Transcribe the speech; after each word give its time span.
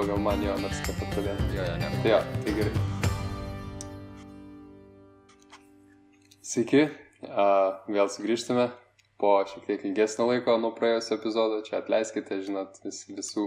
gal 0.00 0.18
man 0.18 0.40
jo 0.40 0.54
nors 0.62 0.78
pradėti. 0.86 1.48
Jo, 1.56 1.64
jo, 1.68 1.74
ne. 1.80 1.88
Tai 2.02 2.10
jo, 2.14 2.20
tai 2.44 2.54
gerai. 2.56 2.72
Sveiki, 6.52 6.86
a, 7.28 7.44
vėl 7.88 8.08
sugrįžtame 8.12 8.70
po 9.20 9.34
šiek 9.48 9.66
tiek 9.68 9.84
ilgesnio 9.88 10.26
laiko 10.30 10.56
nuo 10.60 10.72
praėjusio 10.76 11.18
epizodo. 11.18 11.60
Čia 11.66 11.78
atleiskite, 11.82 12.40
žinot, 12.46 12.80
vis, 12.84 13.02
visų, 13.12 13.46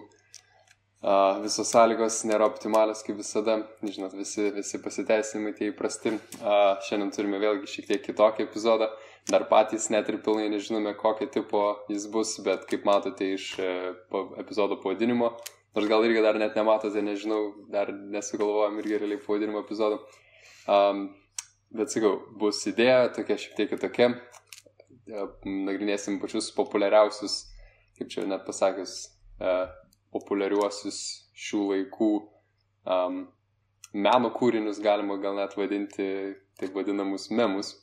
a, 1.01 1.17
visos 1.43 1.73
sąlygos 1.73 2.21
nėra 2.29 2.47
optimalios 2.47 3.01
kaip 3.05 3.19
visada. 3.19 3.57
Žinot, 3.81 4.13
visi, 4.17 4.51
visi 4.55 4.81
pasiteisinimai 4.85 5.55
tie 5.57 5.71
įprasti. 5.73 6.15
A, 6.41 6.77
šiandien 6.85 7.11
turime 7.17 7.41
vėlgi 7.41 7.73
šiek 7.73 7.91
tiek 7.91 8.05
kitokį 8.05 8.45
epizodą. 8.47 8.93
Dar 9.25 9.47
patys 9.49 9.89
net 9.89 10.09
ir 10.11 10.19
pilnai 10.21 10.45
nežinome, 10.53 10.93
kokio 10.99 11.25
tipo 11.33 11.61
jis 11.89 12.05
bus, 12.13 12.35
bet 12.45 12.67
kaip 12.69 12.83
matote 12.85 13.31
iš 13.33 13.55
e, 13.57 13.69
epizodo 14.37 14.77
pavadinimo, 14.83 15.31
nors 15.75 15.89
gal 15.91 16.05
irgi 16.07 16.23
dar 16.23 16.39
net 16.39 16.55
nematote, 16.57 17.03
nežinau, 17.03 17.41
dar 17.71 17.91
nesugalvojom 17.91 18.79
irgi 18.81 19.01
realiai 19.01 19.21
pavadinimo 19.23 19.63
epizodo. 19.65 20.01
Um, 20.71 21.09
bet 21.75 21.91
sakau, 21.93 22.17
bus 22.39 22.61
idėja 22.71 23.11
tokia 23.15 23.37
šiek 23.41 23.57
tiek 23.57 23.71
kitokia. 23.73 24.13
E, 25.05 25.25
Nagrinėsim 25.67 26.17
pačius 26.21 26.47
populiariausius, 26.55 27.41
kaip 27.99 28.09
čia 28.13 28.25
net 28.29 28.47
pasakius, 28.47 28.95
uh, 29.43 29.67
populiariuosius 30.15 30.99
šių 31.45 31.61
laikų 31.73 32.11
um, 32.87 33.25
meno 33.95 34.31
kūrinius, 34.35 34.81
galima 34.83 35.19
gal 35.21 35.37
net 35.39 35.55
vadinti 35.59 36.07
taip 36.59 36.75
vadinamus 36.75 37.29
memus 37.31 37.73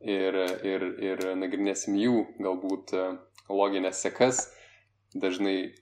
ir, 0.00 0.36
ir, 0.64 0.84
ir 1.02 1.24
nagrinėsim 1.38 1.96
jų 1.98 2.22
galbūt 2.40 2.94
e, 2.96 3.04
loginės 3.48 4.02
sekas, 4.04 4.46
dažnai 5.14 5.74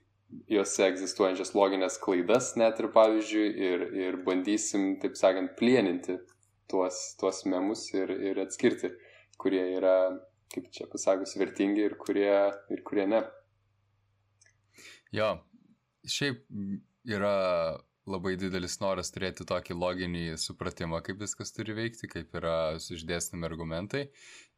juose 0.50 0.86
egzistuojančias 0.91 1.52
loginės 1.56 1.98
klaidas 2.02 2.52
net 2.60 2.80
ir 2.82 2.91
pavyzdžiui 2.94 3.46
ir, 3.69 3.84
ir 4.06 4.19
bandysim, 4.27 4.96
taip 5.02 5.18
sakant, 5.18 5.55
plieninti 5.58 6.18
tuos, 6.70 7.00
tuos 7.20 7.44
memus 7.46 7.86
ir, 7.94 8.10
ir 8.10 8.41
atskirti, 8.42 8.91
kurie 9.41 9.62
yra, 9.77 9.96
kaip 10.55 10.70
čia 10.74 10.88
pasakus, 10.91 11.36
vertingi 11.38 11.84
ir 11.86 11.96
kurie, 12.00 12.33
ir 12.72 12.83
kurie 12.86 13.06
ne. 13.10 13.22
Jo, 15.14 15.36
šiaip 16.10 16.42
yra 17.06 17.36
labai 18.06 18.36
didelis 18.38 18.78
noras 18.83 19.11
turėti 19.14 19.46
tokį 19.46 19.77
loginį 19.78 20.24
supratimą, 20.38 21.00
kaip 21.06 21.22
viskas 21.22 21.52
turi 21.55 21.74
veikti, 21.74 22.11
kaip 22.11 22.34
yra 22.38 22.77
išdėstami 22.78 23.46
argumentai. 23.48 24.06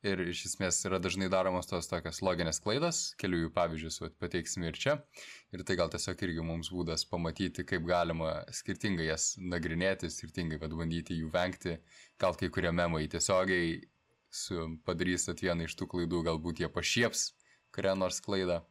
Ir 0.06 0.20
iš 0.30 0.44
esmės 0.46 0.76
yra 0.86 1.00
dažnai 1.02 1.26
daromos 1.32 1.66
tos 1.66 1.90
tokios 1.90 2.20
loginės 2.22 2.60
klaidas, 2.62 3.00
kelių 3.18 3.40
jų 3.40 3.48
pavyzdžius 3.56 3.98
vat, 4.04 4.14
pateiksime 4.22 4.70
ir 4.70 4.78
čia. 4.78 4.94
Ir 5.50 5.64
tai 5.66 5.74
gal 5.80 5.90
tiesiog 5.90 6.22
irgi 6.22 6.44
mums 6.46 6.70
būdas 6.70 7.02
pamatyti, 7.10 7.64
kaip 7.66 7.82
galima 7.88 8.44
skirtingai 8.54 9.08
jas 9.08 9.32
nagrinėti, 9.42 10.10
skirtingai 10.14 10.60
vat, 10.62 10.76
bandyti 10.78 11.18
jų 11.18 11.32
vengti. 11.34 11.80
Gal 12.22 12.38
kai 12.38 12.52
kurie 12.54 12.70
memai 12.70 13.08
tiesiogiai 13.10 13.80
su, 14.30 14.68
padarys 14.86 15.26
vieną 15.34 15.66
iš 15.66 15.74
tų 15.80 15.90
klaidų, 15.90 16.22
galbūt 16.30 16.62
jie 16.62 16.70
pašieps 16.70 17.32
kurią 17.74 17.94
nors 17.98 18.20
klaidą. 18.24 18.62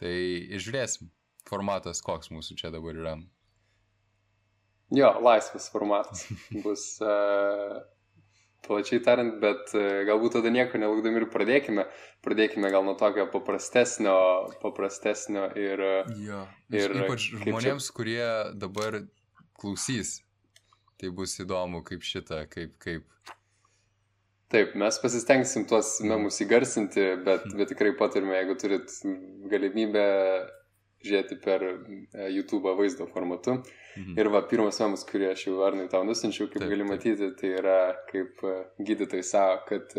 Tai 0.00 0.12
išžiūrėsim. 0.58 1.10
Formatas 1.44 2.00
koks 2.04 2.30
mūsų 2.32 2.56
čia 2.56 2.70
dabar 2.72 2.96
yra. 2.96 3.14
Jo, 4.94 5.10
laisvas 5.24 5.66
formatas 5.72 6.24
bus 6.64 6.86
uh, 7.04 7.82
plačiai 8.64 9.02
tariant, 9.04 9.36
bet 9.42 9.72
uh, 9.76 10.02
galbūt 10.08 10.38
tada 10.38 10.52
nieko 10.54 10.80
nelaukdami 10.80 11.22
ir 11.22 11.28
pradėkime. 11.32 11.86
Pradėkime 12.24 12.70
gal 12.72 12.86
nuo 12.86 12.96
tokio 13.00 13.26
paprastesnio, 13.32 14.16
paprastesnio 14.62 15.48
ir... 15.60 15.84
Jo, 16.20 16.44
ir 16.72 16.96
ypač 17.04 17.30
žmonėms, 17.32 17.90
čia... 17.90 17.96
kurie 17.96 18.28
dabar 18.58 19.02
klausys, 19.60 20.18
tai 21.00 21.12
bus 21.14 21.36
įdomu 21.42 21.84
kaip 21.86 22.04
šitą, 22.06 22.44
kaip... 22.50 22.76
kaip... 22.82 23.08
Taip, 24.54 24.74
mes 24.78 24.98
pasistengsim 25.02 25.64
tuos 25.66 25.96
memus 26.04 26.36
įgarsinti, 26.44 27.06
bet, 27.26 27.48
bet 27.58 27.72
tikrai 27.72 27.94
patarime, 27.98 28.36
jeigu 28.36 28.54
turit 28.60 28.92
galimybę 29.50 30.04
žiūrėti 31.04 31.38
per 31.44 31.64
YouTube 32.32 32.72
vaizdo 32.78 33.06
formatu. 33.10 33.58
Mhm. 33.94 34.14
Ir 34.18 34.30
va, 34.34 34.42
pirmas 34.50 34.80
memas, 34.82 35.04
kurį 35.06 35.30
aš 35.32 35.46
jau 35.48 35.60
Arnai 35.66 35.88
tau 35.92 36.02
nusinčiau, 36.06 36.48
kaip 36.50 36.64
taip, 36.64 36.72
gali 36.72 36.86
matyti, 36.88 37.30
tai 37.38 37.52
yra 37.60 37.78
kaip 38.10 38.40
gydytojai 38.82 39.26
savo, 39.26 39.60
kad 39.68 39.94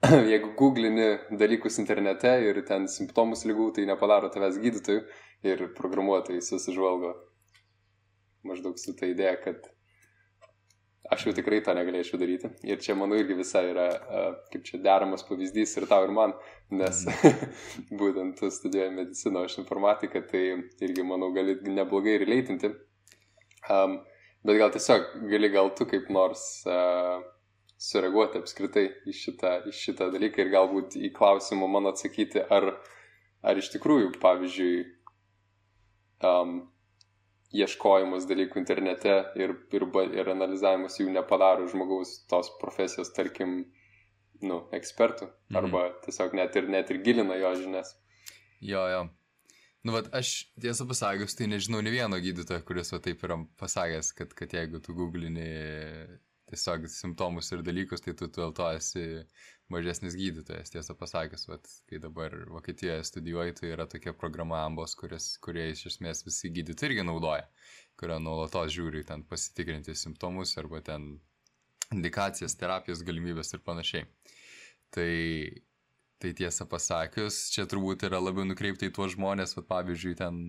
jeigu 0.32 0.54
googlini 0.56 1.10
dalykus 1.42 1.76
internete 1.82 2.32
ir 2.46 2.62
ten 2.68 2.88
simptomus 2.88 3.44
lygų, 3.48 3.72
tai 3.76 3.88
nepadaro 3.90 4.32
tavęs 4.32 4.60
gydytojų 4.62 5.02
ir 5.50 5.66
programuotojai 5.76 6.40
susižvalgo 6.44 7.12
maždaug 8.48 8.78
su 8.80 8.94
ta 8.96 9.08
idėja, 9.10 9.36
kad 9.44 9.68
aš 11.10 11.26
jau 11.26 11.34
tikrai 11.34 11.58
to 11.66 11.74
negalėčiau 11.74 12.20
daryti. 12.20 12.52
Ir 12.66 12.78
čia, 12.84 12.94
manau, 12.98 13.18
irgi 13.18 13.36
visai 13.38 13.64
yra, 13.72 13.88
kaip 14.52 14.66
čia 14.66 14.80
deramas 14.84 15.24
pavyzdys 15.26 15.74
ir 15.80 15.88
tau, 15.90 16.06
ir 16.06 16.14
man, 16.14 16.36
nes 16.70 17.02
mhm. 17.08 17.56
būtent 18.00 18.44
studijuoju 18.44 18.94
mediciną, 18.94 19.44
aš 19.48 19.58
informatiką, 19.64 20.22
tai 20.30 20.44
irgi, 20.86 21.06
manau, 21.06 21.32
gali 21.36 21.58
neblogai 21.66 22.20
releitinti. 22.22 22.72
Um, 23.70 24.00
bet 24.46 24.56
gal 24.56 24.72
tiesiog 24.72 25.10
gali 25.30 25.50
gal 25.52 25.74
tu 25.76 25.84
kaip 25.88 26.08
nors 26.14 26.44
uh, 26.68 27.20
sureaguoti 27.80 28.40
apskritai 28.40 28.86
į 29.08 29.14
šitą, 29.16 29.54
į 29.68 29.74
šitą 29.76 30.10
dalyką 30.14 30.44
ir 30.44 30.52
galbūt 30.52 30.96
į 31.00 31.12
klausimą 31.16 31.68
man 31.68 31.90
atsakyti, 31.90 32.42
ar, 32.52 32.74
ar 33.42 33.60
iš 33.60 33.70
tikrųjų, 33.74 34.12
pavyzdžiui, 34.22 34.74
um, 36.28 36.60
ieškojimas 37.56 38.26
dalykų 38.30 38.60
internete 38.60 39.14
ir, 39.38 39.54
ir, 39.74 39.86
ir 40.14 40.32
analizavimas 40.32 40.98
jų 41.00 41.10
nepadaro 41.14 41.66
žmogaus 41.70 42.20
tos 42.30 42.52
profesijos, 42.60 43.10
tarkim, 43.16 43.64
nu, 44.42 44.62
ekspertų. 44.76 45.30
Mhm. 45.50 45.58
Arba 45.62 45.86
tiesiog 46.04 46.36
net 46.38 46.56
ir, 46.56 46.68
net 46.70 46.92
ir 46.94 47.02
gilina 47.04 47.38
jo 47.40 47.54
žinias. 47.58 47.96
Jo, 48.60 48.84
jo. 48.92 49.02
Nu, 49.82 49.94
vat, 49.96 50.10
aš 50.12 50.50
tiesą 50.60 50.84
pasakius, 50.88 51.34
tai 51.36 51.48
nežinau 51.48 51.80
ne 51.80 51.92
vieno 51.92 52.18
gydytojo, 52.20 52.60
kuris 52.68 52.92
va 52.92 53.00
taip 53.00 53.22
yra 53.24 53.38
pasakęs, 53.60 54.12
kad, 54.18 54.34
kad 54.36 54.52
jeigu 54.52 54.82
tu 54.84 54.92
googlini 54.96 55.46
tiesiog 56.50 56.84
simptomus 56.92 57.48
ir 57.54 57.64
dalykus, 57.64 58.04
tai 58.04 58.12
tu 58.18 58.28
dėl 58.28 58.52
to 58.56 58.66
esi 58.76 59.06
mažesnis 59.72 60.16
gydytojas, 60.18 60.72
tiesą 60.74 60.96
pasakius, 60.98 61.46
vat, 61.50 61.70
kai 61.90 62.00
dabar 62.02 62.34
Vokietijoje 62.50 63.06
studijuoji, 63.08 63.56
tai 63.60 63.72
yra 63.74 63.86
tokia 63.90 64.14
programa 64.16 64.64
Ambos, 64.66 64.96
kuris, 64.98 65.32
kurie 65.44 65.70
iš 65.72 65.86
esmės 65.92 66.24
visi 66.26 66.52
gydytojai 66.56 66.92
irgi 66.92 67.06
naudoja, 67.06 67.48
kurio 68.00 68.18
nuolatos 68.22 68.74
žiūri 68.74 69.04
ten 69.08 69.24
pasitikrinti 69.30 69.96
simptomus 69.96 70.56
arba 70.60 70.82
ten 70.84 71.12
indikacijas, 71.94 72.58
terapijos 72.58 73.02
galimybės 73.06 73.54
ir 73.56 73.64
panašiai. 73.66 74.06
Tai 74.94 75.10
Tai 76.20 76.34
tiesą 76.36 76.66
pasakius, 76.68 77.46
čia 77.48 77.62
turbūt 77.64 78.02
yra 78.04 78.18
labiau 78.20 78.44
nukreipta 78.44 78.84
į 78.84 78.92
tuos 78.92 79.14
žmonės, 79.14 79.54
va, 79.56 79.62
pavyzdžiui, 79.70 80.18
ten 80.18 80.40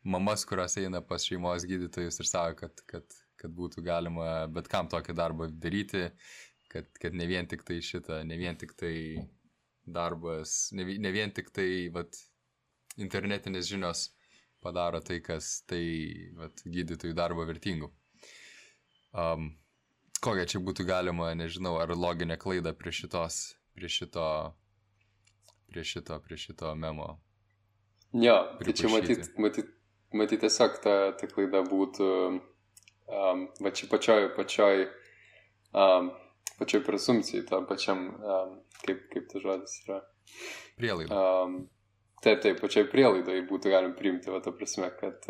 mamas, 0.00 0.46
kurios 0.48 0.78
eina 0.80 1.02
pas 1.04 1.26
šeimos 1.28 1.66
gydytojus 1.68 2.16
ir 2.22 2.28
sako, 2.30 2.54
kad, 2.62 2.80
kad, 2.88 3.16
kad 3.36 3.52
būtų 3.58 3.84
galima 3.84 4.46
bet 4.48 4.70
kam 4.72 4.88
tokį 4.88 5.16
darbą 5.18 5.50
daryti, 5.52 6.06
kad, 6.72 6.88
kad 7.00 7.16
ne 7.16 7.26
vien 7.30 7.48
tik 7.50 7.64
tai 7.68 7.80
šitą, 7.84 8.22
ne 8.28 8.38
vien 8.40 8.58
tik 8.58 8.74
tai 8.78 8.94
darbas, 9.88 10.70
ne, 10.76 10.84
ne 10.84 11.12
vien 11.14 11.32
tik 11.34 11.50
tai 11.54 11.88
vat, 11.94 12.18
internetinės 12.98 13.70
žinios 13.70 14.08
padaro 14.62 15.00
tai, 15.04 15.20
kas 15.24 15.62
tai 15.70 15.84
vat, 16.38 16.64
gydytojų 16.66 17.16
darbo 17.16 17.46
vertingų. 17.48 17.90
Um, 19.18 19.52
kokią 20.20 20.48
čia 20.50 20.62
būtų 20.62 20.84
galima, 20.88 21.30
nežinau, 21.38 21.76
ar 21.80 21.94
loginę 21.96 22.36
klaidą 22.40 22.74
prie 22.76 22.92
šitos, 22.92 23.42
prie 23.76 23.90
šito 23.92 24.28
prie 25.68 25.84
šito, 25.84 26.20
prie 26.20 26.36
šito 26.36 26.74
memo. 26.74 27.20
Jo, 28.12 28.36
tai 28.64 28.72
čia 28.72 28.88
matyt, 28.88 29.26
matyt, 29.36 29.68
matyt 30.16 30.40
tiesiog 30.40 30.78
ta, 30.84 30.94
ta 31.20 31.28
klaida 31.28 31.60
būtų, 31.68 32.08
um, 33.12 33.42
va 33.60 33.72
čia 33.76 33.88
pačioj, 33.90 34.30
pačioj, 34.36 34.86
um, 35.76 36.08
pačioj 36.58 36.82
presumpcijai, 36.86 37.46
tam 37.48 37.66
pačiam, 37.68 38.04
um, 38.18 38.54
kaip, 38.84 39.04
kaip 39.12 39.28
tas 39.30 39.44
žodis 39.44 39.76
yra. 39.84 40.00
Prielaida. 40.78 41.18
Um, 41.18 41.60
taip, 42.24 42.42
taip, 42.44 42.58
pačioj 42.62 42.88
prielaidai 42.92 43.40
būtų 43.48 43.72
galim 43.74 43.94
priimti, 43.98 44.32
va, 44.32 44.42
ta 44.44 44.52
prasme, 44.54 44.90
kad, 45.00 45.28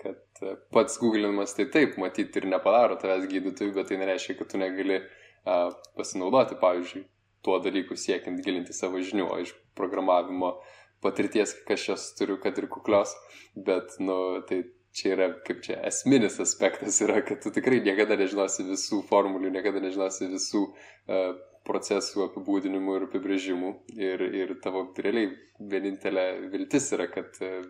kad 0.00 0.44
pats 0.74 1.00
googlinimas 1.02 1.56
tai 1.58 1.68
taip, 1.72 1.96
matyti 2.00 2.42
ir 2.42 2.50
nepadaro 2.52 2.98
tavęs 3.00 3.26
gydytojų, 3.30 3.74
bet 3.78 3.90
tai 3.90 3.98
nereiškia, 4.02 4.38
kad 4.38 4.52
tu 4.52 4.60
negali 4.60 5.00
uh, 5.00 5.72
pasinaudoti, 5.98 6.60
pavyzdžiui, 6.60 7.06
tuo 7.42 7.58
dalyku 7.62 7.98
siekiant 7.98 8.44
gilinti 8.44 8.76
savo 8.76 9.02
žinių, 9.02 9.26
o 9.26 9.40
iš 9.42 9.56
programavimo 9.78 10.54
patirties, 11.02 11.56
kas 11.66 11.82
šios 11.82 12.06
turiu, 12.18 12.38
kad 12.42 12.58
ir 12.60 12.68
kuklios, 12.70 13.16
bet, 13.56 13.96
nu, 13.98 14.16
tai 14.46 14.62
čia 14.96 15.14
yra, 15.16 15.30
kaip 15.46 15.62
čia, 15.64 15.78
esminis 15.88 16.38
aspektas 16.42 17.00
yra, 17.04 17.22
kad 17.26 17.40
tu 17.44 17.52
tikrai 17.54 17.80
niekada 17.84 18.18
nežinosi 18.20 18.66
visų 18.68 19.02
formulių, 19.08 19.52
niekada 19.54 19.80
nežinosi 19.84 20.28
visų 20.32 20.66
uh, 20.68 21.32
procesų 21.66 22.26
apibūdinimų 22.28 22.98
ir 22.98 23.08
apibrėžimų 23.08 23.72
ir, 23.96 24.24
ir 24.42 24.54
tavo 24.64 24.88
realiai 24.98 25.30
vienintelė 25.72 26.26
viltis 26.52 26.90
yra, 26.96 27.06
kad 27.12 27.38
uh, 27.44 27.62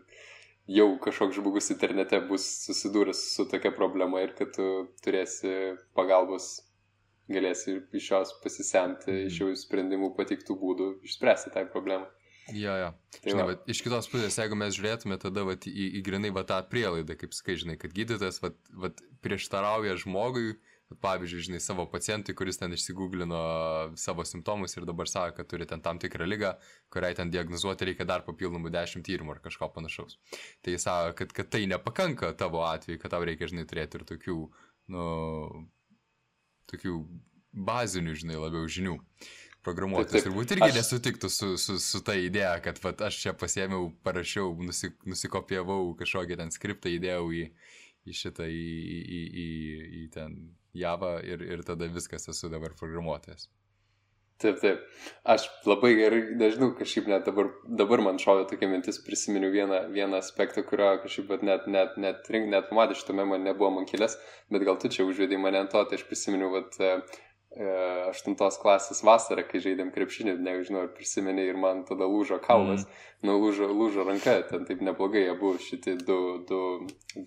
jau 0.66 0.98
kažkoks 1.02 1.38
žmogus 1.38 1.70
internete 1.74 2.20
bus 2.28 2.44
susidūręs 2.66 3.22
su 3.34 3.46
tokia 3.50 3.72
problema 3.74 4.22
ir 4.22 4.34
kad 4.38 4.52
tu 4.54 4.69
turėsi 5.04 5.74
pagalbos, 5.96 6.62
galėsi 7.32 7.80
iš 7.98 8.10
jos 8.10 8.34
pasisemti, 8.42 9.10
mm. 9.10 9.30
iš 9.30 9.40
jų 9.40 9.54
sprendimų 9.58 10.12
patiktų 10.19 10.58
būdų 10.58 10.88
išspręsti 11.08 11.54
tą 11.54 11.64
problemą. 11.72 12.06
Jo, 12.50 12.74
jo. 12.74 12.90
Tai 13.22 13.30
žinai, 13.30 13.44
va. 13.46 13.54
iš 13.70 13.80
kitos 13.84 14.08
pusės, 14.10 14.36
jeigu 14.40 14.56
mes 14.58 14.74
žiūrėtume 14.74 15.18
tada 15.22 15.44
va, 15.46 15.54
į, 15.54 15.86
į 16.00 16.02
grinai 16.04 16.32
va, 16.34 16.42
tą 16.48 16.58
prielaidą, 16.66 17.14
kaip 17.20 17.36
sakai, 17.36 17.54
žinai, 17.60 17.76
kad 17.78 17.94
gydytojas 17.94 18.40
va, 18.42 18.50
va, 18.82 18.90
prieštarauja 19.22 19.94
žmogui, 20.02 20.56
pavyzdžiui, 21.00 21.44
žinai, 21.46 21.60
savo 21.62 21.86
pacientui, 21.88 22.34
kuris 22.36 22.58
ten 22.60 22.74
išsigūglino 22.74 23.38
savo 24.00 24.26
simptomus 24.28 24.76
ir 24.76 24.86
dabar 24.88 25.08
sako, 25.08 25.38
kad 25.38 25.48
turi 25.48 25.68
ten 25.70 25.80
tam 25.84 26.00
tikrą 26.02 26.26
lygą, 26.28 26.52
kuriai 26.92 27.16
ten 27.16 27.30
diagnozuoti 27.32 27.88
reikia 27.88 28.08
dar 28.08 28.26
papildomų 28.26 28.72
10 28.74 29.06
tyrimų 29.06 29.36
ar 29.36 29.42
kažko 29.46 29.70
panašaus. 29.72 30.18
Tai 30.64 30.74
jis 30.74 30.84
sako, 30.88 31.14
kad, 31.22 31.32
kad 31.38 31.52
tai 31.54 31.62
nepakanka 31.70 32.34
tavo 32.38 32.66
atveju, 32.66 33.00
kad 33.00 33.14
tau 33.14 33.24
reikia, 33.24 33.48
žinai, 33.54 33.64
turėti 33.70 34.00
ir 34.00 34.06
tokių, 34.10 34.36
nu, 34.92 35.06
tokių 36.72 36.98
bazinių, 37.52 38.18
žinai, 38.24 38.40
labiau 38.40 38.68
žinių. 38.68 38.98
Programuotojas 39.62 40.26
turbūt 40.26 40.56
irgi 40.56 40.66
aš... 40.66 40.74
nesutiktų 40.80 41.30
su, 41.30 41.52
su, 41.60 41.76
su 41.82 42.00
ta 42.02 42.16
idėja, 42.18 42.56
kad 42.64 42.80
vat, 42.82 43.04
aš 43.06 43.20
čia 43.22 43.34
pasėmiau, 43.38 43.92
parašiau, 44.02 44.50
nusi, 44.66 44.90
nusikopijavau 45.06 45.92
kažkokį 46.00 46.38
ten 46.40 46.50
skriptą, 46.54 46.90
įdėjau 46.96 47.28
į, 47.38 47.46
į 48.10 48.18
šitą, 48.18 48.50
į, 48.50 48.66
į, 49.20 49.22
į, 49.44 49.48
į 50.02 50.04
ten 50.16 50.36
Java 50.74 51.18
ir, 51.22 51.44
ir 51.44 51.62
tada 51.68 51.86
viskas 51.92 52.26
esu 52.32 52.50
dabar 52.50 52.74
programuotojas. 52.78 53.46
Taip, 54.42 54.58
taip. 54.58 54.80
Aš 55.28 55.44
labai 55.68 55.92
gerai, 55.94 56.22
nežinau, 56.38 56.72
kažkaip 56.74 57.06
net 57.10 57.28
dabar, 57.28 57.52
dabar 57.80 58.02
man 58.02 58.18
šovė 58.18 58.48
tokia 58.50 58.66
mintis, 58.70 58.98
prisiminiau 59.04 59.52
vieną, 59.54 59.82
vieną 59.94 60.18
aspektą, 60.18 60.64
kurio 60.66 60.88
kažkaip 61.04 61.30
net, 61.46 61.68
net, 61.70 61.94
net, 62.00 62.26
net, 62.26 62.48
net 62.50 62.70
pamatė 62.70 62.96
šitame 62.98 63.28
man 63.30 63.46
nebuvo 63.46 63.70
man 63.76 63.86
kilęs, 63.86 64.16
bet 64.50 64.66
gal 64.66 64.80
tu 64.82 64.90
čia 64.90 65.06
užvedai 65.06 65.38
mane 65.38 65.62
ant 65.62 65.70
to, 65.74 65.84
tai 65.86 66.00
aš 66.00 66.06
prisiminiau, 66.08 66.50
kad 66.56 66.80
e, 66.82 66.96
aštuntos 68.08 68.56
klasės 68.62 69.02
vasarą, 69.04 69.44
kai 69.49 69.60
žaidėm 69.60 69.93
krepšinį, 69.93 70.38
nežinau, 70.40 70.87
ar 70.87 70.94
prisimeni 70.96 71.44
ir 71.50 71.58
man 71.60 71.84
tada 71.88 72.08
lūžo 72.08 72.40
kaulas, 72.44 72.87
mm. 72.87 73.04
nu 73.28 73.37
lūžo, 73.43 73.69
lūžo 73.69 74.06
ranka, 74.08 74.38
ten 74.49 74.64
taip 74.69 74.81
neblogai 74.84 75.26
abu 75.32 75.54
šitie 75.60 75.99
du, 76.00 76.19
du, 76.49 76.62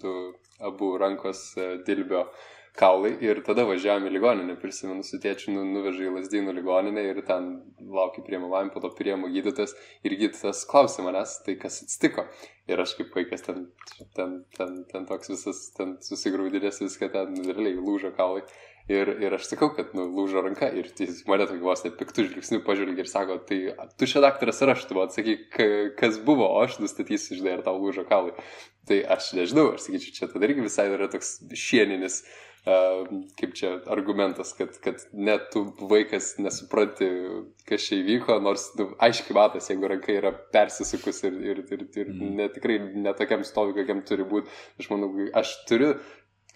du 0.01 0.15
abu 0.59 0.95
rankos 1.01 1.51
e, 1.57 1.75
dilbio. 1.85 2.27
Kaulai 2.75 3.13
ir 3.23 3.37
tada 3.47 3.63
važiavom 3.63 4.09
į 4.09 4.09
ligoninę, 4.11 4.57
prisimenu, 4.59 4.99
su 5.07 5.15
tėčiu 5.23 5.53
nu, 5.53 5.61
nuvežė 5.77 6.09
į 6.09 6.15
Lasdynų 6.17 6.51
ligoninę 6.57 7.05
ir 7.07 7.21
ten 7.23 7.45
laukia 7.79 8.19
priemo 8.25 8.49
man, 8.51 8.67
po 8.73 8.81
to 8.83 8.89
priemo 8.97 9.29
gydytas 9.31 9.71
ir 10.03 10.11
gydytas 10.19 10.65
klausė 10.67 11.05
manęs, 11.05 11.37
tai 11.45 11.55
kas 11.61 11.79
atsitiko. 11.85 12.25
Ir 12.67 12.83
aš 12.83 12.97
kaip 12.97 13.15
vaikas 13.15 13.47
ten, 13.47 13.69
ten, 14.17 14.41
ten, 14.57 14.75
ten 14.91 15.07
toks 15.07 15.31
visas, 15.31 15.61
ten 15.77 15.95
susigraudinės 16.03 16.81
viską, 16.83 17.13
ten 17.15 17.39
realiai 17.47 17.79
lūžo 17.79 18.11
kaulai. 18.17 18.43
Ir, 18.85 19.09
ir 19.17 19.33
aš 19.33 19.47
sakau, 19.49 19.71
kad 19.73 19.95
nu, 19.97 20.03
lūžo 20.13 20.43
ranka 20.45 20.67
ir 20.69 20.91
jis 20.93 21.23
mane 21.25 21.47
tokį 21.49 21.63
vos 21.65 21.81
net 21.81 21.95
piktų 21.97 22.27
žvilgsnių 22.27 22.59
pažvelgia 22.67 23.01
ir 23.01 23.09
sako, 23.09 23.39
tai 23.49 23.57
tu 23.97 24.05
čia 24.09 24.21
daktaras 24.21 24.61
ar 24.61 24.75
aš, 24.75 24.83
tu 24.85 24.97
man 24.97 25.09
sakyk, 25.09 25.57
kas 25.97 26.19
buvo, 26.21 26.45
o 26.45 26.61
aš 26.61 26.77
nustatysiu, 26.83 27.39
žinai, 27.39 27.55
ar 27.57 27.65
tau 27.65 27.79
lūžo 27.81 28.05
kaulai. 28.05 28.35
Tai 28.85 28.99
aš 29.17 29.31
nežinau, 29.39 29.71
aš 29.73 29.87
sakyčiau, 29.87 30.17
čia 30.19 30.29
tada 30.29 30.45
irgi 30.45 30.67
visai 30.67 30.85
yra 30.93 31.09
toks 31.09 31.39
šieninis 31.57 32.19
uh, 32.21 32.35
kaip 33.37 33.53
čia 33.53 33.75
argumentas, 33.93 34.53
kad, 34.57 34.73
kad 34.81 35.01
net 35.13 35.51
tu 35.53 35.61
vaikas 35.89 36.35
nesupranti, 36.41 37.07
kas 37.69 37.85
čia 37.85 37.99
įvyko, 38.01 38.39
nors 38.41 38.71
nu, 38.79 38.87
aiškiai 39.05 39.37
matas, 39.37 39.69
jeigu 39.69 39.89
ranka 39.91 40.13
yra 40.15 40.31
persisukus 40.53 41.21
ir, 41.29 41.37
ir, 41.45 41.61
ir, 41.69 41.85
ir 41.93 42.09
mm. 42.09 42.31
ne, 42.39 42.47
tikrai 42.55 42.79
netokiam 43.05 43.45
stovi, 43.45 43.75
kokiam 43.77 44.01
turi 44.07 44.25
būti. 44.29 44.49
Aš 44.81 44.89
manau, 44.93 45.11
aš 45.37 45.53
turiu 45.69 45.93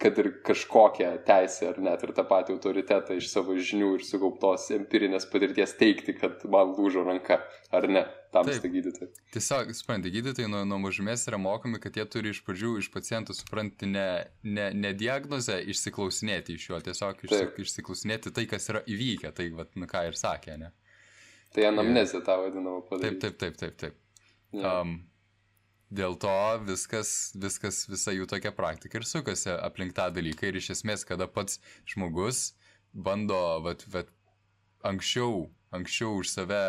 kad 0.00 0.18
ir 0.18 0.30
kažkokią 0.46 1.10
teisę 1.28 1.68
ar 1.68 1.78
net 1.84 2.04
ir 2.06 2.14
tą 2.16 2.24
patį 2.28 2.54
autoritetą 2.56 3.18
iš 3.20 3.28
savo 3.28 3.52
žinių 3.52 3.90
ir 3.98 4.04
sukauptos 4.08 4.70
empirinės 4.72 5.26
patirties 5.28 5.74
teikti, 5.76 6.14
kad 6.16 6.40
man 6.48 6.72
lūžo 6.78 7.02
ranka, 7.04 7.36
ar 7.76 7.86
ne, 7.88 8.06
tamsta 8.32 8.70
gydytojai. 8.72 9.10
Tiesiog, 9.34 9.74
suprantate, 9.76 10.14
gydytojai 10.14 10.48
nuo, 10.48 10.62
nuo 10.68 10.80
mažumės 10.86 11.26
yra 11.28 11.40
mokomi, 11.42 11.82
kad 11.84 12.00
jie 12.00 12.06
turi 12.08 12.32
iš 12.32 12.40
pradžių 12.46 12.72
iš 12.80 12.88
pacientų 12.94 13.36
supranti 13.36 13.90
ne, 13.92 14.08
ne, 14.42 14.70
ne 14.72 14.94
diagnozę, 14.96 15.60
išsiklausinėti 15.74 16.56
iš 16.56 16.70
jo, 16.70 16.80
tiesiog 16.88 17.20
išsik, 17.28 17.60
išsiklausinėti 17.66 18.32
tai, 18.32 18.46
kas 18.48 18.72
yra 18.72 18.80
įvykę, 18.88 19.34
tai, 19.36 19.50
vat, 19.60 19.76
nu, 19.76 19.90
ką 19.90 20.06
ir 20.08 20.16
sakė, 20.16 20.56
ne? 20.64 20.72
Tai 21.52 21.68
anamnezė 21.74 22.22
tą 22.24 22.40
vadinamą 22.46 22.80
padaryti. 22.88 23.26
Taip, 23.26 23.36
taip, 23.36 23.60
taip, 23.60 23.76
taip. 23.76 23.80
taip. 23.84 24.06
Yeah. 24.52 24.80
Um, 24.80 25.09
Dėl 25.90 26.14
to 26.22 26.32
viskas, 26.62 27.32
viskas, 27.34 27.82
visa 27.90 28.14
jų 28.14 28.28
tokia 28.30 28.52
praktika 28.54 29.00
ir 29.00 29.06
sukasi 29.08 29.50
aplink 29.56 29.96
tą 29.96 30.06
dalyką. 30.14 30.46
Ir 30.46 30.60
iš 30.60 30.70
esmės, 30.76 31.02
kada 31.08 31.26
pats 31.26 31.58
žmogus 31.90 32.52
bando, 32.94 33.40
vat, 33.64 33.82
vat, 33.90 34.12
anksčiau, 34.86 35.48
anksčiau 35.74 36.20
už 36.20 36.30
save, 36.30 36.62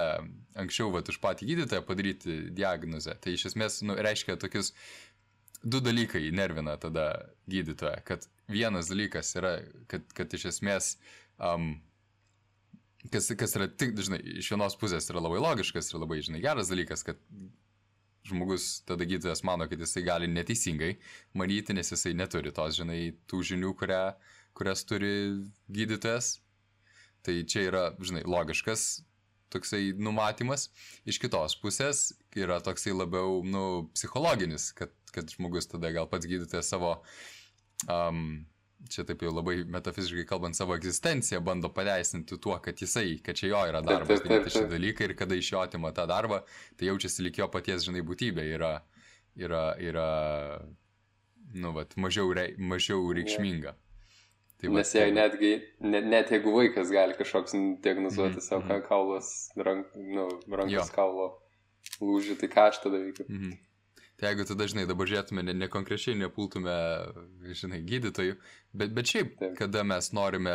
anksčiau, 0.58 0.90
vat, 0.94 1.10
už 1.10 1.22
patį 1.22 1.52
gydytoją 1.52 1.86
padaryti 1.86 2.40
diagnozę, 2.58 3.16
tai 3.22 3.36
iš 3.38 3.52
esmės, 3.52 3.80
nu, 3.86 3.96
reiškia 3.98 4.38
tokius 4.42 4.74
du 5.64 5.82
dalykai 5.82 6.32
nervina 6.34 6.76
tada 6.82 7.08
gydytoją, 7.50 8.02
kad 8.06 8.26
vienas 8.50 8.90
dalykas 8.90 9.36
yra, 9.38 9.56
kad, 9.92 10.06
kad 10.18 10.34
iš 10.34 10.48
esmės, 10.56 10.96
um, 11.38 11.76
kas, 13.14 13.30
kas 13.38 13.58
yra 13.58 13.70
tik, 13.70 13.94
žinai, 14.02 14.22
iš 14.42 14.52
vienos 14.54 14.78
pusės 14.82 15.10
yra 15.14 15.22
labai 15.24 15.42
logiškas 15.42 15.94
ir 15.94 16.02
labai, 16.02 16.22
žinai, 16.26 16.42
geras 16.44 16.74
dalykas, 16.74 17.06
kad 17.06 17.22
žmogus, 18.28 18.82
tada 18.86 19.06
gydytojas 19.08 19.44
mano, 19.48 19.68
kad 19.70 19.80
jisai 19.82 20.04
gali 20.06 20.30
neteisingai 20.30 20.96
manyti, 21.38 21.74
nes 21.74 21.92
jisai 21.94 22.14
neturi 22.18 22.54
tos, 22.56 22.76
žinai, 22.78 23.14
tų 23.30 23.42
žinių, 23.52 23.74
kurią, 23.80 24.02
kurias 24.58 24.86
turi 24.88 25.14
gydytojas. 25.72 26.36
Tai 27.26 27.36
čia 27.50 27.68
yra, 27.70 27.84
žinai, 28.02 28.24
logiškas 28.26 29.04
toksai 29.52 29.92
numatymas. 30.00 30.70
Iš 31.10 31.20
kitos 31.22 31.58
pusės 31.62 32.12
yra 32.38 32.62
toksai 32.64 32.96
labiau, 32.96 33.42
nu, 33.46 33.92
psichologinis, 33.96 34.72
kad, 34.78 34.94
kad 35.14 35.30
žmogus 35.34 35.70
tada 35.72 35.92
gal 35.94 36.08
pats 36.10 36.30
gydytojas 36.30 36.72
savo 36.72 36.96
um, 37.90 38.42
čia 38.90 39.04
taip 39.08 39.22
jau 39.22 39.32
labai 39.34 39.62
metafiziškai 39.70 40.26
kalbant, 40.30 40.58
savo 40.58 40.76
egzistenciją 40.76 41.42
bando 41.46 41.70
pateisinti 41.74 42.38
tuo, 42.42 42.58
kad 42.64 42.82
jisai, 42.82 43.20
kad 43.24 43.38
čia 43.38 43.52
jo 43.52 43.62
yra 43.70 43.82
darbas 43.86 44.24
daryti 44.26 44.54
šį 44.56 44.66
dalyką 44.72 45.08
ir 45.08 45.16
kada 45.20 45.38
iš 45.38 45.52
jo 45.54 45.62
atima 45.62 45.92
tą 45.96 46.08
darbą, 46.10 46.42
tai 46.80 46.90
jaučiasi 46.90 47.28
lik 47.28 47.42
jo 47.42 47.48
paties, 47.52 47.86
žinai, 47.88 48.04
būtybė 48.08 48.48
yra, 48.56 48.74
yra, 49.40 49.64
yra 49.80 50.08
nu, 51.54 51.74
vat, 51.78 51.96
mažiau, 51.98 52.34
rei, 52.34 52.56
mažiau 52.58 53.12
reikšminga. 53.16 53.76
Tai 54.62 54.70
Nes 54.70 54.94
jei 54.94 55.10
tai... 55.10 55.14
netgi, 55.18 55.52
net, 55.82 56.06
net 56.06 56.32
jeigu 56.34 56.54
vaikas 56.54 56.92
gali 56.94 57.16
kažkoks 57.18 57.56
diagnozuoti 57.82 58.36
mm 58.36 58.40
-hmm. 58.40 58.48
savo 58.48 58.62
mhm. 58.62 58.88
kaulos, 58.88 59.50
rank, 59.58 59.88
nu, 59.96 60.28
rankos 60.48 60.90
jo. 60.90 60.96
kaulo 60.96 61.28
lūžį, 62.02 62.38
tai 62.40 62.50
ką 62.50 62.68
aš 62.70 62.82
tada 62.84 62.98
veikiu? 63.02 63.26
Mm 63.30 63.42
-hmm. 63.42 63.58
Tai 64.22 64.30
jeigu 64.30 64.46
tada, 64.46 64.68
žinai, 64.70 64.86
dabar 64.86 65.10
žiūrėtume, 65.10 65.42
ne, 65.48 65.56
ne 65.58 65.68
konkrečiai 65.74 66.14
nepultume, 66.14 66.74
žinai, 67.58 67.80
gydytojų, 67.90 68.36
bet, 68.78 68.94
bet 68.94 69.10
šiaip, 69.10 69.32
Taip. 69.40 69.56
kada 69.58 69.82
mes 69.82 70.12
norime 70.14 70.54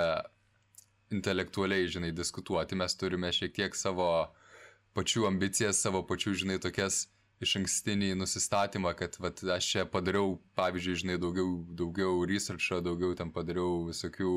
intelektualiai, 1.10 1.88
žinai, 1.90 2.12
diskutuoti, 2.14 2.78
mes 2.78 2.94
turime 2.94 3.32
šiek 3.34 3.56
tiek 3.58 3.74
savo 3.74 4.06
pačių 4.94 5.26
ambicijas, 5.32 5.82
savo 5.82 6.04
pačių, 6.06 6.36
žinai, 6.44 6.60
tokias 6.62 7.08
iš 7.42 7.56
ankstinį 7.60 8.14
nusistatymą, 8.22 8.94
kad 9.02 9.18
vat, 9.20 9.42
aš 9.56 9.72
čia 9.74 9.84
padariau, 9.90 10.38
pavyzdžiui, 10.54 11.02
žinai, 11.02 11.18
daugiau, 11.26 11.58
daugiau 11.82 12.22
researcho, 12.28 12.78
daugiau 12.86 13.18
ten 13.18 13.34
padariau 13.34 13.82
visokių, 13.90 14.32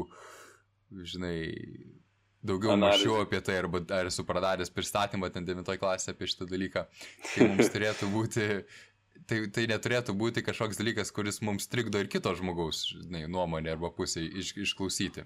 žinai, 1.13 1.37
daugiau 2.43 2.75
mačiau 2.79 3.21
apie 3.21 3.39
tai, 3.45 3.59
arba 3.61 3.81
ar 3.95 4.09
esu 4.11 4.25
pradaręs 4.27 4.71
pristatymą 4.73 5.29
ten 5.31 5.47
9 5.47 5.79
klasėje 5.79 6.15
apie 6.15 6.27
šitą 6.31 6.47
dalyką. 6.49 6.85
Tai 7.29 7.47
mums 7.53 7.71
turėtų 7.73 8.11
būti 8.13 8.49
tai, 9.29 9.39
tai 9.53 9.65
neturėtų 9.69 10.13
būti 10.17 10.43
kažkoks 10.45 10.79
dalykas, 10.79 11.11
kuris 11.15 11.39
mums 11.45 11.67
trikdo 11.71 12.01
ir 12.01 12.09
kito 12.11 12.31
žmogaus 12.37 12.81
žinai, 12.89 13.23
nuomonė 13.31 13.73
arba 13.75 13.91
pusė 13.95 14.23
iš, 14.25 14.53
išklausyti. 14.65 15.25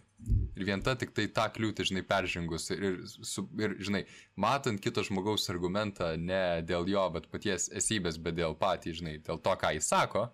Ir 0.58 0.68
vien 0.68 0.84
ta 0.86 0.96
tik 1.00 1.14
tai 1.16 1.28
tą 1.34 1.48
kliūtį, 1.56 1.88
žinai, 1.92 2.04
peržengus 2.08 2.70
ir, 2.76 2.84
ir, 2.90 2.98
su, 3.08 3.46
ir, 3.60 3.78
žinai, 3.84 4.04
matant 4.40 4.82
kito 4.84 5.04
žmogaus 5.06 5.48
argumentą 5.54 6.14
ne 6.20 6.62
dėl 6.68 6.90
jo, 6.92 7.06
bet 7.16 7.30
paties 7.32 7.70
esybės, 7.74 8.20
bet 8.22 8.38
dėl 8.40 8.58
patį, 8.60 8.98
žinai, 9.00 9.18
dėl 9.26 9.42
to, 9.44 9.56
ką 9.60 9.74
jis 9.78 9.90
sako, 9.94 10.28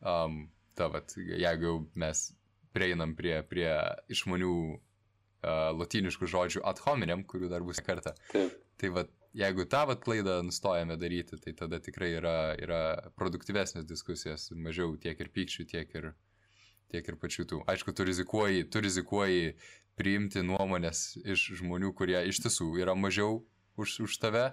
um, 0.00 0.42
ta, 0.78 0.90
vat, 0.92 1.16
jeigu 1.16 1.80
mes 1.98 2.30
prieinam 2.76 3.16
prie, 3.18 3.40
prie 3.50 3.70
išmanių 4.12 4.56
uh, 4.70 5.70
latiniškų 5.76 6.28
žodžių 6.30 6.64
ad 6.70 6.82
hominem, 6.86 7.24
kurių 7.26 7.50
dar 7.52 7.66
bus 7.66 7.82
kartą. 7.84 8.14
Taip. 8.32 8.54
Tai 8.80 8.94
vat, 8.96 9.10
jeigu 9.36 9.66
tą 9.70 9.84
vat 9.90 10.02
klaidą 10.04 10.40
nustojame 10.46 10.96
daryti, 11.00 11.38
tai 11.42 11.54
tada 11.56 11.80
tikrai 11.82 12.10
yra, 12.18 12.36
yra 12.58 12.80
produktyvesnės 13.18 13.86
diskusijos, 13.88 14.50
mažiau 14.56 14.96
tiek 15.00 15.20
ir 15.20 15.30
pykščių, 15.34 15.66
tiek 15.70 15.94
ir, 16.00 16.10
tiek 16.90 17.12
ir 17.12 17.18
pačių 17.20 17.46
tų. 17.52 17.60
Aišku, 17.70 17.94
tu 17.94 18.06
rizikuoji, 18.08 18.66
tu 18.72 18.82
rizikuoji 18.82 19.54
priimti 20.00 20.42
nuomonės 20.46 21.20
iš 21.22 21.46
žmonių, 21.60 21.92
kurie 21.94 22.18
iš 22.30 22.42
tiesų 22.46 22.72
yra 22.82 22.96
mažiau 22.98 23.42
už, 23.80 24.00
už 24.06 24.18
tave, 24.22 24.50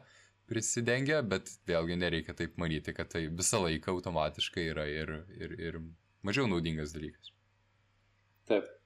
prisidengia, 0.48 1.22
bet 1.24 1.50
vėlgi 1.67 1.98
nereikia 2.00 2.36
taip 2.38 2.55
manyti, 2.62 2.93
kad 2.96 3.10
tai 3.12 3.25
visą 3.27 3.63
laiką 3.65 3.98
automatiškai 3.98 4.69
yra 4.72 4.88
ir, 4.88 5.13
ir, 5.36 5.55
ir 5.60 5.79
mažiau 6.27 6.48
naudingas 6.48 6.96
dalykas. 6.96 7.34
Taip. 8.48 8.76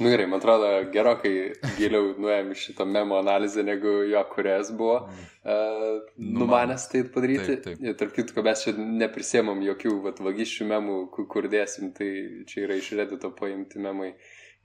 Nu 0.00 0.08
gerai, 0.08 0.26
man 0.26 0.40
atrodo, 0.40 0.68
gerokai 0.94 1.32
giliau 1.76 2.14
nuėjom 2.16 2.54
šitą 2.56 2.86
memo 2.88 3.18
analizę, 3.20 3.60
negu 3.66 3.98
jo 4.08 4.22
kuriejas 4.32 4.70
buvo 4.72 4.94
uh, 5.04 5.98
numanęs 6.16 6.86
tai 6.88 7.02
padaryti. 7.12 7.58
Taip, 7.60 7.82
taip. 7.82 7.98
Tarp 8.00 8.14
kitko, 8.16 8.44
mes 8.46 8.64
čia 8.64 8.72
neprisėmam 8.80 9.60
jokių 9.66 9.92
vat, 10.06 10.22
vagysčių 10.24 10.70
memų, 10.72 10.96
kur 11.12 11.50
dėsim, 11.52 11.92
tai 11.96 12.08
čia 12.48 12.64
yra 12.64 12.80
iš 12.80 12.94
redito 12.96 13.32
paimti 13.36 13.82
memai. 13.84 14.14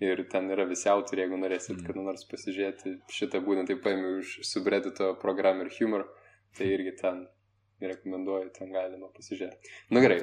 Ir 0.03 0.23
ten 0.31 0.47
yra 0.51 0.65
visi 0.67 0.89
autoriai, 0.91 1.23
jeigu 1.23 1.37
norėsit, 1.39 1.77
mm. 1.77 1.85
kada 1.87 2.01
nors 2.03 2.25
pasižiūrėti 2.31 2.97
šitą 3.15 3.39
būtent, 3.43 3.69
tai 3.71 3.77
paėmiau 3.79 4.17
iš 4.23 4.37
subredito 4.47 5.13
programą 5.21 5.67
ir 5.67 5.75
humor, 5.77 6.07
tai 6.55 6.67
irgi 6.75 6.95
ten 6.99 7.21
rekomenduoju, 7.83 8.51
ten 8.55 8.71
galima 8.71 9.09
pasižiūrėti. 9.15 9.71
Na 9.89 9.97
nu, 9.97 10.03
gerai. 10.05 10.19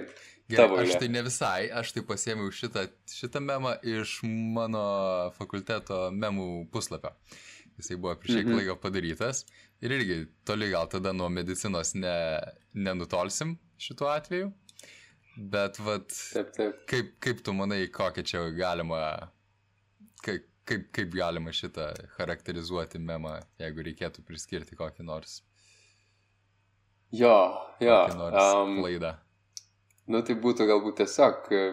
Gerai, 0.52 0.84
aš 0.84 0.94
tai 1.00 1.08
ne 1.12 1.22
visai, 1.26 1.66
aš 1.80 1.92
tai 1.96 2.04
pasėmiau 2.08 2.52
šitą, 2.54 2.86
šitą 3.12 3.42
memą 3.44 3.74
iš 3.88 4.18
mano 4.26 4.84
fakulteto 5.36 6.06
memų 6.16 6.48
puslapio. 6.72 7.12
Jisai 7.80 7.96
buvo 7.96 8.14
prieš 8.20 8.38
kiek 8.38 8.46
mm 8.46 8.52
-hmm. 8.52 8.60
laiko 8.60 8.76
padarytas. 8.80 9.44
Ir 9.80 9.92
irgi 9.96 10.16
toli 10.44 10.70
gal 10.70 10.88
tada 10.88 11.12
nuo 11.12 11.28
medicinos 11.28 11.94
ne, 11.94 12.40
nenutolsim 12.74 13.58
šituo 13.78 14.08
atveju. 14.08 14.52
Bet 15.36 15.78
vat, 15.78 16.12
taip, 16.32 16.52
taip. 16.56 16.82
Kaip, 16.86 17.14
kaip 17.20 17.44
tu 17.44 17.52
manai, 17.52 17.86
kokią 17.88 18.22
čia 18.22 18.50
galima, 18.50 19.32
kaip, 20.22 20.44
kaip, 20.64 20.90
kaip 20.92 21.14
galima 21.14 21.52
šitą 21.52 21.88
charakterizuoti 22.18 22.98
memą, 22.98 23.40
jeigu 23.58 23.82
reikėtų 23.88 24.24
priskirti 24.28 24.76
kokį 24.76 25.08
nors 25.08 25.40
Jo, 27.12 27.36
jo. 27.80 27.98
Um, 28.32 28.78
klaida. 28.80 29.16
Nu, 30.08 30.22
tai 30.26 30.36
būtų 30.40 30.66
galbūt 30.68 31.02
tiesiog 31.02 31.50
e, 31.52 31.64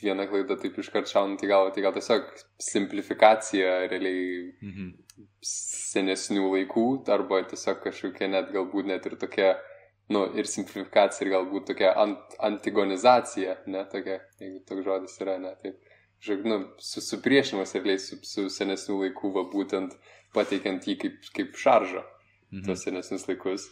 viena 0.00 0.24
klaida 0.30 0.56
taip 0.60 0.78
iškart 0.80 1.10
šaunant 1.10 1.42
į 1.44 1.50
galvą, 1.50 1.72
tai 1.74 1.84
gal 1.84 1.94
tiesiog 1.96 2.30
simplifikacija 2.60 3.82
realiai 3.90 4.24
mhm. 4.64 4.88
senesnių 5.46 6.48
laikų, 6.56 6.86
arba 7.12 7.42
tiesiog 7.50 7.82
kažkokia 7.84 8.30
net 8.32 8.50
galbūt 8.54 8.88
net 8.90 9.06
ir 9.08 9.18
tokia, 9.20 9.52
nu, 10.12 10.24
ir 10.38 10.48
simplifikacija, 10.50 11.26
ir 11.26 11.34
galbūt 11.36 11.68
tokia 11.72 11.92
ant, 12.02 12.36
antigonizacija, 12.50 13.60
ne, 13.70 13.84
tokia, 13.92 14.18
jeigu 14.42 14.64
toks 14.68 14.88
žodis 14.88 15.20
yra, 15.22 15.36
ne, 15.42 15.52
taip, 15.62 15.78
žinok, 16.24 16.48
nu, 16.48 16.58
susipriešinimas 16.82 17.76
realiai 17.76 18.00
su, 18.02 18.18
su 18.26 18.48
senesnių 18.56 18.98
laikų, 19.04 19.34
va 19.36 19.46
būtent 19.52 19.94
pateikiant 20.34 20.88
jį 20.88 20.98
kaip, 21.04 21.22
kaip 21.36 21.56
šaržą, 21.60 22.02
mhm. 22.50 22.66
tos 22.66 22.88
senesnius 22.88 23.28
laikus. 23.30 23.68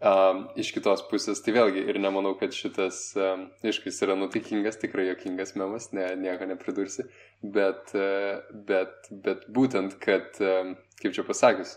Um, 0.00 0.46
iš 0.56 0.70
kitos 0.72 1.02
pusės, 1.10 1.42
tai 1.44 1.52
vėlgi 1.52 1.82
ir 1.92 1.98
nemanau, 2.00 2.30
kad 2.40 2.54
šitas 2.56 3.02
um, 3.20 3.42
iškais 3.68 3.98
yra 4.06 4.14
nutikingas, 4.16 4.78
tikrai 4.80 5.10
jokingas 5.10 5.52
memas, 5.60 5.90
ne, 5.92 6.06
nieko 6.16 6.46
nepridursi, 6.48 7.04
bet, 7.44 7.92
uh, 7.92 8.38
bet, 8.70 9.10
bet 9.26 9.44
būtent, 9.52 9.98
kad, 10.00 10.40
um, 10.40 10.72
kaip 11.02 11.12
čia 11.18 11.26
pasakius, 11.28 11.74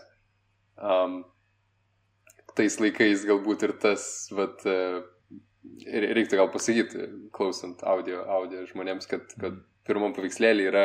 um, 0.80 1.18
tais 2.56 2.80
laikais 2.80 3.26
galbūt 3.28 3.66
ir 3.68 3.76
tas, 3.84 4.06
vat, 4.32 4.64
uh, 4.72 5.04
reiktų 5.84 6.40
gal 6.40 6.48
pasakyti, 6.54 7.10
klausant 7.36 7.84
audio, 7.84 8.22
audio 8.38 8.64
žmonėms, 8.72 9.08
kad, 9.10 9.28
kad 9.36 9.60
pirmam 9.86 10.14
paveikslėlį 10.16 10.66
yra, 10.70 10.84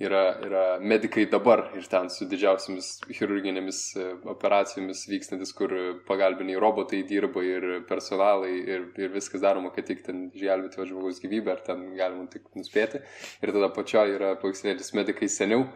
yra, 0.00 0.22
yra 0.46 0.64
medikai 0.80 1.26
dabar 1.30 1.66
ir 1.76 1.86
ten 1.92 2.08
su 2.12 2.26
didžiausiamis 2.30 2.88
chirurginėmis 3.10 3.80
e, 4.00 4.06
operacijomis 4.32 5.04
vykstantis, 5.10 5.52
kur 5.56 5.74
pagalbiniai 6.08 6.60
robotai 6.62 7.02
dirba 7.08 7.44
ir 7.46 7.68
personalai 7.90 8.52
ir, 8.58 8.88
ir 9.00 9.14
viskas 9.14 9.44
daroma, 9.44 9.72
kad 9.76 9.88
tik 9.90 10.04
ten 10.06 10.26
išgelbėti 10.32 10.88
žmogaus 10.90 11.22
gyvybę, 11.22 11.54
ar 11.54 11.64
ten 11.66 11.86
galima 11.98 12.26
tik 12.32 12.48
nuspėti. 12.56 13.04
Ir 13.44 13.54
tada 13.54 13.72
pačioje 13.76 14.18
yra 14.18 14.34
paveikslėlis 14.40 14.94
medikai 14.96 15.28
seniau, 15.30 15.66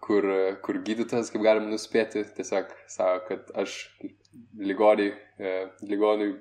kur, 0.00 0.26
kur 0.64 0.80
gydytojas, 0.84 1.32
kaip 1.32 1.44
galima 1.44 1.72
nuspėti, 1.72 2.24
tiesiog 2.36 2.72
sako, 2.88 3.24
kad 3.28 3.54
aš 3.64 3.76
ligoniai, 4.60 5.14
e, 5.40 5.54
ligoniai 5.88 6.34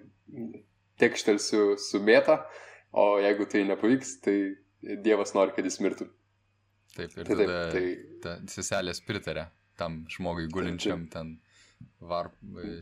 tekštelsiu 1.00 1.77
su 1.79 2.01
mėta, 2.03 2.41
o 2.91 3.13
jeigu 3.21 3.48
tai 3.50 3.63
nepavyks, 3.69 4.17
tai 4.25 4.36
Dievas 4.81 5.36
nori, 5.36 5.53
kad 5.55 5.67
jis 5.67 5.79
mirtų. 5.83 6.07
Taip, 6.95 7.13
ir 7.13 7.27
tai, 7.27 7.36
tada 7.36 7.57
taip, 7.74 8.03
tai... 8.24 8.36
ta 8.45 8.53
seselės 8.53 9.01
pritarė 9.05 9.45
tam 9.79 10.01
žmogui 10.12 10.48
gulinčiam 10.51 11.05
taip, 11.05 11.13
ten 11.13 11.89
varp, 12.09 12.36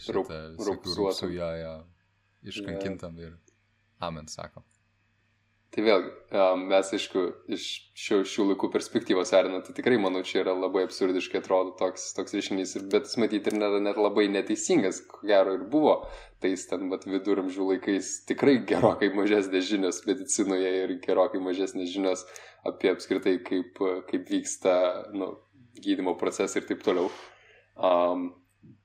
šitą 0.05 0.39
rūpsų, 0.57 1.29
ją, 1.35 1.49
ją 1.61 1.73
iškankintam 2.47 3.19
ja. 3.21 3.29
ir 3.29 3.37
amen 4.07 4.29
sako. 4.31 4.63
Tai 5.77 5.83
vėlgi, 5.85 6.07
mes 6.71 6.87
aišku, 6.97 7.23
iš 7.53 7.63
šių, 8.01 8.15
šių 8.25 8.45
laikų 8.47 8.67
perspektyvos 8.73 9.29
vertinant, 9.29 9.67
tai 9.67 9.75
tikrai, 9.77 9.99
manau, 10.01 10.23
čia 10.25 10.39
yra 10.39 10.55
labai 10.57 10.87
absurdiškai 10.87 11.37
atrodo 11.37 11.75
toks, 11.77 12.07
toks 12.17 12.33
reiškinys, 12.33 12.71
bet 12.89 13.05
jis 13.05 13.19
matyti 13.21 13.51
ir 13.51 13.59
net, 13.61 13.75
net 13.85 13.99
labai 14.01 14.25
neteisingas, 14.33 15.03
ko 15.05 15.21
gero 15.29 15.53
ir 15.53 15.67
buvo, 15.69 15.93
tais 16.41 16.65
ten, 16.65 16.87
bet 16.89 17.05
viduramžių 17.05 17.69
laikais 17.75 18.09
tikrai 18.25 18.55
gerokai 18.71 19.11
mažesnės 19.19 19.69
žinios 19.69 20.01
medicinoje 20.09 20.73
ir 20.79 20.95
gerokai 21.05 21.43
mažesnės 21.45 21.93
žinios 21.93 22.25
apie 22.65 22.95
apskritai, 22.95 23.37
kaip, 23.45 23.77
kaip 24.09 24.33
vyksta 24.33 24.73
nu, 25.13 25.35
gydimo 25.77 26.17
procesai 26.17 26.63
ir 26.63 26.71
taip 26.73 26.81
toliau. 26.89 27.13
Um, 27.77 28.31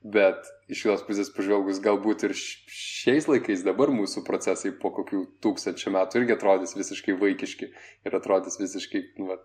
Bet 0.03 0.49
iš 0.67 0.81
kitos 0.83 1.05
pusės 1.07 1.29
pažvelgus, 1.31 1.79
galbūt 1.83 2.25
ir 2.27 2.33
šiais 2.35 3.29
laikais 3.29 3.63
dabar 3.63 3.91
mūsų 3.95 4.25
procesai 4.27 4.73
po 4.75 4.91
kokių 4.91 5.21
tūkstančių 5.43 5.93
metų 5.95 6.21
irgi 6.21 6.35
atrodys 6.35 6.75
visiškai 6.75 7.15
vaikiški 7.21 7.69
ir 7.71 8.17
atrodys 8.19 8.59
visiškai, 8.59 9.03
nu, 9.21 9.29
va, 9.31 9.37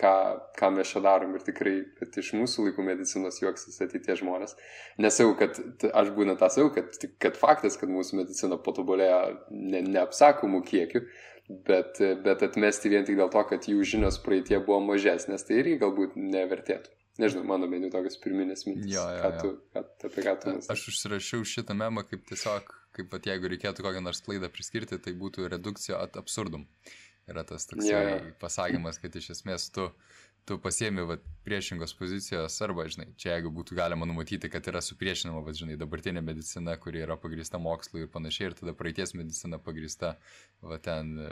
ką, 0.00 0.12
ką 0.58 0.70
mes 0.78 0.92
čia 0.94 1.02
darom 1.04 1.34
ir 1.36 1.44
tikrai, 1.44 1.74
iš 2.22 2.32
mūsų 2.38 2.68
laikų 2.68 2.84
medicinos 2.86 3.40
juoksis 3.42 3.80
ateitie 3.84 4.16
žmonės. 4.18 4.56
Nesau, 5.02 5.32
kad 5.38 5.58
aš 5.92 6.12
būna 6.16 6.38
tą 6.40 6.50
sakau, 6.54 6.72
kad, 6.78 7.08
kad 7.20 7.38
faktas, 7.40 7.78
kad 7.80 7.92
mūsų 7.92 8.22
medicina 8.22 8.58
patobulėjo 8.64 9.22
ne, 9.52 9.82
neapsakomų 9.92 10.62
kiekių, 10.68 11.04
bet, 11.68 12.00
bet 12.24 12.44
atmesti 12.46 12.92
vien 12.92 13.04
tik 13.08 13.18
dėl 13.20 13.32
to, 13.34 13.44
kad 13.50 13.68
jų 13.70 13.84
žinios 13.92 14.20
praeitie 14.24 14.60
buvo 14.60 14.80
mažesnės, 14.92 15.46
tai 15.48 15.62
irgi 15.62 15.80
galbūt 15.82 16.16
nevertėtų. 16.16 16.97
Nežinau, 17.18 17.44
mano 17.50 17.66
meniu 17.70 17.90
tokios 17.90 18.18
pirminės 18.22 18.62
mintis. 18.68 18.92
Jo, 18.92 19.02
jo, 19.10 19.22
ką 19.24 19.30
tu, 19.42 19.48
ką, 19.74 19.82
apie 20.06 20.22
ką 20.22 20.34
tu 20.38 20.52
mąstai. 20.54 20.74
Aš 20.74 20.84
užsirašiau 20.92 21.46
šitą 21.50 21.74
memą 21.78 22.04
kaip 22.06 22.22
tiesiog, 22.28 22.70
kaip 22.94 23.10
pat 23.10 23.26
jeigu 23.26 23.50
reikėtų 23.50 23.84
kokią 23.86 24.02
nors 24.04 24.22
klaidą 24.22 24.50
priskirti, 24.54 25.00
tai 25.02 25.16
būtų 25.18 25.48
redukcija 25.50 25.98
at 25.98 26.18
absurdum. 26.20 26.68
Yra 27.28 27.42
tas 27.44 27.66
toks 27.68 27.84
jo, 27.84 27.98
jo. 27.98 28.20
pasakymas, 28.40 29.00
kad 29.02 29.18
iš 29.18 29.32
esmės 29.34 29.66
tu 29.74 29.90
tu 30.48 30.56
pasiemi 30.62 31.02
vat, 31.04 31.24
priešingos 31.44 31.92
pozicijos, 31.98 32.54
arba, 32.64 32.86
žinai, 32.88 33.06
čia 33.20 33.34
jeigu 33.34 33.50
būtų 33.52 33.76
galima 33.76 34.06
numatyti, 34.08 34.48
kad 34.52 34.64
yra 34.70 34.80
supriešinama, 34.84 35.42
vat, 35.44 35.56
žinai, 35.58 35.76
dabartinė 35.80 36.22
medicina, 36.24 36.76
kuri 36.80 37.02
yra 37.04 37.18
pagrįsta 37.20 37.60
mokslu 37.60 38.02
ir 38.02 38.10
panašiai, 38.12 38.50
ir 38.50 38.56
tada 38.56 38.74
praeities 38.76 39.12
medicina 39.18 39.60
pagrįsta, 39.60 40.14
va, 40.64 40.78
ten 40.84 41.12
e, 41.20 41.28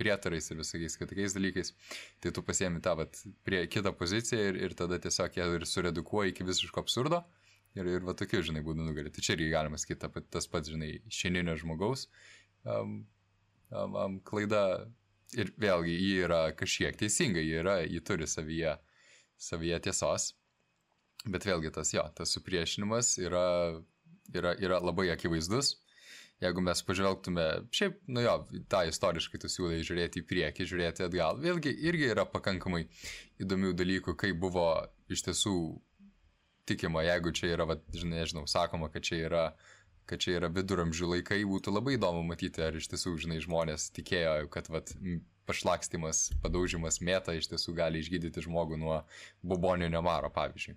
prietarais 0.00 0.50
ir 0.52 0.60
visokiais 0.60 0.98
kitokiais 1.00 1.36
dalykais, 1.36 1.72
tai 2.20 2.34
tu 2.36 2.44
pasiemi 2.44 2.82
tą, 2.84 2.98
vat, 3.00 3.22
prie 3.48 3.62
kitą 3.72 3.94
poziciją 3.96 4.52
ir, 4.52 4.60
ir 4.68 4.76
tada 4.76 5.00
tiesiog 5.00 5.40
ją 5.40 5.48
ir 5.56 5.66
suredukuoji 5.68 6.34
iki 6.34 6.48
visiško 6.48 6.84
absurdo. 6.84 7.24
Ir, 7.78 7.86
ir 7.86 8.02
va 8.02 8.16
tokiu, 8.18 8.42
žinai, 8.42 8.64
būdų 8.66 8.82
nugali. 8.82 9.12
Tai 9.14 9.22
čia 9.22 9.36
irgi 9.36 9.52
galima 9.52 9.78
sakyti 9.78 10.08
tas 10.34 10.48
pats, 10.50 10.72
žinai, 10.72 10.96
šieninio 11.06 11.54
žmogaus 11.60 12.08
um, 12.66 13.04
um, 13.70 13.94
um, 13.94 14.16
klaida 14.26 14.64
Ir 15.38 15.52
vėlgi, 15.62 15.92
ji 15.94 16.14
yra 16.24 16.40
kažkiek 16.58 16.96
teisinga, 16.98 17.42
ji, 17.42 17.60
yra, 17.62 17.76
ji 17.86 18.00
turi 18.02 18.26
savyje, 18.26 18.74
savyje 19.38 19.78
tiesos, 19.86 20.32
bet 21.26 21.46
vėlgi 21.46 21.70
tas 21.76 21.92
jo, 21.94 22.02
tas 22.16 22.32
supriešinimas 22.34 23.12
yra, 23.22 23.44
yra, 24.34 24.56
yra 24.58 24.80
labai 24.82 25.10
akivaizdus. 25.14 25.76
Jeigu 26.40 26.62
mes 26.64 26.80
pažvelgtume, 26.88 27.44
šiaip, 27.76 27.98
nu 28.08 28.22
jo, 28.24 28.34
tą 28.72 28.86
istoriškai 28.88 29.42
tu 29.42 29.50
siūlai 29.52 29.82
žiūrėti 29.84 30.22
į 30.22 30.26
priekį, 30.26 30.66
žiūrėti 30.70 31.04
atgal, 31.04 31.36
vėlgi 31.42 31.74
irgi 31.84 32.08
yra 32.14 32.24
pakankamai 32.24 32.86
įdomių 33.44 33.74
dalykų, 33.76 34.16
kai 34.18 34.32
buvo 34.32 34.70
iš 35.12 35.26
tiesų 35.28 35.54
tikima, 36.70 37.04
jeigu 37.04 37.34
čia 37.36 37.52
yra, 37.52 37.68
va, 37.68 37.76
nežinau, 37.92 38.46
sakoma, 38.48 38.88
kad 38.94 39.04
čia 39.04 39.20
yra 39.26 39.44
uh, 39.50 39.79
kad 40.10 40.22
čia 40.22 40.36
yra 40.40 40.50
viduramžių 40.52 41.14
laikai, 41.14 41.40
būtų 41.48 41.74
labai 41.74 41.96
įdomu 41.96 42.24
matyti, 42.26 42.62
ar 42.66 42.76
iš 42.76 42.90
tiesų, 42.92 43.14
žinai, 43.24 43.38
žmonės 43.44 43.90
tikėjo, 43.96 44.34
kad 44.52 44.70
vat, 44.72 44.92
pašlakstimas, 45.50 46.28
padaužimas 46.42 47.00
mėta 47.04 47.34
iš 47.38 47.50
tiesų 47.50 47.74
gali 47.78 48.02
išgydyti 48.02 48.44
žmogų 48.46 48.78
nuo 48.80 49.00
buboninio 49.42 50.02
maro, 50.04 50.30
pavyzdžiui. 50.34 50.76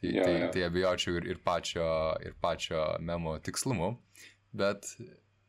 Tai, 0.00 0.10
ja, 0.10 0.24
tai, 0.24 0.34
ja. 0.36 0.48
tai 0.54 0.64
abejočiau 0.68 1.18
ir, 1.18 1.28
ir, 1.32 1.42
pačio, 1.44 1.86
ir 2.22 2.34
pačio 2.42 2.82
memo 3.00 3.36
tikslumu, 3.42 3.94
bet, 4.52 4.90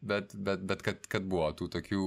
bet, 0.01 0.33
bet, 0.33 0.63
bet 0.69 0.85
kad, 0.85 1.09
kad 1.11 1.27
buvo 1.29 1.49
tų 1.57 1.69
tokių 1.75 2.05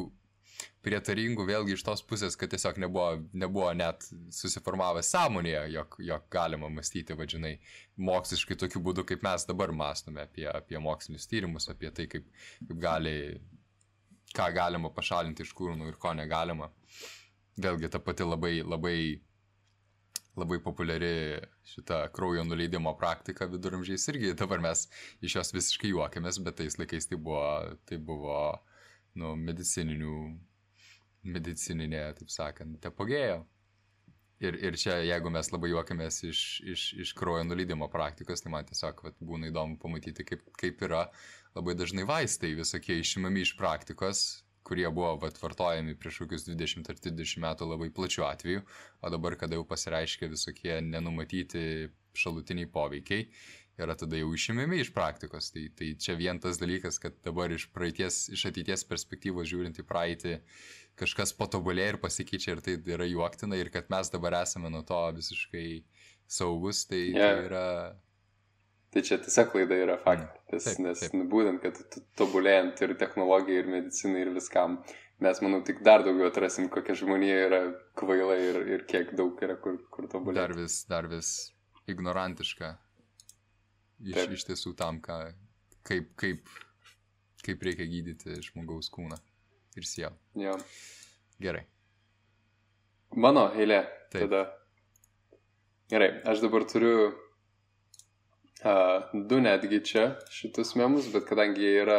prietaringų 0.88 1.44
vėlgi 1.48 1.74
iš 1.76 1.84
tos 1.86 2.02
pusės, 2.06 2.36
kad 2.38 2.50
tiesiog 2.52 2.78
nebuvo, 2.82 3.08
nebuvo 3.36 3.68
net 3.76 4.06
susiformavęs 4.34 5.10
sąmonėje, 5.14 5.62
jog, 5.74 5.98
jog 6.10 6.26
galima 6.32 6.70
mąstyti, 6.72 7.16
vadžinai, 7.18 7.54
moksliškai 8.08 8.56
tokiu 8.62 8.82
būdu, 8.84 9.04
kaip 9.08 9.24
mes 9.26 9.46
dabar 9.48 9.72
mąstome 9.74 10.24
apie, 10.24 10.46
apie 10.50 10.80
mokslinius 10.82 11.28
tyrimus, 11.30 11.68
apie 11.72 11.92
tai, 11.94 12.08
kaip, 12.10 12.26
kaip 12.64 12.82
gali, 12.82 13.14
ką 14.36 14.50
galima 14.56 14.92
pašalinti 14.94 15.46
iš 15.46 15.54
kūrų 15.58 15.78
ir 15.88 15.98
ko 16.00 16.14
negalima. 16.16 16.70
Vėlgi 17.58 17.90
ta 17.90 17.98
pati 17.98 18.26
labai, 18.26 18.54
labai, 18.62 18.98
labai 20.38 20.60
populiari 20.62 21.40
šita 21.66 22.04
kraujo 22.14 22.44
nuleidimo 22.46 22.94
praktika 23.00 23.48
viduramžiais 23.50 24.06
irgi 24.12 24.36
dabar 24.38 24.62
mes 24.62 24.86
iš 25.20 25.40
jos 25.40 25.54
visiškai 25.56 25.90
juokiamės, 25.90 26.38
bet 26.46 26.60
tais 26.62 26.78
laikais 26.78 27.10
tai 27.10 27.18
buvo, 27.18 27.42
tai 27.90 27.98
buvo 27.98 28.38
nu, 29.18 29.34
medicininių 29.34 30.14
medicininė, 31.26 32.02
taip 32.18 32.30
sakant, 32.32 32.84
apogėjo. 32.90 33.42
Ir, 34.38 34.54
ir 34.62 34.76
čia, 34.78 35.00
jeigu 35.02 35.32
mes 35.34 35.48
labai 35.50 35.72
juokiamės 35.72 36.20
iš, 36.28 36.40
iš, 36.62 36.82
iš 37.02 37.12
kraujo 37.18 37.42
nuleidimo 37.42 37.88
praktikos, 37.90 38.44
tai 38.44 38.52
man 38.54 38.68
tiesiog 38.68 39.00
vat, 39.02 39.16
būna 39.18 39.50
įdomu 39.50 39.80
pamatyti, 39.82 40.26
kaip, 40.28 40.44
kaip 40.60 40.84
yra 40.87 41.08
labai 41.56 41.75
dažnai 41.75 42.04
vaistai 42.06 42.52
visokie 42.54 43.00
išimami 43.02 43.42
iš 43.42 43.56
praktikos, 43.58 44.44
kurie 44.68 44.87
buvo 44.94 45.16
vat, 45.25 45.40
vartojami 45.42 45.96
prieš 45.98 46.20
kokius 46.22 46.46
20 46.46 46.90
ar 46.92 47.00
30 47.08 47.42
metų 47.42 47.66
labai 47.72 47.88
plačių 47.94 48.26
atvejų, 48.28 48.62
o 49.02 49.12
dabar, 49.14 49.34
kada 49.40 49.58
jau 49.58 49.66
pasireiškia 49.66 50.30
visokie 50.30 50.76
nenumatyti 50.87 51.88
šalutiniai 52.18 52.70
poveikiai, 52.70 53.26
yra 53.78 53.94
tada 53.98 54.18
jau 54.18 54.30
išimami 54.34 54.82
iš 54.82 54.92
praktikos. 54.94 55.52
Tai, 55.54 55.66
tai 55.78 55.92
čia 55.98 56.14
vien 56.18 56.38
tas 56.42 56.62
dalykas, 56.62 56.98
kad 57.02 57.18
dabar 57.26 57.52
iš, 57.54 57.68
praeities, 57.75 58.26
iš 58.34 58.48
ateities 58.50 58.87
perspektyvos 58.87 59.50
žiūrint 59.50 59.82
į 59.82 59.87
praeitį, 59.88 60.38
kažkas 60.99 61.33
patobulėja 61.38 61.95
ir 61.95 62.00
pasikeičia 62.02 62.57
ir 62.57 62.62
tai 62.64 62.76
yra 62.95 63.07
juoktina 63.09 63.59
ir 63.59 63.71
kad 63.75 63.88
mes 63.93 64.11
dabar 64.12 64.40
esame 64.43 64.71
nuo 64.73 64.85
to 64.87 65.00
visiškai 65.17 65.69
saugus, 66.28 66.85
tai, 66.90 67.09
yeah. 67.14 67.35
tai 67.35 67.49
yra... 67.49 67.67
Tai 68.93 69.02
čia 69.05 69.19
tiesiog 69.21 69.50
klaida 69.52 69.76
yra 69.76 69.99
faktas, 70.00 70.71
mm. 70.75 70.87
nes 70.87 71.02
taip. 71.05 71.17
būtent, 71.33 71.61
kad 71.64 72.00
tobulėjant 72.17 72.81
ir 72.87 72.95
technologijai, 73.00 73.62
ir 73.62 73.71
medicinai, 73.73 74.25
ir 74.25 74.33
viskam, 74.37 74.78
mes, 75.25 75.43
manau, 75.45 75.61
tik 75.64 75.83
dar 75.85 76.05
daugiau 76.07 76.31
atrasim, 76.31 76.71
kokia 76.73 76.97
žmonija 76.97 77.38
yra 77.50 77.61
kvaila 78.00 78.38
ir, 78.40 78.61
ir 78.76 78.87
kiek 78.88 79.12
daug 79.19 79.40
yra 79.45 79.59
kur, 79.61 79.76
kur 79.93 80.09
tobulėti. 80.09 80.40
Dar 80.40 80.57
vis, 80.57 80.81
dar 80.88 81.11
vis 81.11 81.33
ignorantiška 81.88 82.73
iš, 84.05 84.17
taip. 84.17 84.37
iš 84.38 84.49
tiesų 84.49 84.75
tam, 84.81 85.02
ką, 85.05 85.21
kaip, 85.88 86.12
kaip, 86.21 86.52
kaip 87.45 87.69
reikia 87.69 87.88
gydyti 87.93 88.40
žmogaus 88.49 88.88
kūną 88.95 89.21
ir 89.80 89.87
sielą. 89.88 90.14
Jo. 90.38 90.54
Gerai. 91.42 91.64
Mano 93.16 93.49
eilė. 93.56 93.80
Taip. 94.12 94.26
Tada. 94.26 94.42
Gerai, 95.88 96.11
aš 96.28 96.42
dabar 96.44 96.66
turiu 96.68 97.08
uh, 97.08 97.12
du 99.30 99.40
netgi 99.40 99.80
čia 99.85 100.04
šitus 100.32 100.75
memus, 100.76 101.08
bet 101.12 101.25
kadangi 101.28 101.64
jie 101.64 101.75
yra 101.85 101.99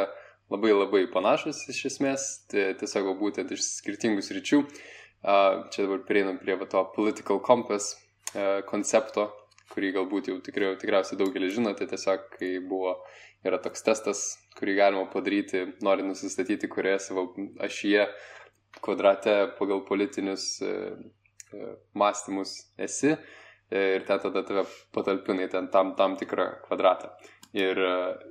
labai 0.50 0.74
labai 0.74 1.04
panašus 1.14 1.68
iš 1.74 1.86
esmės, 1.92 2.22
tai 2.50 2.74
tiesiog 2.78 3.06
būtent 3.20 3.52
iš 3.54 3.62
skirtingų 3.80 4.22
sričių. 4.26 4.60
Uh, 5.20 5.68
čia 5.74 5.80
dabar 5.86 6.00
prieinam 6.08 6.38
prie 6.42 6.56
to 6.70 6.82
political 6.96 7.38
compass 7.42 7.86
uh, 7.96 8.00
koncepto, 8.70 9.24
kurį 9.74 9.90
galbūt 9.98 10.24
jau 10.32 10.38
tikrai, 10.46 10.76
tikriausiai 10.82 11.20
daugelis 11.20 11.56
žinote, 11.58 11.84
tiesiog 11.90 12.20
kai 12.38 12.52
buvo, 12.66 12.92
yra 13.48 13.60
toks 13.64 13.84
testas, 13.86 14.24
kurį 14.60 14.76
galima 14.80 15.06
padaryti, 15.12 15.64
norint 15.86 16.12
nusistatyti, 16.12 16.70
kurioje 16.72 17.00
savo 17.08 17.30
ašyje 17.64 18.08
kvadrate 18.84 19.36
pagal 19.60 19.84
politinius 19.86 20.62
e, 20.62 20.72
e, 21.54 21.76
mąstymus 21.98 22.56
esi 22.78 23.14
e, 23.16 23.86
ir 23.96 24.06
ten 24.08 24.20
tada 24.24 24.44
tave 24.46 24.66
patalpinai 24.96 25.50
ten 25.50 25.70
tam, 25.74 25.96
tam 25.96 26.18
tikrą 26.20 26.52
kvadratą. 26.68 27.14
Ir, 27.58 27.80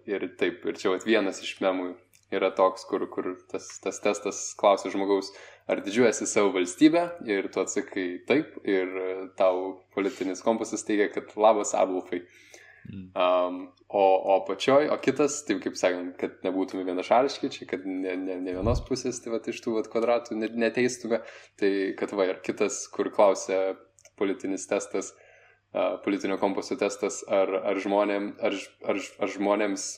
ir 0.06 0.28
taip, 0.38 0.62
ir 0.70 0.76
čia 0.78 0.92
vat, 0.92 1.02
vienas 1.02 1.40
iš 1.42 1.56
memų 1.58 1.88
yra 2.30 2.52
toks, 2.54 2.84
kur, 2.86 3.02
kur 3.10 3.32
tas, 3.50 3.66
tas 3.82 3.98
testas 4.04 4.42
klausia 4.60 4.92
žmogaus, 4.94 5.32
ar 5.66 5.80
didžiuojasi 5.82 6.28
savo 6.30 6.52
valstybę 6.54 7.02
ir 7.26 7.48
tu 7.50 7.64
atsakai 7.64 8.06
taip 8.28 8.60
ir 8.62 8.92
tau 9.40 9.72
politinis 9.96 10.44
kompasas 10.44 10.86
teigia, 10.86 11.08
kad 11.10 11.34
labas 11.34 11.74
Adolfai. 11.74 12.22
Mm. 12.22 12.47
Um, 12.88 13.58
o, 13.88 14.04
o 14.34 14.38
pačioj, 14.48 14.88
o 14.94 14.96
kitas, 15.02 15.42
taip 15.48 15.60
kaip 15.64 15.76
sakant, 15.76 16.14
kad 16.20 16.38
nebūtume 16.44 16.86
vienašališki, 16.88 17.50
čia 17.52 17.68
kad 17.68 17.86
ne, 17.88 18.14
ne, 18.16 18.38
ne 18.44 18.56
vienos 18.56 18.80
pusės, 18.88 19.20
tai 19.24 19.34
va 19.34 19.40
iš 19.44 19.60
tų 19.64 19.76
va, 19.76 19.84
kvadratų 19.84 20.38
neteistume, 20.40 21.20
tai 21.60 21.70
kad 21.98 22.12
va 22.16 22.30
ir 22.30 22.42
kitas, 22.44 22.86
kur 22.92 23.10
klausia 23.12 23.76
politinis 24.20 24.64
testas, 24.70 25.12
uh, 25.12 25.98
politinio 26.04 26.38
kompaso 26.40 26.78
testas, 26.80 27.20
ar, 27.28 27.52
ar, 27.60 27.80
žmonėm, 27.84 28.32
ar, 28.40 28.56
ar, 28.88 29.00
ar 29.20 29.34
žmonėms 29.36 29.88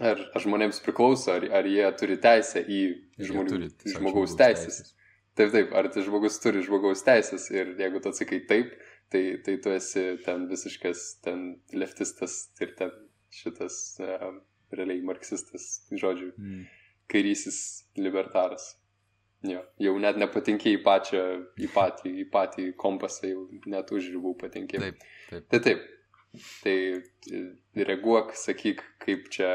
ar, 0.00 0.22
ar 0.34 0.44
žmonėms 0.44 0.80
priklauso, 0.84 1.34
ar, 1.34 1.44
ar 1.60 1.68
jie 1.68 1.84
turi 2.00 2.16
teisę 2.20 2.62
į 2.64 2.80
žmonių, 3.20 3.50
turi, 3.50 3.70
žmogaus 3.92 4.36
teisės. 4.38 4.80
teisės. 4.80 4.96
Taip, 5.38 5.52
taip, 5.54 5.74
ar 5.76 5.88
tai 5.92 6.04
žmogus 6.04 6.40
turi 6.42 6.62
žmogaus 6.64 7.04
teisės 7.06 7.46
ir 7.52 7.74
jeigu 7.78 8.00
tu 8.02 8.10
atsakai 8.12 8.40
taip, 8.48 8.72
tai, 9.12 9.24
tai 9.44 9.56
tu 9.62 9.72
esi 9.74 10.04
ten 10.24 10.46
visiškas, 10.50 11.06
ten 11.24 11.46
leftistas 11.74 12.42
ir 12.62 12.74
ten 12.78 12.92
šitas 13.34 13.80
uh, 14.02 14.30
realiai 14.74 15.02
marksistas, 15.06 15.86
žodžiu, 15.90 16.30
mm. 16.36 16.66
kairysis 17.10 17.60
libertaras. 17.98 18.74
Jo, 19.46 19.62
jau 19.80 19.94
net 20.02 20.18
nepatinkiai 20.20 20.76
į 20.76 20.82
pačią, 20.84 21.20
į 21.64 21.70
patį, 21.72 22.12
į 22.22 22.26
patį 22.32 22.66
kompasą, 22.80 23.30
jau 23.30 23.46
net 23.72 23.88
už 23.96 24.10
ribų 24.12 24.34
patinkiai. 24.42 24.82
Taip, 24.82 25.06
taip. 25.30 25.46
Tai 25.48 25.60
taip. 25.64 25.86
Tai 26.62 27.84
reaguok, 27.88 28.34
sakyk, 28.38 28.82
kaip 29.02 29.30
čia, 29.34 29.48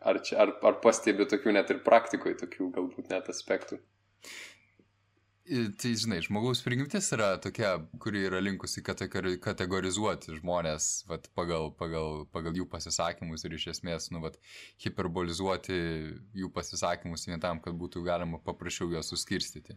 ar, 0.00 0.20
čia, 0.24 0.38
ar, 0.44 0.54
ar 0.70 0.78
pastebi 0.84 1.26
tokių 1.28 1.56
net 1.58 1.72
ir 1.74 1.82
praktikoje, 1.84 2.38
tokių 2.44 2.70
galbūt 2.78 3.10
net 3.12 3.28
aspektų. 3.32 3.82
Tai 5.42 5.90
žinai, 5.98 6.20
žmogaus 6.22 6.60
prigimtis 6.62 7.08
yra 7.16 7.32
tokia, 7.42 7.72
kuri 8.02 8.20
yra 8.28 8.38
linkusi 8.38 8.78
kategorizuoti 8.86 10.36
žmonės 10.36 10.86
vat, 11.08 11.26
pagal, 11.34 11.72
pagal, 11.80 12.22
pagal 12.30 12.60
jų 12.60 12.68
pasisakymus 12.70 13.42
ir 13.48 13.56
iš 13.56 13.66
esmės, 13.72 14.06
nu, 14.14 14.20
vat, 14.22 14.38
hiperbolizuoti 14.84 15.80
jų 16.38 16.52
pasisakymus 16.54 17.26
vien 17.26 17.42
tam, 17.42 17.58
kad 17.64 17.74
būtų 17.74 18.04
galima 18.06 18.38
paprasčiau 18.46 18.92
juos 18.94 19.10
suskirstyti 19.10 19.74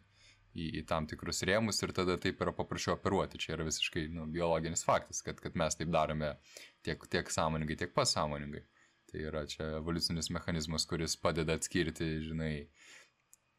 į, 0.56 0.68
į 0.80 0.84
tam 0.90 1.08
tikrus 1.10 1.44
rėmus 1.48 1.82
ir 1.84 1.94
tada 1.96 2.20
taip 2.22 2.42
yra 2.46 2.54
paprasčiau 2.56 2.96
operuoti. 2.96 3.42
Čia 3.42 3.56
yra 3.58 3.68
visiškai 3.68 4.08
nu, 4.14 4.28
biologinis 4.32 4.86
faktas, 4.88 5.22
kad, 5.26 5.42
kad 5.44 5.58
mes 5.60 5.78
taip 5.80 5.92
darome 5.94 6.36
tiek, 6.86 7.02
tiek 7.12 7.32
sąmoningai, 7.32 7.78
tiek 7.82 7.94
pasąmoningai. 7.96 8.64
Tai 9.12 9.26
yra 9.30 9.46
čia 9.50 9.76
evoliucinis 9.80 10.32
mechanizmas, 10.34 10.88
kuris 10.90 11.18
padeda 11.22 11.58
atskirti, 11.60 12.08
žinai, 12.26 12.54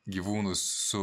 gyvūnus 0.07 0.63
su 0.91 1.03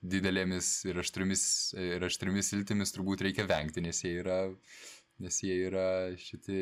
didelėmis 0.00 0.72
ir 0.88 1.00
aštriomis, 1.02 1.44
ir 1.76 2.04
aštriomis 2.08 2.52
iltimis 2.56 2.94
turbūt 2.96 3.24
reikia 3.26 3.46
vengti, 3.48 3.84
nes 3.84 4.00
jie 4.04 4.16
yra, 4.22 4.40
nes 5.20 5.40
jie 5.44 5.56
yra 5.66 5.86
šiti, 6.18 6.60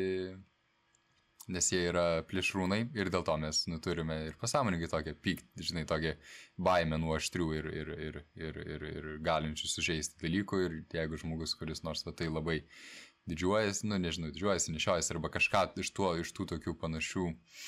nes 1.49 1.71
jie 1.71 1.81
yra 1.89 2.05
plėšrūnai 2.29 2.81
ir 2.99 3.11
dėl 3.13 3.23
to 3.25 3.37
mes 3.41 3.63
nu, 3.71 3.79
turime 3.83 4.19
ir 4.27 4.37
pasąmoningai 4.41 4.91
tokią 4.91 5.15
pyktį, 5.23 5.67
žinai, 5.71 5.85
tokią 5.89 6.15
baimę 6.59 6.99
nuo 6.99 7.15
aštrių 7.15 7.51
ir, 7.61 7.69
ir, 7.81 7.93
ir, 8.09 8.23
ir, 8.35 8.63
ir, 8.75 8.87
ir 8.91 9.11
galinčių 9.25 9.71
sužeisti 9.71 10.19
dalykų 10.25 10.63
ir 10.65 10.79
jeigu 10.99 11.21
žmogus, 11.23 11.55
kuris 11.59 11.85
nors 11.87 12.03
va, 12.05 12.11
tai 12.11 12.27
labai 12.27 12.59
didžiuojasi, 13.29 13.87
nu 13.87 13.97
nežinau, 14.01 14.33
didžiuojasi, 14.33 14.73
nešiojasi 14.75 15.13
arba 15.15 15.31
kažką 15.31 15.69
iš, 15.79 15.93
tuo, 15.95 16.15
iš 16.19 16.33
tų 16.35 16.47
tokių 16.55 16.73
panašių 16.81 17.27
uh, 17.29 17.67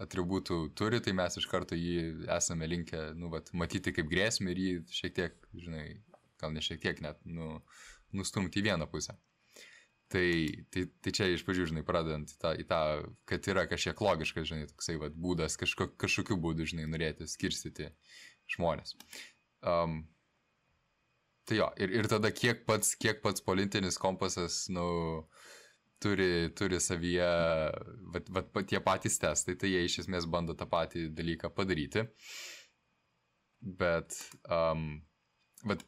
atributų 0.00 0.60
turi, 0.78 1.00
tai 1.04 1.14
mes 1.16 1.36
iš 1.40 1.46
karto 1.50 1.78
jį 1.78 2.26
esame 2.36 2.68
linkę, 2.70 3.10
nu, 3.18 3.30
vat, 3.32 3.50
matyti 3.56 3.94
kaip 3.96 4.10
grėsmę 4.10 4.52
ir 4.52 4.60
jį 4.62 4.76
šiek 4.94 5.16
tiek, 5.16 5.40
žinai, 5.56 5.84
gal 6.40 6.54
ne 6.54 6.62
šiek 6.64 6.80
tiek 6.82 7.02
net, 7.04 7.20
nu, 7.24 7.58
nustumti 8.16 8.60
į 8.60 8.70
vieną 8.70 8.88
pusę. 8.90 9.16
Tai, 10.10 10.26
tai, 10.74 10.88
tai 11.04 11.12
čia 11.14 11.28
iš 11.30 11.44
pradžių, 11.46 11.68
žinai, 11.70 11.84
pradedant 11.86 12.32
į 12.32 12.38
tą, 12.42 12.54
į 12.58 12.64
tą, 12.66 12.80
kad 13.30 13.50
yra 13.52 13.66
kažkiek 13.70 14.00
logiškas, 14.02 14.48
žinai, 14.50 14.70
toksai 14.72 14.96
vat, 14.98 15.14
būdas 15.14 15.54
kažko, 15.60 15.92
kažkokiu 16.00 16.38
būdu, 16.42 16.66
žinai, 16.66 16.88
norėti 16.90 17.28
skirstyti 17.30 17.92
žmonės. 18.50 18.96
Um, 19.62 20.02
tai 21.46 21.60
jo, 21.60 21.70
ir, 21.78 21.94
ir 22.00 22.10
tada 22.10 22.32
kiek 22.34 22.66
pats, 22.66 22.96
kiek 22.98 23.22
pats 23.22 23.44
politinis 23.46 24.00
kompasas, 24.02 24.64
nu, 24.74 24.88
uh, 25.22 25.50
turi, 26.02 26.50
turi 26.56 26.80
savyje, 26.80 27.28
vat, 28.14 28.32
vat, 28.32 28.58
tie 28.68 28.80
patys 28.84 29.20
testai, 29.20 29.56
tai 29.60 29.72
jie 29.74 29.84
iš 29.86 30.00
esmės 30.04 30.28
bando 30.30 30.56
tą 30.56 30.68
patį 30.70 31.08
dalyką 31.16 31.52
padaryti. 31.56 32.06
Bet, 33.60 34.16
um, 34.48 35.02
vat, 35.68 35.84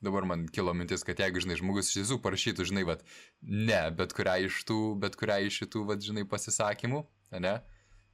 dabar 0.00 0.24
man 0.24 0.46
kilo 0.48 0.72
mintis, 0.76 1.04
kad 1.04 1.20
jeigu, 1.20 1.42
žinai, 1.44 1.58
žmogus 1.60 1.90
iš 1.90 2.00
tiesų 2.00 2.20
parašytų, 2.24 2.64
žinai, 2.72 2.86
vat, 2.88 3.04
ne, 3.44 3.82
bet 3.96 4.16
kurią 4.16 4.38
iš 4.46 4.62
tų, 4.68 4.80
bet 5.02 5.18
kurią 5.20 5.42
iš 5.48 5.60
šitų, 5.64 5.84
vat, 5.92 6.00
žinai, 6.04 6.24
pasisakymų, 6.28 7.02
ne, 7.44 7.58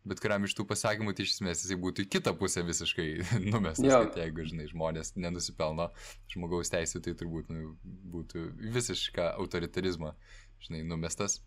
bet 0.07 0.23
kuriam 0.23 0.45
iš 0.47 0.55
tų 0.59 0.67
pasakymų, 0.71 1.15
tai 1.15 1.27
iš 1.27 1.37
esmės 1.37 1.63
jisai 1.65 1.79
būtų 1.83 2.05
į 2.05 2.11
kitą 2.17 2.35
pusę 2.39 2.63
visiškai 2.67 3.07
numestas, 3.53 3.87
Jo. 3.87 4.03
kad 4.07 4.19
jeigu, 4.23 4.47
žinai, 4.51 4.67
žmonės 4.71 5.15
nenusipelno 5.19 5.89
žmogaus 6.33 6.71
teisų, 6.75 7.03
tai 7.07 7.15
turbūt 7.19 7.51
nu, 7.55 7.77
būtų 8.15 8.49
visiška 8.75 9.33
autoritarizma, 9.39 10.15
žinai, 10.64 10.85
numestas. 10.87 11.40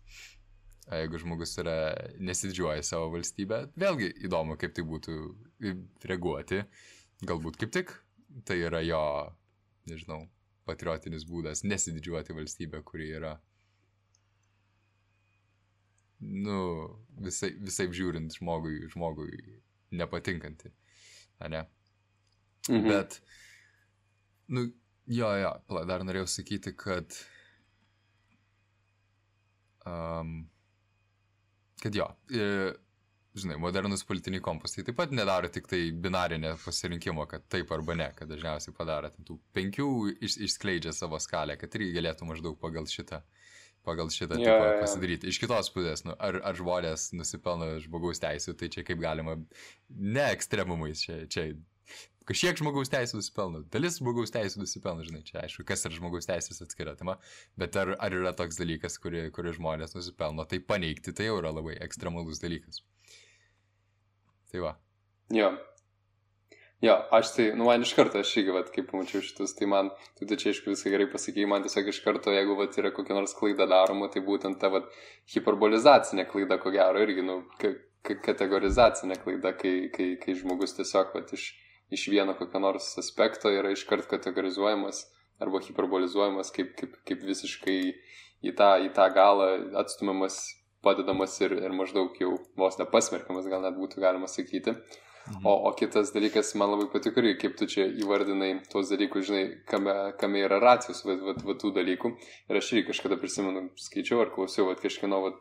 O 0.90 0.96
jeigu 0.98 1.20
žmogus 1.22 1.52
yra 1.60 1.76
nesidžiuoja 2.18 2.82
savo 2.86 3.10
valstybę, 3.14 3.66
vėlgi 3.78 4.10
įdomu, 4.26 4.56
kaip 4.58 4.74
tai 4.74 4.84
būtų 4.86 5.16
reaguoti. 6.08 6.64
Galbūt 7.26 7.60
kaip 7.60 7.74
tik 7.74 7.92
tai 8.48 8.56
yra 8.64 8.80
jo, 8.82 9.02
nežinau, 9.90 10.24
patriotinis 10.68 11.26
būdas 11.28 11.64
nesididžiuoti 11.66 12.34
valstybę, 12.36 12.82
kuri 12.86 13.10
yra 13.18 13.36
nu, 16.20 16.58
visai, 17.24 17.52
visai 17.64 17.88
žiūrint 17.96 18.36
žmogui, 18.36 18.84
žmogui 18.92 19.38
nepatinkanti. 19.96 20.72
Ne? 21.48 21.64
Mhm. 22.68 22.88
Bet, 22.88 23.20
nu, 24.52 24.66
jo, 25.08 25.30
jo, 25.40 25.52
dar 25.88 26.04
norėjau 26.04 26.28
sakyti, 26.28 26.74
kad, 26.76 27.16
um, 29.88 30.36
kad 31.80 31.96
jo, 31.96 32.06
e, 32.34 32.72
žinai, 33.40 33.56
modernus 33.62 34.02
politiniai 34.06 34.42
kompastai 34.44 34.84
taip 34.86 34.98
pat 34.98 35.14
nedaro 35.14 35.48
tik 35.52 35.68
tai 35.70 35.82
binarinę 36.06 36.56
pasirinkimo, 36.64 37.26
kad 37.30 37.46
taip 37.52 37.70
arba 37.76 37.96
ne, 37.98 38.10
kad 38.16 38.30
dažniausiai 38.30 38.74
padaro 38.76 39.10
ten 39.12 39.26
tų 39.28 39.38
penkių 39.56 39.90
iš, 40.18 40.40
išskleidžia 40.48 40.92
savo 40.96 41.20
skalę, 41.22 41.56
kad 41.60 41.78
irgi 41.78 41.94
galėtų 41.96 42.28
maždaug 42.28 42.58
pagal 42.60 42.90
šitą 42.90 43.22
pagal 43.86 44.10
šitą 44.12 44.36
yeah, 44.36 44.44
tipą 44.44 44.72
jo. 44.74 44.80
pasidaryti. 44.82 45.30
Iš 45.32 45.38
kitos 45.40 45.70
pusės, 45.72 46.02
nu, 46.04 46.12
ar, 46.20 46.36
ar 46.44 46.56
žmonės 46.58 47.10
nusipelno 47.16 47.70
žmogaus 47.80 48.20
teisų, 48.20 48.52
tai 48.60 48.68
čia 48.72 48.84
kaip 48.84 49.00
galima, 49.00 49.38
ne 49.88 50.26
ekstremumais, 50.34 51.00
čia, 51.06 51.22
čia 51.32 51.46
kažkiek 52.30 52.60
žmogaus 52.60 52.90
teisų 52.92 53.18
nusipelno, 53.18 53.62
dalis 53.74 53.98
žmogaus 54.00 54.32
teisų 54.34 54.62
nusipelno, 54.62 55.06
žinai, 55.06 55.22
čia 55.26 55.40
aišku, 55.42 55.64
kas 55.68 55.82
yra 55.88 55.96
žmogaus 55.96 56.28
teisės 56.30 56.62
atskira 56.64 56.94
tema, 56.98 57.16
bet 57.60 57.78
ar, 57.80 57.96
ar 57.98 58.14
yra 58.16 58.32
toks 58.38 58.60
dalykas, 58.60 59.00
kurį, 59.02 59.26
kurį 59.34 59.56
žmonės 59.58 59.96
nusipelno, 59.96 60.46
tai 60.50 60.62
paneigti, 60.62 61.14
tai 61.16 61.26
jau 61.30 61.40
yra 61.40 61.52
labai 61.56 61.74
ekstremalus 61.82 62.42
dalykas. 62.42 62.84
Tai 64.50 64.62
va. 64.66 64.76
Jo. 65.34 65.52
Jo, 66.80 66.94
aš 67.12 67.34
tai, 67.36 67.50
nu 67.58 67.66
man 67.68 67.82
iš 67.84 67.92
karto, 67.92 68.22
aš 68.24 68.30
irgi, 68.40 68.54
vat, 68.56 68.70
kai 68.72 68.86
pamačiau 68.88 69.20
šitus, 69.20 69.52
tai 69.58 69.68
man, 69.68 69.90
tu 70.16 70.24
tai 70.24 70.38
čia 70.40 70.54
aišku 70.54 70.72
visai 70.72 70.94
gerai 70.94 71.10
pasakėjai, 71.12 71.50
man 71.50 71.66
tiesiog 71.66 71.90
iš 71.92 72.00
karto, 72.06 72.32
jeigu 72.32 72.56
vat, 72.56 72.78
yra 72.80 72.88
kokia 72.96 73.18
nors 73.18 73.36
klaida 73.36 73.66
daroma, 73.68 74.08
tai 74.08 74.22
būtent 74.24 74.56
ta 74.62 74.70
vat, 74.72 74.88
hiperbolizacinė 75.34 76.24
klaida, 76.30 76.56
ko 76.62 76.72
gero, 76.72 77.02
irgi, 77.04 77.26
nu, 77.26 77.42
ka 77.60 77.74
ka 78.06 78.16
kategorizacinė 78.24 79.18
klaida, 79.20 79.52
kai, 79.60 79.74
kai, 79.94 80.14
kai 80.20 80.36
žmogus 80.38 80.72
tiesiog 80.78 81.12
vat, 81.16 81.32
iš, 81.36 81.50
iš 81.90 82.06
vieno 82.12 82.34
kokio 82.38 82.62
nors 82.62 82.92
aspekto 83.00 83.50
yra 83.52 83.72
iškart 83.74 84.08
kategorizuojamas 84.10 85.04
arba 85.40 85.60
hiperbolizuojamas 85.64 86.52
kaip, 86.54 86.72
kaip, 86.78 86.96
kaip 87.08 87.22
visiškai 87.26 87.78
į 88.46 88.54
tą, 88.56 88.72
į 88.84 88.90
tą 88.96 89.06
galą 89.14 89.50
atstumiamas, 89.80 90.40
padedamas 90.84 91.36
ir, 91.44 91.54
ir 91.60 91.76
maždaug 91.76 92.16
jau 92.20 92.34
vos 92.60 92.78
nepasmerkiamas, 92.80 93.48
gal 93.52 93.64
net 93.64 93.78
būtų 93.78 94.02
galima 94.04 94.28
sakyti. 94.30 94.76
Mhm. 95.30 95.46
O, 95.46 95.52
o 95.68 95.72
kitas 95.76 96.12
dalykas, 96.14 96.54
man 96.58 96.72
labai 96.72 96.88
patiko, 96.92 97.20
irgi, 97.20 97.36
kaip 97.42 97.56
tu 97.58 97.68
čia 97.70 97.84
įvardinai 98.02 98.54
tuos 98.72 98.88
dalykus, 98.90 99.28
žinai, 99.28 99.44
kame, 99.68 99.94
kame 100.20 100.40
yra 100.46 100.58
racijos 100.62 101.04
va, 101.06 101.16
va, 101.20 101.34
va, 101.44 101.56
tų 101.60 101.74
dalykų. 101.76 102.12
Ir 102.48 102.60
aš 102.60 102.72
irgi 102.72 102.88
kažkada 102.88 103.20
prisimenu, 103.20 103.68
skaičiau 103.78 104.24
ar 104.24 104.32
klausiau, 104.34 104.70
va, 104.70 104.78
kažkieno 104.80 105.20
va, 105.26 105.34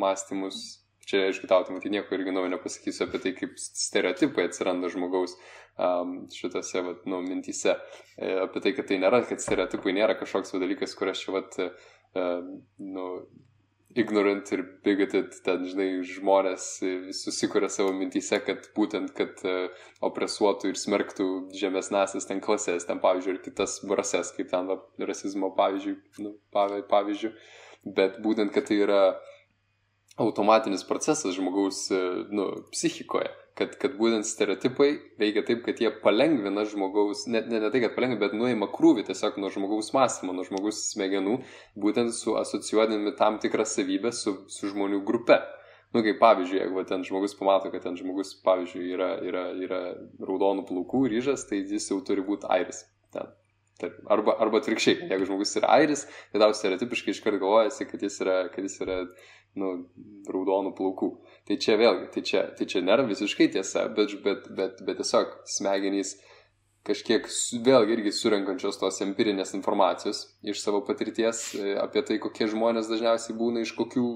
mąstymus. 0.00 0.62
Čia, 1.08 1.22
aišku, 1.30 1.48
tau, 1.48 1.64
tai 1.64 1.88
nieko 1.88 2.12
irgi 2.12 2.34
naujo 2.36 2.50
nepasakysiu 2.52 3.06
apie 3.06 3.18
tai, 3.22 3.30
kaip 3.38 3.54
stereotipai 3.56 4.44
atsiranda 4.44 4.90
žmogaus 4.92 5.38
um, 5.80 6.26
šitose, 6.34 6.82
va, 6.84 6.92
nu, 7.08 7.22
mintyse. 7.24 7.78
E, 8.18 8.34
apie 8.42 8.60
tai, 8.60 8.74
kad 8.76 8.90
tai 8.90 8.98
nėra, 9.00 9.22
kad 9.24 9.40
stereotipai 9.40 9.94
nėra 9.96 10.18
kažkoks 10.20 10.52
dalykas, 10.60 10.92
kur 10.98 11.08
aš 11.08 11.22
čia, 11.24 11.32
va, 11.38 11.44
uh, 11.64 12.42
nu, 12.84 13.06
ignorant 13.96 14.52
ir 14.52 14.64
bigoted, 14.84 15.32
ten, 15.46 15.64
žinai, 15.70 15.86
žmonės 16.04 16.66
susikuria 17.16 17.70
savo 17.72 17.94
mintyse, 17.96 18.42
kad 18.44 18.68
būtent, 18.76 19.14
kad 19.16 19.40
uh, 19.48 19.86
opresuotų 20.04 20.74
ir 20.74 20.82
smerktų 20.82 21.30
žemesnasias 21.56 22.28
ten 22.28 22.44
klasės, 22.44 22.84
ten, 22.84 23.00
pavyzdžiui, 23.00 23.38
ir 23.38 23.40
kitas 23.48 23.80
rases, 23.88 24.34
kaip 24.36 24.52
ten, 24.52 24.68
va, 24.68 24.76
rasizmo 25.08 25.54
pavyzdžiui, 25.56 25.96
nu, 26.26 26.36
pavy- 26.52 26.84
pavyzdžiui, 26.92 27.32
bet 27.96 28.20
būtent, 28.20 28.52
kad 28.52 28.68
tai 28.68 28.82
yra 28.84 29.02
automatinis 30.18 30.84
procesas 30.84 31.34
žmogaus, 31.34 31.90
e, 31.90 32.00
nu, 32.34 32.48
psichikoje, 32.74 33.30
kad, 33.58 33.74
kad 33.80 33.94
būtent 33.98 34.26
stereotipai 34.26 34.90
veikia 35.20 35.44
taip, 35.46 35.62
kad 35.66 35.80
jie 35.82 35.90
palengvina 36.02 36.64
žmogaus, 36.68 37.26
ne, 37.30 37.42
ne, 37.46 37.60
ne 37.62 37.70
tai, 37.74 37.82
kad 37.84 37.94
palengvina, 37.96 38.20
bet 38.22 38.36
nuima 38.38 38.70
krūvį 38.74 39.06
tiesiog 39.08 39.38
nuo 39.42 39.50
žmogaus 39.54 39.92
mąstymo, 39.94 40.34
nuo 40.36 40.46
žmogaus 40.46 40.82
smegenų, 40.92 41.38
būtent 41.78 42.14
su 42.16 42.36
asocijuodami 42.40 43.14
tam 43.18 43.38
tikrą 43.42 43.66
savybę 43.68 44.12
su, 44.14 44.40
su 44.50 44.70
žmonių 44.74 45.02
grupe. 45.06 45.40
Nu, 45.94 46.02
kaip 46.04 46.18
pavyzdžiui, 46.20 46.58
jeigu 46.60 46.82
ten 46.84 47.04
žmogus 47.06 47.32
pamato, 47.38 47.70
kad 47.72 47.86
ten 47.86 47.94
žmogus, 47.96 48.34
pavyzdžiui, 48.44 48.90
yra, 48.92 49.12
yra, 49.24 49.44
yra 49.56 49.78
raudonų 50.20 50.66
plaukų 50.68 51.06
ryžas, 51.14 51.46
tai 51.48 51.62
jis 51.62 51.88
jau 51.88 52.02
turi 52.04 52.26
būti 52.26 52.50
airis. 52.52 52.82
Ten. 53.14 53.30
Taip. 53.78 53.98
Arba, 54.10 54.34
arba 54.42 54.58
atvirkščiai, 54.58 55.06
jeigu 55.12 55.26
žmogus 55.28 55.54
yra 55.60 55.68
airis, 55.76 56.00
tai 56.32 56.40
tau 56.42 56.54
stereotipiškai 56.56 57.12
iškart 57.14 57.38
galvojasi, 57.38 57.86
kad 57.86 58.02
jis 58.02 58.16
yra, 58.24 58.38
kad 58.50 58.66
jis 58.66 58.74
yra 58.82 58.96
nu, 59.58 59.68
raudonų 60.26 60.72
plaukų. 60.78 61.12
Tai 61.46 61.58
čia 61.62 61.76
vėlgi, 61.78 62.08
tai 62.14 62.24
čia, 62.26 62.42
tai 62.58 62.66
čia 62.70 62.82
nėra 62.82 63.06
visiškai 63.06 63.48
tiesa, 63.54 63.86
bet, 63.94 64.16
bet, 64.24 64.50
bet, 64.58 64.82
bet 64.86 64.98
tiesiog 64.98 65.38
smegenys 65.58 66.16
kažkiek 66.88 67.26
vėlgi 67.64 67.96
irgi 67.98 68.12
surenkančios 68.16 68.80
tos 68.80 68.98
empirinės 69.04 69.54
informacijos 69.58 70.24
iš 70.42 70.62
savo 70.62 70.80
patirties 70.88 71.42
e, 71.54 71.74
apie 71.78 72.02
tai, 72.06 72.18
kokie 72.22 72.48
žmonės 72.50 72.88
dažniausiai 72.90 73.36
būna 73.38 73.64
iš 73.64 73.74
kokių 73.78 74.06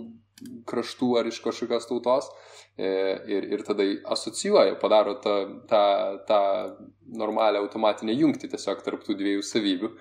kraštų 0.69 1.11
ar 1.21 1.29
iš 1.31 1.41
kažkokios 1.45 1.89
tautos 1.91 2.31
e, 2.77 2.89
ir, 3.31 3.49
ir 3.55 3.65
tada 3.67 3.87
asocijuoja, 4.15 4.79
padaro 4.81 5.17
tą, 5.25 5.37
tą, 5.71 5.85
tą 6.29 6.41
normalią 7.19 7.63
automatinę 7.65 8.17
jungtį 8.17 8.53
tiesiog 8.55 8.83
tarptų 8.87 9.19
dviejų 9.21 9.45
savybių 9.47 9.93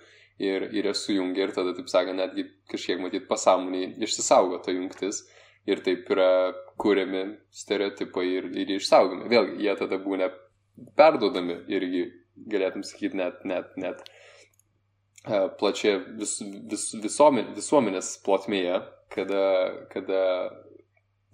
ir, 0.41 0.67
ir 0.73 0.89
jas 0.91 1.03
sujungia 1.05 1.47
ir 1.47 1.53
tada, 1.55 1.75
taip 1.77 1.91
sakant, 1.91 2.19
netgi 2.21 2.47
kažkiek 2.71 3.01
matyt 3.03 3.27
pasąmoniai 3.29 3.95
išsisaugo 4.05 4.61
ta 4.65 4.73
jungtis 4.75 5.23
ir 5.69 5.83
taip 5.85 6.09
yra 6.13 6.53
kuriami 6.81 7.25
stereotipai 7.53 8.25
ir, 8.37 8.47
ir 8.57 8.73
išsaugomi. 8.77 9.29
Vėlgi, 9.29 9.59
jie 9.65 9.75
tada 9.77 9.99
būna 10.01 10.31
perdodami 10.97 11.59
irgi, 11.69 12.07
galėtum 12.49 12.85
sakyti, 12.87 13.19
net, 13.19 13.43
net, 13.45 13.75
net 13.77 14.01
plačia 15.59 15.99
vis, 16.17 16.39
vis, 16.41 16.89
visuomenės, 17.03 17.53
visuomenės 17.57 18.11
plotmėje, 18.25 18.81
kada, 19.13 19.45
kada, 19.91 20.21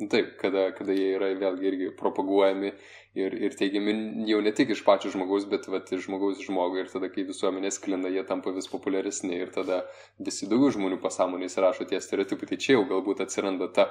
nu 0.01 0.09
taip, 0.11 0.33
kada, 0.41 0.71
kada 0.75 0.95
jie 0.95 1.13
yra 1.15 1.31
vėlgi 1.39 1.69
irgi 1.71 1.91
propaguojami 1.99 2.73
ir, 3.17 3.37
ir 3.47 3.55
teigiami 3.57 4.25
jau 4.27 4.41
ne 4.43 4.51
tik 4.55 4.73
iš 4.75 4.83
pačio 4.85 5.11
žmogaus, 5.13 5.47
bet 5.49 5.69
vat, 5.71 5.87
ir 5.93 6.03
žmogaus 6.03 6.41
žmogui. 6.43 6.83
Ir 6.83 6.91
tada, 6.91 7.09
kai 7.13 7.25
visuomenė 7.27 7.71
sklinda, 7.73 8.11
jie 8.13 8.25
tampa 8.27 8.51
vis 8.55 8.67
populiaresni 8.71 9.39
ir 9.39 9.53
tada 9.55 9.83
visi 10.19 10.49
daugiau 10.51 10.75
žmonių 10.75 10.99
pasąmonės 11.03 11.57
rašo 11.63 11.87
tie 11.89 12.01
stereotipai. 12.03 12.51
Tai 12.51 12.59
čia 12.63 12.75
jau 12.75 12.83
galbūt 12.91 13.23
atsiranda 13.23 13.71
ta, 13.73 13.89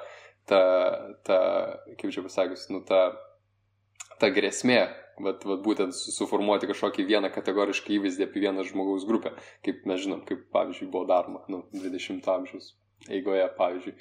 ta, 0.51 0.61
ta 1.27 1.41
kaip 1.97 2.13
čia 2.13 2.27
pasakius, 2.27 2.69
nu 2.75 2.85
ta, 2.87 3.09
ta 4.21 4.31
grėsmė, 4.35 4.83
vat, 5.21 5.45
vat 5.45 5.61
būtent 5.65 5.93
su- 5.97 6.13
suformuoti 6.13 6.67
kažkokį 6.71 7.07
vieną 7.09 7.31
kategorišką 7.35 7.93
įvaizdį 7.99 8.25
apie 8.29 8.41
vieną 8.47 8.65
žmogaus 8.69 9.07
grupę, 9.09 9.33
kaip 9.65 9.87
mes 9.87 10.01
žinom, 10.05 10.25
kaip 10.29 10.47
pavyzdžiui 10.53 10.91
buvo 10.91 11.07
daroma, 11.09 11.43
nu, 11.49 11.65
20 11.75 12.27
amžiaus 12.29 12.75
eigoje, 13.13 13.45
pavyzdžiui. 13.59 13.95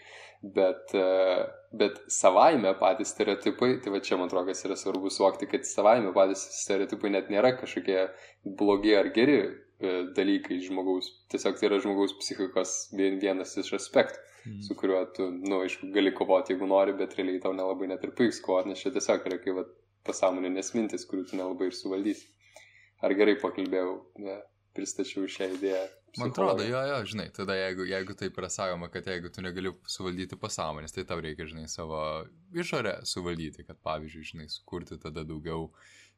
Bet, 0.55 0.93
e, 0.93 1.45
bet 1.73 1.97
savaime 2.11 2.73
patys 2.79 3.11
stereotipai, 3.15 3.79
tai 3.81 3.91
va 3.91 3.99
čia 3.99 4.17
man 4.17 4.27
atrodo, 4.29 4.47
kas 4.51 4.63
yra 4.67 4.75
svarbu 4.77 5.09
suvokti, 5.09 5.47
kad 5.49 5.65
savaime 5.65 6.11
patys 6.13 6.43
stereotipai 6.61 7.09
net 7.11 7.29
nėra 7.33 7.55
kažkokie 7.59 8.09
blogi 8.45 8.95
ar 8.95 9.09
geri 9.15 9.39
e, 9.41 9.89
dalykai 10.15 10.59
žmogaus. 10.63 11.09
Tiesiog 11.33 11.57
tai 11.59 11.67
yra 11.67 11.79
žmogaus 11.83 12.13
psichikos 12.21 12.75
vien- 12.95 13.19
vienas 13.19 13.57
iš 13.57 13.73
aspektų 13.79 14.21
Mhm. 14.45 14.61
su 14.61 14.75
kuriuo 14.77 14.99
tu, 15.15 15.25
na, 15.31 15.49
nu, 15.49 15.59
aišku, 15.65 15.87
gali 15.91 16.11
kovoti, 16.13 16.53
jeigu 16.53 16.67
nori, 16.69 16.93
bet 16.93 17.15
realiai 17.17 17.39
tau 17.41 17.51
nelabai 17.57 17.87
net 17.89 18.03
ir 18.05 18.11
pavyks 18.11 18.43
kovoti, 18.45 18.69
nes 18.69 18.77
čia 18.79 18.91
tiesiog 18.93 19.25
yra 19.25 19.39
kaip 19.41 19.65
pasąmoninės 20.05 20.73
mintis, 20.77 21.05
kurių 21.09 21.25
tu 21.29 21.39
nelabai 21.39 21.71
ir 21.71 21.77
suvaldysi. 21.77 22.29
Ar 23.03 23.13
gerai 23.17 23.35
pakalbėjau, 23.41 23.95
ne, 24.23 24.39
pristačiau 24.75 25.27
šią 25.31 25.51
idėją. 25.57 25.85
Man 26.15 26.31
atrodo, 26.31 26.63
jo, 26.63 26.79
jo, 26.87 26.99
žinai, 27.11 27.25
tada 27.35 27.57
jeigu, 27.57 27.83
jeigu 27.89 28.15
taip 28.15 28.37
yra 28.39 28.47
sakoma, 28.51 28.87
kad 28.91 29.07
jeigu 29.09 29.27
tu 29.35 29.43
negali 29.43 29.73
suvaldyti 29.91 30.37
pasąmonės, 30.39 30.95
tai 30.95 31.03
tau 31.09 31.19
reikia, 31.23 31.47
žinai, 31.49 31.65
savo 31.71 31.99
išorę 32.55 33.01
suvaldyti, 33.07 33.65
kad, 33.67 33.81
pavyzdžiui, 33.83 34.29
žinai, 34.31 34.47
sukurti 34.51 34.95
tada 35.01 35.25
daugiau 35.27 35.67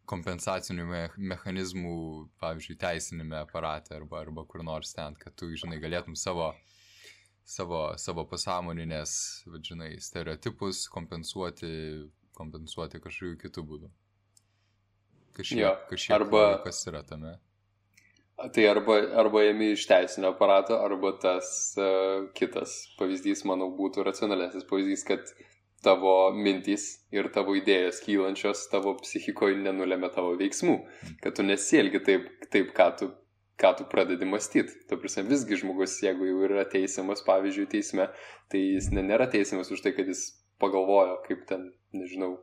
kompensacinių 0.07 0.85
me 0.87 1.01
mechanizmų, 1.33 1.95
pavyzdžiui, 2.43 2.77
teisinėme 2.83 3.41
aparate 3.41 3.97
arba, 3.97 4.21
arba 4.21 4.45
kur 4.47 4.61
nors 4.63 4.93
ten, 4.95 5.17
kad 5.19 5.33
tu, 5.39 5.49
žinai, 5.57 5.81
galėtum 5.81 6.15
savo, 6.15 6.51
savo, 7.41 7.81
savo 7.97 8.27
pasąmoninės, 8.29 9.17
žinai, 9.65 9.95
stereotipus 10.03 10.85
kompensuoti 10.93 11.73
kompensuoti 12.37 13.01
kažkokiu 13.03 13.41
kitų 13.43 13.65
būdų. 13.71 13.91
Kažkiek, 15.37 15.83
kažkiek 15.91 16.15
arba- 16.17 16.61
kas 16.63 16.79
yra 16.89 17.03
tame. 17.05 17.35
Tai 18.53 18.63
arba, 18.69 18.95
arba 19.17 19.41
ėmi 19.49 19.71
iš 19.73 19.87
teisinio 19.89 20.29
aparato, 20.35 20.77
arba 20.85 21.15
tas 21.21 21.47
uh, 21.81 22.27
kitas 22.37 22.73
pavyzdys, 22.99 23.41
manau, 23.49 23.71
būtų 23.73 24.05
racionalesnis 24.05 24.65
pavyzdys, 24.69 25.03
kad 25.07 25.31
tavo 25.85 26.13
mintys 26.37 26.83
ir 27.13 27.29
tavo 27.33 27.55
idėjos 27.57 28.01
kylančios 28.05 28.67
tavo 28.69 28.93
psichikoje 29.01 29.57
nenulėmė 29.61 30.09
tavo 30.13 30.35
veiksmų, 30.37 30.77
kad 31.23 31.37
tu 31.37 31.45
nesielgi 31.45 32.01
taip, 32.05 32.29
taip 32.53 32.73
ką, 32.77 32.87
tu, 32.99 33.09
ką 33.61 33.73
tu 33.79 33.89
pradedi 33.89 34.29
mąstyti. 34.29 34.85
Tu 34.89 35.01
prasme, 35.01 35.25
visgi 35.31 35.57
žmogus, 35.63 35.97
jeigu 36.05 36.29
jau 36.29 36.43
yra 36.49 36.65
teisiamas, 36.69 37.25
pavyzdžiui, 37.25 37.69
teisme, 37.73 38.09
tai 38.53 38.61
jis 38.75 38.91
nėra 38.93 39.29
teisiamas 39.33 39.73
už 39.73 39.81
tai, 39.85 39.93
kad 39.97 40.09
jis 40.13 40.27
pagalvojo, 40.61 41.19
kaip 41.27 41.45
ten, 41.49 41.71
nežinau, 41.95 42.37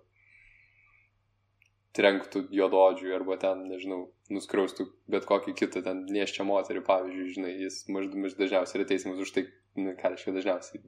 trenktų 1.95 2.49
juododžiui 2.55 3.15
arba 3.15 3.37
ten, 3.41 3.67
nežinau, 3.71 4.09
nuskriaustų 4.35 4.89
bet 5.11 5.27
kokį 5.29 5.55
kitą 5.61 5.83
ten 5.87 6.03
nieščią 6.11 6.47
moterį, 6.49 6.83
pavyzdžiui, 6.89 7.31
žinai, 7.37 7.53
jis 7.63 7.85
maždaug 7.93 8.39
dažniausiai 8.41 8.81
yra 8.81 8.89
teisiamas 8.91 9.23
už 9.23 9.33
tai, 9.37 9.45
nu, 9.79 9.95
ką 10.01 10.11
reiškia 10.15 10.35
dažniausiai, 10.35 10.83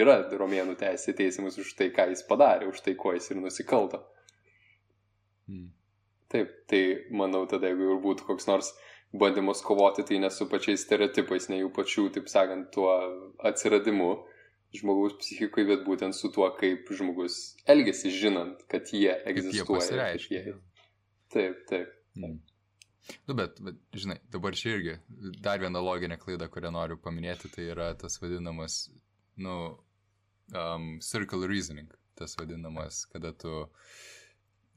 yra 0.00 0.18
romėnų 0.40 0.74
teisė 0.80 1.14
teisiamas 1.18 1.60
už 1.62 1.74
tai, 1.78 1.92
ką 1.94 2.08
jis 2.10 2.24
padarė, 2.26 2.70
už 2.72 2.82
tai, 2.86 2.96
ko 2.98 3.14
jis 3.14 3.30
ir 3.30 3.42
nusikalto. 3.42 4.02
Mm. 5.48 5.68
Taip, 6.28 6.50
tai 6.68 6.82
manau 7.14 7.46
tada, 7.48 7.70
jeigu 7.70 7.94
ir 7.94 8.02
būtų 8.02 8.26
koks 8.28 8.50
nors 8.50 8.74
bandymas 9.16 9.62
kovoti, 9.64 10.04
tai 10.04 10.18
ne 10.20 10.28
su 10.34 10.48
pačiais 10.50 10.82
stereotipais, 10.84 11.48
ne 11.48 11.62
jų 11.62 11.70
pačių, 11.76 12.08
taip 12.18 12.26
sakant, 12.28 12.68
tuo 12.74 12.90
atsiradimu 13.48 14.10
žmogaus 14.76 15.16
psichikoje, 15.20 15.66
bet 15.70 15.84
būtent 15.86 16.16
su 16.16 16.30
tuo, 16.34 16.48
kaip 16.58 16.90
žmogus 16.92 17.38
elgesi, 17.68 18.12
žinant, 18.12 18.60
kad 18.68 18.90
jie 18.92 19.14
Kaip 19.14 19.24
jie 19.24 19.32
egzistuoja. 19.32 20.10
Jie... 20.20 20.56
Taip, 21.32 21.64
taip. 21.70 21.94
Mm. 22.18 22.38
Nu, 23.28 23.34
bet, 23.34 23.60
bet, 23.64 23.78
žinai, 23.96 24.18
dabar 24.32 24.56
čia 24.56 24.74
irgi 24.76 24.96
dar 25.40 25.60
viena 25.62 25.80
loginė 25.80 26.18
klaida, 26.20 26.48
kurią 26.52 26.72
noriu 26.74 26.98
paminėti, 27.00 27.48
tai 27.54 27.70
yra 27.72 27.88
tas 27.96 28.18
vadinamas, 28.20 28.82
nu, 29.40 29.54
um, 30.52 30.98
circle 31.00 31.48
reasoning. 31.48 31.88
Tas 32.18 32.34
vadinamas, 32.34 33.04
kada 33.12 33.30
tu, 33.30 33.68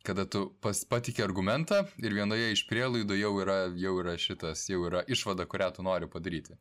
kada 0.06 0.27
tu 0.30 0.43
patikė 0.62 1.23
argumentą 1.25 1.80
ir 1.97 2.13
vienoje 2.13 2.51
iš 2.54 2.67
prielaidų 2.69 3.17
jau 3.17 3.32
yra, 3.41 3.63
jau 3.82 3.95
yra 4.04 4.13
šitas, 4.21 4.67
jau 4.69 4.84
yra 4.86 5.01
išvada, 5.10 5.47
kurią 5.49 5.71
tu 5.73 5.86
nori 5.88 6.10
padaryti. 6.12 6.54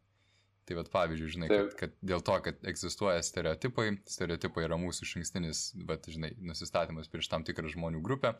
Tai 0.70 0.76
vad 0.78 0.86
pavyzdžiui, 0.86 1.28
žinai, 1.34 1.46
kad, 1.50 1.72
kad 1.74 1.94
dėl 2.06 2.20
to, 2.22 2.34
kad 2.44 2.60
egzistuoja 2.70 3.24
stereotipai, 3.26 3.88
stereotipai 4.06 4.68
yra 4.68 4.76
mūsų 4.78 5.02
išankstinis, 5.02 5.62
bet, 5.88 6.06
žinai, 6.14 6.30
nusistatymas 6.46 7.10
prieš 7.10 7.26
tam 7.32 7.42
tikrą 7.42 7.72
žmonių 7.72 7.98
grupę 8.06 8.36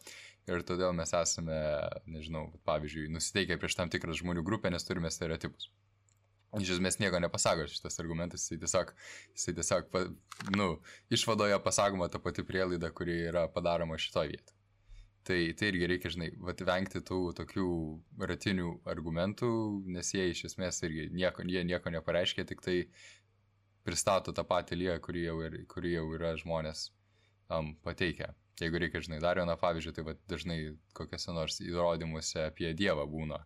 ir 0.46 0.62
todėl 0.68 0.94
mes 0.94 1.10
esame, 1.18 1.56
nežinau, 2.06 2.44
pavyzdžiui, 2.70 3.08
nusiteikę 3.16 3.58
prieš 3.58 3.74
tam 3.80 3.90
tikrą 3.90 4.14
žmonių 4.20 4.46
grupę, 4.46 4.70
nes 4.70 4.86
turime 4.86 5.10
stereotipus. 5.10 5.72
Iš 6.62 6.76
esmės 6.76 7.00
nieko 7.02 7.18
nepasako 7.18 7.66
šitas 7.66 7.98
argumentas, 7.98 8.46
jisai 8.46 8.62
tiesiog, 8.62 8.94
jisai 9.34 9.56
tiesiog 9.58 9.98
nu, 10.54 10.70
išvadoje 11.10 11.58
pasakoma 11.66 12.06
ta 12.14 12.22
pati 12.22 12.46
prielaida, 12.46 12.94
kuri 12.94 13.24
yra 13.32 13.48
padaroma 13.50 13.98
šitoje 13.98 14.36
vietoje. 14.36 14.60
Tai, 15.28 15.37
tai 15.52 15.68
irgi 15.68 15.88
reikia, 15.90 16.11
žinai, 16.14 16.30
vat, 16.40 16.62
vengti 16.64 17.02
tų 17.04 17.18
tokių 17.37 17.64
ratinių 18.24 18.70
argumentų, 18.88 19.50
nes 19.92 20.14
jie 20.14 20.30
iš 20.33 20.46
esmės 20.48 20.80
irgi 20.87 21.11
nieko, 21.12 21.44
jie 21.44 21.61
nieko 21.68 21.92
nepareiškia, 21.92 22.46
tik 22.48 22.64
tai 22.64 22.76
pristato 23.85 24.33
tą 24.37 24.44
patį 24.48 24.78
lygą, 24.80 24.96
kurį 25.04 25.26
jau, 25.26 25.37
ir, 25.44 25.59
kurį 25.68 25.92
jau 25.98 26.06
yra 26.16 26.33
žmonės 26.40 26.87
um, 27.52 27.74
pateikę. 27.85 28.30
Jeigu 28.61 28.80
reikia, 28.80 29.00
žinai, 29.04 29.20
dar 29.24 29.40
vieną 29.40 29.56
pavyzdžių, 29.61 29.92
tai 29.96 30.06
vat, 30.09 30.24
dažnai 30.28 30.59
kokiuose 30.96 31.37
nors 31.37 31.61
įrodymuose 31.64 32.48
apie 32.48 32.72
Dievą 32.76 33.06
būna. 33.09 33.40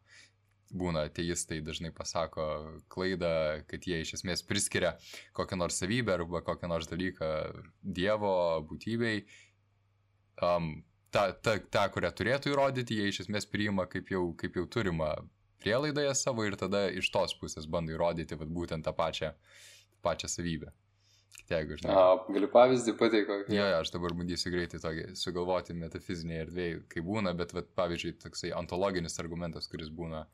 Būna 0.75 1.05
ateistai 1.07 1.61
dažnai 1.63 1.93
pasako 1.95 2.45
klaidą, 2.91 3.63
kad 3.71 3.85
jie 3.87 4.01
iš 4.03 4.17
esmės 4.17 4.43
priskiria 4.47 4.97
kokią 5.37 5.59
nors 5.61 5.79
savybę 5.79 6.17
arba 6.17 6.41
kokią 6.43 6.71
nors 6.71 6.91
dalyką 6.91 7.29
Dievo 7.83 8.35
būtybei. 8.67 9.23
Um, 10.43 10.83
ta, 11.15 11.29
ta, 11.33 11.57
ta, 11.71 11.87
kurią 11.95 12.11
turėtų 12.19 12.53
įrodyti, 12.53 12.99
jie 12.99 13.11
iš 13.13 13.25
esmės 13.27 13.47
priima 13.51 13.87
kaip 13.91 14.11
jau, 14.11 14.27
kaip 14.39 14.59
jau 14.59 14.67
turima 14.79 15.15
prielaidoje 15.63 16.15
savo 16.19 16.45
ir 16.47 16.57
tada 16.61 16.87
iš 16.91 17.11
tos 17.15 17.37
pusės 17.41 17.69
bando 17.71 17.95
įrodyti 17.95 18.39
vat, 18.41 18.51
būtent 18.51 18.87
tą 18.87 18.95
pačią, 18.97 19.31
pačią 20.05 20.31
savybę. 20.31 20.73
Jeigu, 21.51 21.77
žinai. 21.77 21.93
A, 21.93 22.19
galiu 22.33 22.49
pavyzdį 22.49 22.95
pateikti. 22.97 23.53
Jo, 23.53 23.65
jo, 23.69 23.81
aš 23.83 23.91
dabar 23.93 24.15
bandysiu 24.17 24.53
greitai 24.55 24.81
tokį 24.81 25.07
sugalvoti 25.19 25.77
metafizinėje 25.77 26.45
erdvėje, 26.47 26.77
kai 26.93 27.03
būna, 27.05 27.35
bet, 27.37 27.53
vat, 27.57 27.69
pavyzdžiui, 27.77 28.15
toksai 28.23 28.53
ontologinis 28.57 29.21
argumentas, 29.21 29.69
kuris 29.69 29.91
būna 29.93 30.25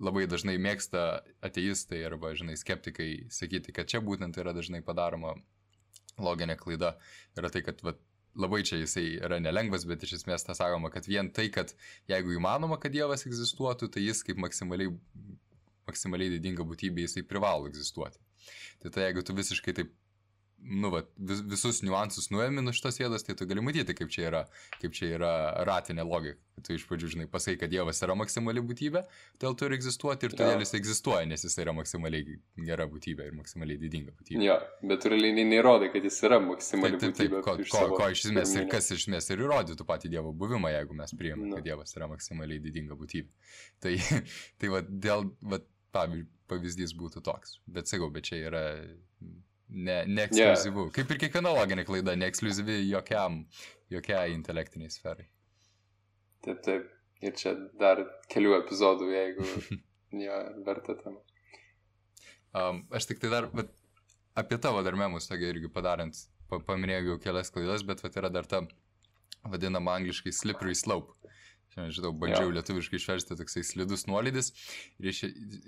labai 0.00 0.24
dažnai 0.30 0.56
mėgsta 0.56 1.20
ateistai 1.44 2.00
arba, 2.08 2.32
žinai, 2.38 2.56
skeptikai 2.56 3.10
sakyti, 3.36 3.74
kad 3.76 3.90
čia 3.92 4.00
būtent 4.04 4.38
yra 4.40 4.54
dažnai 4.56 4.80
padaroma 4.86 5.34
loginė 6.20 6.56
klaida. 6.60 6.94
Yra 7.36 7.52
tai, 7.52 7.60
kad 7.66 7.84
vat, 7.84 8.00
labai 8.40 8.62
čia 8.66 8.80
jisai 8.80 9.06
yra 9.20 9.40
nelengvas, 9.42 9.86
bet 9.88 10.04
iš 10.06 10.20
esmės 10.20 10.46
tas 10.46 10.60
sakoma, 10.60 10.90
kad 10.92 11.06
vien 11.08 11.30
tai, 11.36 11.48
kad 11.54 11.74
jeigu 12.10 12.34
įmanoma, 12.38 12.80
kad 12.80 12.94
Dievas 12.94 13.26
egzistuotų, 13.28 13.90
tai 13.94 14.04
jis 14.06 14.24
kaip 14.26 14.40
maksimaliai, 14.42 14.92
maksimaliai 15.90 16.34
didinga 16.36 16.66
būtybė, 16.66 17.06
jisai 17.06 17.26
privalo 17.26 17.70
egzistuoti. 17.70 18.20
Tai 18.80 18.92
tai 18.94 19.08
jeigu 19.08 19.24
tu 19.26 19.36
visiškai 19.36 19.76
taip 19.76 19.92
nu, 20.62 20.90
va, 20.92 21.00
vis, 21.16 21.40
visus 21.48 21.80
niuansus 21.86 22.28
nuėmi 22.32 22.62
nuo 22.64 22.72
šitos 22.76 22.98
vietos, 23.00 23.24
tai 23.26 23.34
tu 23.38 23.46
gali 23.48 23.62
matyti, 23.64 23.94
kaip 23.96 24.10
čia 24.12 24.26
yra, 24.28 24.42
kaip 24.80 24.92
čia 24.96 25.14
yra 25.16 25.30
ratinė 25.68 26.04
logika. 26.06 26.38
Tu 26.60 26.74
iš 26.76 26.82
pradžių, 26.84 27.08
žinai, 27.14 27.24
pasakai, 27.32 27.56
kad 27.62 27.70
Dievas 27.72 28.02
yra 28.04 28.12
maksimali 28.20 28.60
būtybė, 28.68 29.00
todėl 29.40 29.54
turi 29.56 29.78
egzistuoti 29.78 30.28
ir 30.28 30.34
todėl 30.36 30.58
Jo. 30.58 30.64
jis 30.66 30.74
egzistuoja, 30.76 31.24
nes 31.30 31.44
jis 31.46 31.56
yra 31.62 31.72
maksimaliai 31.72 32.36
gera 32.68 32.84
būtybė 32.90 33.30
ir 33.30 33.38
maksimaliai 33.38 33.80
didinga 33.80 34.12
būtybė. 34.18 34.42
Jo, 34.44 34.58
bet 34.90 35.06
realiai 35.08 35.46
neįrodai, 35.48 35.88
kad 35.94 36.04
jis 36.04 36.18
yra 36.28 36.36
maksimali 36.44 36.98
Taip, 36.98 37.06
taip, 37.06 37.16
taip, 37.16 37.32
būtybė. 37.32 37.44
ko, 37.46 37.56
iš 37.64 37.72
ko, 37.72 37.86
ko 37.96 38.10
iš 38.12 38.26
esmės 38.28 38.52
ir 38.60 38.68
kas 38.68 38.90
iš 38.92 39.06
esmės 39.06 39.30
ir 39.32 39.40
įrodytų 39.46 39.88
patį 39.88 40.12
Dievo 40.18 40.34
buvimą, 40.36 40.68
jeigu 40.76 40.98
mes 41.00 41.16
priimame, 41.16 41.48
Nu. 41.48 41.56
kad 41.56 41.64
Dievas 41.70 41.96
yra 41.96 42.10
maksimaliai 42.12 42.60
didinga 42.60 42.98
būtybė. 43.00 43.32
Tai, 43.80 43.96
tai 44.60 44.74
va, 44.76 44.84
dėl, 44.84 45.30
va, 45.40 45.62
pavyzdys 45.96 46.92
būtų 46.98 47.24
toks. 47.24 47.56
Bet 47.66 47.88
sakau, 47.88 48.10
bet 48.12 48.28
čia 48.28 48.36
yra 48.50 48.64
ne, 49.70 50.02
neekskluzivu. 50.06 50.86
Yeah. 50.88 50.94
Kaip 50.98 51.12
ir 51.14 51.20
kiekviena 51.24 51.52
loginė 51.54 51.84
klaida, 51.88 52.16
neekskluzivi 52.18 52.80
jokiam, 52.90 53.44
jokiai 53.92 54.34
intelektiniai 54.34 54.92
sferai. 54.92 55.28
Taip, 56.44 56.62
taip. 56.66 56.88
Ir 57.20 57.34
čia 57.36 57.52
dar 57.80 58.00
kelių 58.32 58.54
epizodų, 58.62 59.10
jeigu 59.12 59.46
jo 60.26 60.38
verta 60.66 60.96
tam. 61.02 61.18
Um, 62.56 62.84
aš 62.96 63.10
tik 63.10 63.20
tai 63.22 63.30
dar, 63.32 63.50
bet 63.54 63.68
apie 64.40 64.58
tavo 64.62 64.80
dar 64.82 64.96
memus, 64.98 65.28
tokia 65.30 65.52
irgi 65.52 65.68
padarant, 65.72 66.16
pa, 66.50 66.58
paminėjau 66.64 67.12
jau 67.12 67.18
kelias 67.26 67.52
klaidas, 67.52 67.84
bet 67.86 68.00
vat 68.02 68.16
yra 68.16 68.32
dar 68.32 68.48
ta 68.48 68.64
vadinama 69.46 69.98
angliškai 70.00 70.32
slippery 70.34 70.74
slope. 70.74 71.14
Šiandien, 71.70 71.92
žinau, 71.94 72.10
bandžiau 72.18 72.48
Jo. 72.48 72.54
lietuviškai 72.56 72.98
išversti 72.98 73.36
toksai 73.38 73.62
slidus 73.62 74.08
nuolydis. 74.10 74.50
Ir 74.98 75.12
iš, 75.12 75.20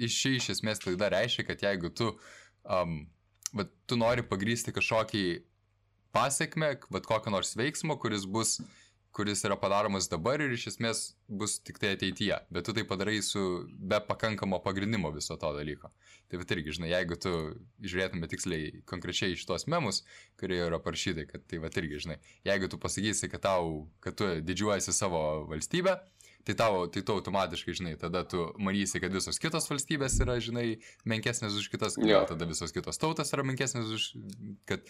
iš 0.03 0.17
iš 0.33 0.49
esmės 0.57 0.83
klaida 0.83 1.13
reiškia, 1.15 1.45
kad 1.47 1.63
jeigu 1.63 1.93
tu, 1.95 2.09
um, 2.67 3.05
vat, 3.57 3.73
tu 3.87 3.99
nori 4.01 4.25
pagrysti 4.27 4.75
kažkokį 4.75 5.25
pasiekmę, 6.13 6.75
vat 6.93 7.09
kokio 7.09 7.33
nors 7.33 7.55
veiksmo, 7.57 7.97
kuris 8.01 8.29
bus 8.29 8.59
kuris 9.13 9.45
yra 9.45 9.57
padaromas 9.61 10.09
dabar 10.09 10.41
ir 10.41 10.55
iš 10.57 10.71
esmės 10.71 11.01
bus 11.29 11.59
tik 11.61 11.77
tai 11.81 11.93
ateityje, 11.97 12.39
bet 12.53 12.65
tu 12.65 12.73
tai 12.77 12.85
padarai 12.89 13.19
su 13.25 13.43
be 13.69 13.99
pakankamo 14.09 14.61
pagrindimo 14.65 15.11
viso 15.13 15.37
to 15.37 15.51
dalyko. 15.53 15.91
Tai 16.33 16.41
bet 16.41 16.55
irgi, 16.57 16.77
žinai, 16.79 16.91
jeigu 16.95 17.19
tu 17.21 17.33
žiūrėtume 17.85 18.29
tiksliai 18.33 18.71
konkrečiai 18.89 19.37
iš 19.37 19.45
tos 19.49 19.69
memus, 19.69 20.01
kurie 20.41 20.63
yra 20.65 20.81
parašyti, 20.81 21.27
kad 21.29 21.45
tai 21.45 21.61
va 21.61 21.69
irgi, 21.69 22.01
žinai, 22.07 22.19
jeigu 22.49 22.73
tu 22.73 22.81
pasakysi, 22.81 23.29
kad, 23.33 23.45
tau, 23.45 23.85
kad 24.05 24.17
tu 24.17 24.31
didžiuojasi 24.41 24.97
savo 24.97 25.23
valstybę, 25.53 25.99
tai 26.47 26.55
tavo, 26.59 26.87
tai 26.93 27.03
tu 27.07 27.15
automatiškai, 27.17 27.75
žinai, 27.79 27.95
tada 28.01 28.25
tu 28.29 28.45
manysi, 28.59 29.01
kad 29.03 29.15
visos 29.15 29.39
kitos 29.43 29.69
valstybės 29.71 30.19
yra, 30.25 30.39
žinai, 30.43 30.67
menkesnės 31.09 31.59
už 31.59 31.69
kitas, 31.73 31.99
Jo. 32.01 32.23
gal 32.23 32.29
tada 32.33 32.49
visos 32.51 32.75
kitos 32.75 32.99
tautos 33.01 33.33
yra 33.35 33.45
menkesnės 33.47 33.93
už, 33.97 34.09
kad 34.69 34.87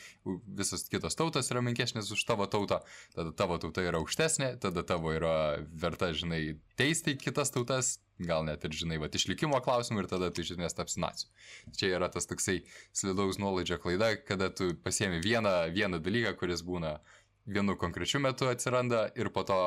visos 0.47 0.87
kitos 0.93 1.19
tautos 1.19 1.51
yra 1.53 1.65
menkesnės 1.65 2.13
už 2.15 2.25
tavo 2.29 2.49
tautą, 2.51 2.81
tada 3.17 3.35
tavo 3.37 3.59
tauta 3.63 3.85
yra 3.85 4.01
aukštesnė, 4.01 4.55
tada 4.63 4.85
tavo 4.87 5.13
yra 5.13 5.35
verta, 5.69 6.13
žinai, 6.17 6.57
teisti 6.81 7.17
kitas 7.21 7.53
tautas, 7.55 7.99
gal 8.23 8.45
net 8.47 8.65
ir, 8.65 8.75
žinai, 8.77 8.99
va, 9.03 9.09
išlikimo 9.13 9.59
klausimų 9.65 10.05
ir 10.05 10.11
tada 10.11 10.31
tu 10.33 10.45
iš 10.45 10.55
esmės 10.57 10.77
tapsi 10.79 11.01
naciu. 11.03 11.29
Čia 11.77 11.95
yra 11.97 12.09
tas 12.13 12.29
toksai 12.31 12.61
slidaus 12.95 13.41
nuolaidžio 13.43 13.81
klaida, 13.83 14.15
kada 14.29 14.51
tu 14.55 14.73
pasiemi 14.85 15.21
vieną, 15.25 15.73
vieną 15.75 16.01
dalyką, 16.03 16.37
kuris 16.41 16.63
būna 16.67 16.99
vienu 17.47 17.77
konkrečiu 17.79 18.21
metu 18.21 18.49
atsiranda 18.51 19.09
ir 19.19 19.31
po 19.35 19.43
to 19.47 19.59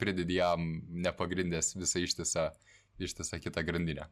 pridedi 0.00 0.38
jam 0.40 0.82
nepagrindęs 1.06 1.74
visą 1.76 2.02
ištisą, 2.04 2.50
ištisą 3.00 3.40
kitą 3.40 3.64
grandinę. 3.64 4.08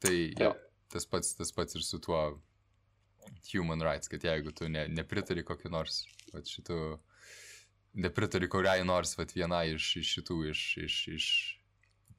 Tai 0.00 0.16
jo, 0.40 0.52
tas 0.92 1.06
pats, 1.08 1.34
tas 1.36 1.52
pats 1.52 1.76
ir 1.76 1.84
su 1.84 2.00
tuo 2.00 2.22
human 3.52 3.82
rights, 3.82 4.08
kad 4.08 4.24
jeigu 4.24 4.52
tu 4.54 4.68
ne, 4.68 4.86
nepritari 4.88 5.44
kokį 5.44 5.72
nors 5.72 6.04
vat, 6.32 6.48
šitų 6.48 6.78
nepritari 7.96 8.48
kuriai 8.52 8.84
nors 8.86 9.16
vat, 9.18 9.32
viena 9.36 9.64
iš, 9.68 9.96
iš 10.02 10.12
šitų, 10.18 10.36
iš, 10.52 10.62
iš, 10.84 10.96
iš 11.16 11.26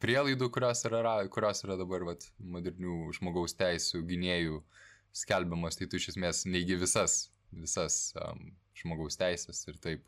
prielaidų, 0.01 0.49
kurios 0.53 0.84
yra, 0.89 1.19
kurios 1.34 1.63
yra 1.65 1.77
dabar 1.80 2.06
vat, 2.12 2.27
modernių 2.38 3.13
žmogaus 3.17 3.56
teisų 3.58 4.03
gynėjų 4.10 4.62
skelbiamas, 5.17 5.77
tai 5.80 5.88
tu 5.89 5.97
iš 5.97 6.12
esmės 6.13 6.43
neigi 6.49 6.77
visas, 6.77 7.27
visas 7.63 8.12
um, 8.22 8.52
žmogaus 8.78 9.20
teisės 9.20 9.63
ir 9.72 9.80
taip, 9.84 10.04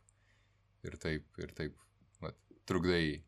ir 0.88 1.00
taip, 1.02 1.26
ir 1.42 1.56
taip 1.58 1.80
vat, 2.24 2.38
trukdai 2.70 3.24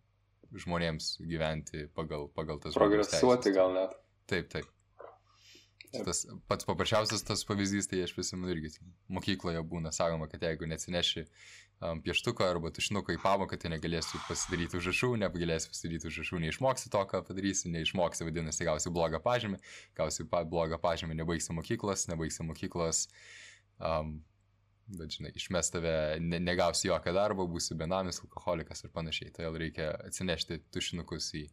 žmonėms 0.52 1.16
gyventi 1.24 1.88
pagal, 1.96 2.30
pagal 2.36 2.62
tas 2.62 2.76
žmogaus 2.76 3.08
teisės. 3.08 3.20
Progresuoti 3.24 3.56
gal 3.56 3.76
net. 3.78 3.98
Taip, 4.32 4.52
taip. 4.52 4.70
Tas 5.92 6.24
pats 6.48 6.64
paprasčiausias 6.64 7.24
tas 7.28 7.42
pavyzdys, 7.44 7.90
tai 7.92 8.00
aš 8.06 8.14
prisimenu 8.16 8.54
irgi, 8.54 8.70
mokykloje 9.12 9.60
būna 9.68 9.92
sakoma, 9.92 10.30
kad 10.32 10.44
jeigu 10.46 10.70
neatsineši 10.72 11.26
um, 11.26 12.00
pieštuko 12.06 12.46
arba 12.48 12.72
tušinuko 12.72 13.12
į 13.12 13.20
pamoką, 13.20 13.60
tai 13.60 13.74
negalėsi 13.74 14.22
pasidaryti 14.30 14.80
užrašų, 14.80 15.10
negalėsi 15.20 15.72
pasidaryti 15.74 16.08
užrašų, 16.08 16.40
neišmoksi 16.46 16.92
to, 16.94 17.04
ką 17.12 17.24
padarysi, 17.28 17.68
neišmoksi, 17.76 18.24
vadinasi, 18.28 18.68
gausi 18.70 18.94
blogą 18.96 19.20
pažymį, 19.26 19.60
gausi 20.00 20.28
blogą 20.32 20.80
pažymį, 20.80 21.20
nebaigsi 21.20 21.58
mokyklos, 21.60 22.08
nebaigsi 22.12 22.48
mokyklos, 22.48 23.10
um, 23.82 24.14
bet 24.98 25.16
žinai, 25.16 25.32
išmes 25.38 25.72
tave, 25.74 25.94
ne, 26.24 26.40
negausi 26.44 26.90
jokio 26.90 27.14
darbo, 27.16 27.48
būsi 27.50 27.78
benamis, 27.80 28.22
alkoholikas 28.26 28.86
ir 28.86 28.94
panašiai, 28.96 29.34
todėl 29.36 29.60
reikia 29.64 29.92
atsinešti 30.08 30.62
tušinukus 30.74 31.32
į, 31.40 31.46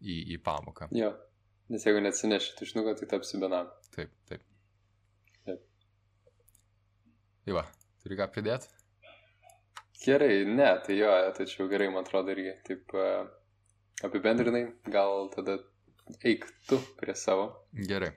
į, 0.00 0.18
į 0.36 0.40
pamoką. 0.46 0.90
Jo. 0.96 1.12
Nes 1.72 1.82
jeigu 1.82 1.98
neatsineši 2.04 2.54
tušinuko, 2.60 2.94
tai 2.98 3.08
tapsi 3.10 3.40
benam. 3.42 3.70
Taip, 3.94 4.12
taip. 4.30 4.44
Taip. 5.48 5.64
Tai 7.46 7.56
va, 7.56 7.64
turi 8.04 8.18
ką 8.20 8.28
pridėti? 8.34 8.70
Gerai, 10.04 10.44
ne, 10.46 10.68
tai 10.86 11.00
jo, 11.00 11.10
tačiau 11.34 11.66
gerai, 11.70 11.88
man 11.90 12.06
atrodo, 12.06 12.30
irgi 12.36 12.52
taip 12.68 12.94
uh, 12.94 13.26
apibendrinai, 14.06 14.68
gal 14.92 15.26
tada 15.32 15.58
eik 16.22 16.46
tu 16.68 16.78
prie 17.00 17.16
savo. 17.18 17.48
Gerai. 17.88 18.12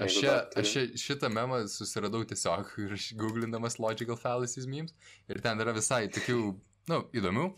Aš, 0.00 0.14
čia, 0.22 0.34
aš 0.56 0.70
šitą 0.96 1.28
memą 1.28 1.66
susiradau 1.68 2.22
tiesiog 2.24 2.70
googlindamas 3.20 3.76
Logical 3.82 4.16
Fallacies 4.16 4.64
memes 4.64 4.94
ir 5.28 5.40
ten 5.44 5.60
yra 5.60 5.74
visai 5.76 6.06
tokių, 6.12 6.38
nu, 6.88 7.00
įdomių. 7.12 7.50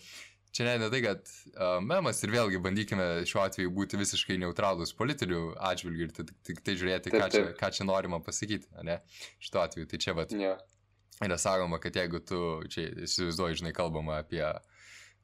Čia 0.55 0.66
ne, 0.68 0.75
ne 0.85 0.88
tai, 0.90 1.01
kad 1.03 1.31
uh, 1.55 1.81
memas 1.83 2.20
ir 2.23 2.31
vėlgi 2.31 2.61
bandykime 2.62 3.07
šiuo 3.27 3.40
atveju 3.42 3.73
būti 3.75 3.99
visiškai 3.99 4.37
neutralus 4.42 4.94
politinių 4.94 5.40
atžvilgių 5.70 6.07
ir 6.07 6.12
tik, 6.14 6.31
tik 6.47 6.61
tai 6.66 6.77
žiūrėti, 6.79 7.11
taip, 7.11 7.18
ką, 7.18 7.31
čia, 7.31 7.40
taip. 7.40 7.57
ką 7.59 7.70
čia 7.75 7.87
norima 7.88 8.20
pasakyti, 8.23 8.70
ne? 8.87 9.01
Šituo 9.42 9.64
atveju. 9.64 9.88
Tai 9.90 10.01
čia, 10.05 10.14
vat, 10.14 10.35
yeah. 10.38 10.62
yra 11.27 11.38
sakoma, 11.42 11.83
kad 11.83 11.99
jeigu 11.99 12.23
tu, 12.23 12.38
čia 12.70 12.87
įsivaizduoji, 13.07 13.64
žinai, 13.64 13.75
kalbama 13.75 14.20
apie, 14.23 14.44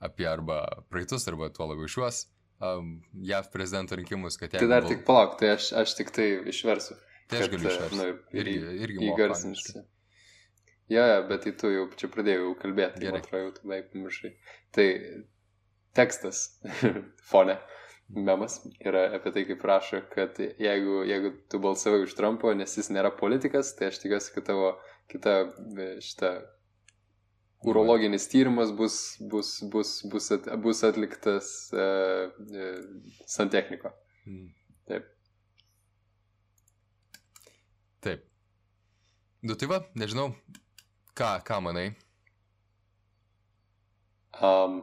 apie 0.03 0.27
arba 0.27 0.64
praeitus, 0.90 1.29
arba 1.31 1.51
tuo 1.55 1.70
labiau 1.70 1.90
šiuos 1.90 2.25
um, 2.61 3.03
JAV 3.27 3.51
prezidento 3.53 3.96
rinkimus, 3.96 4.37
kad 4.40 4.53
jeigu... 4.53 4.66
Tai 4.66 4.75
dar 4.75 4.85
bal... 4.85 4.92
tik 4.92 5.07
palauk, 5.07 5.38
tai 5.40 5.55
aš, 5.57 5.73
aš 5.83 5.96
tik 5.99 6.12
tai 6.16 6.29
išversiu. 6.53 6.99
Tai 7.31 7.40
aš 7.40 7.51
galiu 7.53 7.70
išversti. 7.70 7.99
Nu, 7.99 8.07
irgi, 8.37 8.61
irgi 8.85 9.11
įgarsinsiu. 9.11 9.83
Jo, 10.90 11.03
ja, 11.07 11.18
bet 11.23 11.44
tai 11.46 11.53
tu 11.55 11.70
jau 11.70 11.85
čia 11.99 12.09
pradėjau 12.11 12.55
kalbėti, 12.59 12.99
tai 12.99 13.07
Gerai. 13.07 13.20
atrodo, 13.23 13.42
jau 13.44 13.53
beveik 13.62 13.92
pamiršai. 13.92 14.33
Tai 14.75 14.87
tekstas 15.94 16.40
fone, 17.31 17.55
memas 18.11 18.59
yra 18.83 19.05
apie 19.14 19.31
tai, 19.37 19.44
kaip 19.46 19.62
rašo, 19.70 20.03
kad 20.11 20.40
jeigu, 20.42 21.05
jeigu 21.07 21.31
tu 21.51 21.61
balsavai 21.62 22.03
už 22.03 22.16
Trumpo, 22.18 22.51
nes 22.59 22.75
jis 22.75 22.90
nėra 22.90 23.12
politikas, 23.14 23.70
tai 23.79 23.92
aš 23.92 24.03
tikiuosi, 24.03 24.35
kad 24.35 24.49
tavo 24.51 24.73
kita 25.11 25.37
šita 26.03 26.33
urologinis 27.66 28.29
tyrimas 28.31 28.73
bus, 28.77 29.16
bus, 29.20 29.59
bus, 29.73 30.01
bus, 30.12 30.31
at, 30.37 30.49
bus 30.62 30.85
atliktas 30.87 31.70
uh, 31.75 32.31
uh, 32.31 32.81
santechniko. 33.29 33.92
Mm. 34.27 34.49
Taip. 34.88 35.12
Taip. 38.01 38.25
Nu 39.44 39.57
tai 39.57 39.68
va, 39.68 39.83
nežinau, 39.96 40.33
Ką, 41.20 41.35
ką 41.44 41.59
manai? 41.61 41.90
Um, 44.40 44.79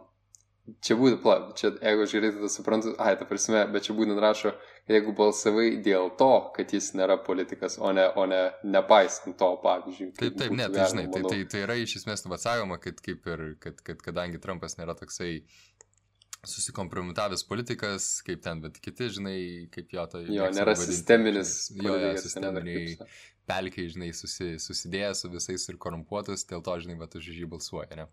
čia 0.86 0.98
būtent, 1.00 1.24
pla, 1.24 1.38
čia 1.58 1.72
jeigu 1.80 2.06
žiūrėti, 2.12 2.42
tai 2.44 2.50
suprantu, 2.54 2.94
ai, 3.02 3.16
ta 3.18 3.26
prasme, 3.26 3.63
bet 3.74 3.88
čia 3.88 3.96
būtent 3.98 4.22
rašo, 4.22 4.52
jeigu 4.91 5.13
balsavai 5.17 5.69
dėl 5.84 6.12
to, 6.19 6.32
kad 6.56 6.73
jis 6.73 6.91
nėra 6.97 7.19
politikas, 7.23 7.78
o 7.80 7.91
ne, 7.95 8.08
o 8.15 8.26
ne 8.30 8.41
nepaisant 8.63 9.38
to, 9.39 9.50
pavyzdžiui. 9.63 10.12
Taip, 10.19 10.38
taip, 10.39 10.54
ne, 10.58 10.67
tai 10.73 10.89
žinai, 10.93 11.08
tai, 11.13 11.23
tai, 11.28 11.39
tai 11.52 11.63
yra 11.65 11.80
iš 11.82 12.00
esmės 12.02 12.26
atsakoma, 12.26 12.80
kad 12.84 13.02
kaip 13.04 13.28
ir, 13.34 13.47
kad, 13.63 13.82
kad 13.86 14.04
kadangi 14.06 14.41
Trumpas 14.43 14.78
nėra 14.80 14.95
toksai 15.00 15.41
susikompromitavęs 16.47 17.43
politikas, 17.50 18.12
kaip 18.26 18.43
ten, 18.45 18.62
bet 18.63 18.78
kiti, 18.84 19.10
žinai, 19.17 19.39
kaip 19.73 19.91
jo 19.91 20.06
tai... 20.12 20.21
Jo, 20.32 20.52
nėra 20.56 20.78
sisteminis. 20.80 21.56
Jo, 21.76 21.97
jo, 22.00 22.13
sisteminiai 22.21 22.93
pelkiai, 23.47 23.89
žinai, 23.91 24.12
susi, 24.15 24.56
susidėję 24.62 25.13
su 25.17 25.32
visais 25.34 25.67
ir 25.71 25.80
korumpuotas, 25.82 26.45
dėl 26.50 26.63
to, 26.65 26.76
žinai, 26.84 26.97
va, 27.00 27.08
už 27.08 27.30
jį 27.32 27.47
balsuoja, 27.52 28.00
ne? 28.00 28.08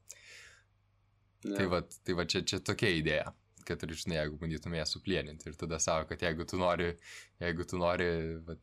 ne. 1.45 1.57
Tai 1.57 1.67
va, 1.73 1.83
tai 2.07 2.17
va 2.19 2.27
čia, 2.31 2.45
čia 2.47 2.61
tokia 2.65 2.93
idėja, 3.01 3.35
kad 3.67 3.83
ir, 3.87 3.93
žinai, 3.99 4.21
jeigu 4.23 4.39
bandytume 4.41 4.81
ją 4.81 4.87
suplieninti 4.89 5.51
ir 5.51 5.59
tada 5.61 5.81
savo, 5.83 6.09
kad 6.11 6.23
jeigu 6.23 6.47
tu 6.49 6.61
nori, 6.61 6.95
jeigu 7.43 7.69
tu 7.69 7.81
nori, 7.81 8.09
va, 8.47 8.59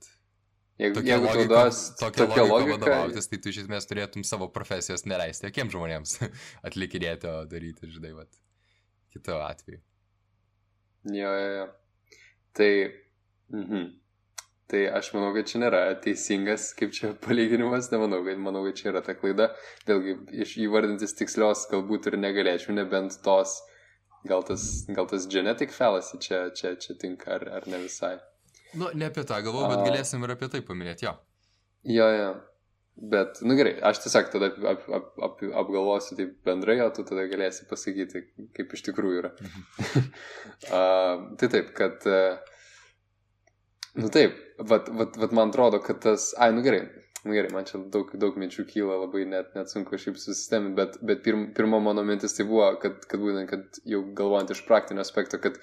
Jeigu, 0.82 0.96
tokia 0.98 1.14
jeigu 1.14 1.28
logika, 1.28 1.48
duos, 1.52 1.80
tokia, 2.00 2.26
tokia 2.26 2.44
logika 2.48 2.78
vadovautis, 2.80 3.28
tai 3.30 3.38
tu 3.38 3.52
iš 3.52 3.60
esmės 3.66 3.86
turėtum 3.86 4.24
savo 4.26 4.48
profesijos 4.50 5.04
neleisti 5.06 5.46
jokiems 5.46 5.76
žmonėms 5.76 6.16
atlikinėti, 6.68 7.30
o 7.30 7.44
daryti, 7.52 7.90
žinai, 7.92 8.16
vat, 8.18 8.40
kito 9.14 9.38
atveju. 9.46 9.82
Jo, 11.12 11.34
jo, 11.38 11.52
jo. 11.60 11.68
Tai, 12.58 12.72
mhm. 13.54 13.90
Tai 14.72 14.86
aš 14.96 15.10
manau, 15.12 15.34
kad 15.36 15.50
čia 15.52 15.60
nėra 15.60 15.80
teisingas, 16.00 16.70
kaip 16.80 16.94
čia 16.96 17.10
palyginimas, 17.26 17.90
nemanau, 17.92 18.22
kad, 18.24 18.38
manau, 18.40 18.62
kad 18.70 18.78
čia 18.80 18.86
yra 18.94 19.02
ta 19.04 19.18
klaida. 19.20 19.50
Vėlgi, 19.90 20.16
iš 20.46 20.54
įvardintis 20.64 21.12
tikslios 21.20 21.66
galbūt 21.74 22.08
ir 22.08 22.16
negalėčiau, 22.22 22.72
nebent 22.78 23.18
tos, 23.26 23.58
gal 24.28 24.46
tas, 24.48 24.68
gal 24.90 25.10
tas 25.10 25.28
genetic 25.32 25.74
fallacy 25.76 26.20
čia, 26.22 26.44
čia, 26.58 26.76
čia 26.82 26.96
tinka, 27.00 27.36
ar, 27.38 27.48
ar 27.60 27.68
ne 27.72 27.82
visai. 27.84 28.18
Nu, 28.74 28.88
ne 28.96 29.10
apie 29.10 29.26
tą 29.28 29.42
galvoju, 29.44 29.68
bet 29.74 29.84
galėsim 29.90 30.24
ir 30.24 30.36
apie 30.36 30.48
tai 30.52 30.64
paminėti, 30.68 31.08
jo. 31.10 31.18
Jo, 31.92 32.08
jo. 32.16 32.32
Bet, 33.12 33.40
nu 33.48 33.56
gerai, 33.58 33.74
aš 33.88 34.04
tiesiog 34.04 34.30
tada 34.34 34.52
ap, 34.52 34.58
ap, 34.68 34.88
ap, 34.94 35.12
ap, 35.26 35.44
apgalvosiu 35.64 36.18
taip 36.20 36.34
bendrai, 36.46 36.78
o 36.84 36.90
tu 36.94 37.06
tada 37.08 37.24
galėsi 37.32 37.66
pasakyti, 37.70 38.26
kaip 38.56 38.76
iš 38.78 38.86
tikrųjų 38.90 39.22
yra. 39.24 39.32
Mhm. 39.42 40.10
uh, 40.76 41.28
tai 41.42 41.50
taip, 41.56 41.72
kad 41.78 42.06
uh, 42.12 42.40
Nu 43.94 44.08
taip, 44.08 44.38
vat, 44.58 44.88
vat, 44.90 45.18
vat 45.20 45.34
man 45.36 45.50
atrodo, 45.52 45.82
kad 45.84 46.00
tas, 46.04 46.30
ai, 46.40 46.52
nu 46.56 46.64
gerai, 46.64 46.86
nu 47.24 47.34
gerai, 47.34 47.52
man 47.54 47.68
čia 47.70 47.80
daug, 47.94 48.10
daug 48.18 48.38
minčių 48.42 48.66
kyla, 48.70 48.96
labai 49.04 49.26
net, 49.30 49.52
net 49.58 49.70
sunku 49.70 50.00
šiaip 50.02 50.18
susisteminti, 50.18 50.74
bet, 50.80 50.98
bet 51.06 51.22
pirm, 51.26 51.44
pirma 51.58 51.78
mano 51.84 52.04
mintis 52.08 52.34
tai 52.38 52.48
buvo, 52.50 52.72
kad, 52.82 53.04
kad 53.10 53.22
būtent, 53.22 53.50
kad 53.52 53.82
jau 53.94 54.02
galvojant 54.18 54.54
iš 54.56 54.64
praktinio 54.66 55.06
aspekto, 55.06 55.38
kad 55.44 55.60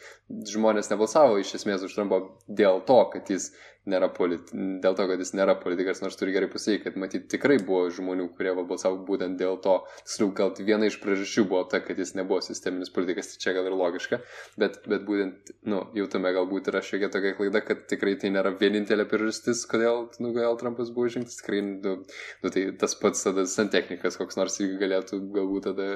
žmonės 0.53 0.93
nebalsavo 0.93 1.41
iš 1.43 1.57
esmės 1.59 1.83
už 1.89 1.97
Trumpą 1.97 2.21
dėl 2.47 2.83
to, 2.87 3.01
kad 3.15 3.33
jis 3.35 3.51
nėra 3.91 4.09
politi... 4.15 4.57
dėl 4.83 4.97
to, 4.99 5.07
kad 5.11 5.23
jis 5.23 5.35
nėra 5.37 5.55
politikas, 5.61 6.03
nors 6.05 6.19
turi 6.19 6.35
gerai 6.35 6.49
pasakyti, 6.53 6.85
kad 6.85 6.99
matyt 7.01 7.29
tikrai 7.33 7.59
buvo 7.63 7.89
žmonių, 7.95 8.29
kurie 8.37 8.55
balsavo 8.59 9.01
būtent 9.09 9.39
dėl 9.41 9.59
to. 9.65 9.79
Tiksliau, 10.05 10.33
gal 10.37 10.53
viena 10.59 10.89
iš 10.89 10.99
priežasčių 11.03 11.45
buvo 11.49 11.65
ta, 11.71 11.81
kad 11.85 11.99
jis 11.99 12.15
nebuvo 12.19 12.41
sisteminis 12.45 12.93
politikas, 12.95 13.33
tai 13.33 13.43
čia 13.45 13.55
gal 13.57 13.69
ir 13.71 13.77
logiška, 13.79 14.21
bet, 14.61 14.81
bet 14.89 15.07
būtent, 15.09 15.53
nu, 15.71 15.83
jau 15.99 16.09
tame 16.13 16.33
galbūt 16.37 16.71
yra 16.73 16.83
šiokia 16.85 17.11
tokia 17.15 17.35
klaida, 17.39 17.63
kad 17.65 17.87
tikrai 17.91 18.17
tai 18.21 18.33
nėra 18.35 18.55
vienintelė 18.61 19.09
priežastis, 19.11 19.65
kodėl, 19.71 20.07
nu, 20.23 20.33
kodėl 20.37 20.59
Trumpas 20.61 20.93
buvo 20.95 21.09
išrinktas, 21.11 21.41
tikrai, 21.43 21.63
nu, 21.69 21.97
nu, 22.45 22.53
tai 22.55 22.67
tas 22.81 22.97
pats 22.99 23.25
tada 23.27 23.47
santechnikas, 23.49 24.19
koks 24.21 24.39
nors 24.41 24.61
irgi 24.63 24.79
galėtų, 24.83 25.21
galbūt 25.35 25.71
tada 25.71 25.89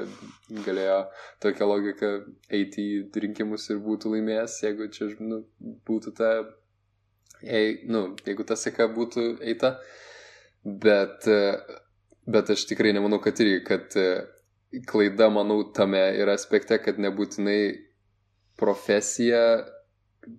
galėjo 0.66 0.98
tokią 1.42 1.68
logiką 1.68 2.12
eiti 2.52 2.88
į 2.96 3.22
rinkimus 3.24 3.68
ir 3.72 3.82
būtų 3.84 4.16
laimėjęs, 4.16 4.58
jeigu 4.66 4.90
čia, 4.94 5.12
nu, 5.22 5.42
būtų 5.88 6.14
ta 6.18 6.32
jei, 7.42 7.76
nu, 7.90 8.04
jeigu 8.26 8.46
ta 8.48 8.56
seka 8.58 8.88
būtų 8.92 9.26
eita. 9.42 9.76
Bet, 10.62 11.26
bet 12.30 12.50
aš 12.54 12.66
tikrai 12.70 12.92
nemanau, 12.94 13.18
kad 13.22 13.40
irgi, 13.42 13.62
kad 13.66 13.96
klaida, 14.86 15.28
manau, 15.32 15.64
tame 15.74 16.02
yra 16.22 16.36
aspekte, 16.38 16.78
kad 16.82 17.00
nebūtinai 17.02 17.60
profesija 18.60 19.64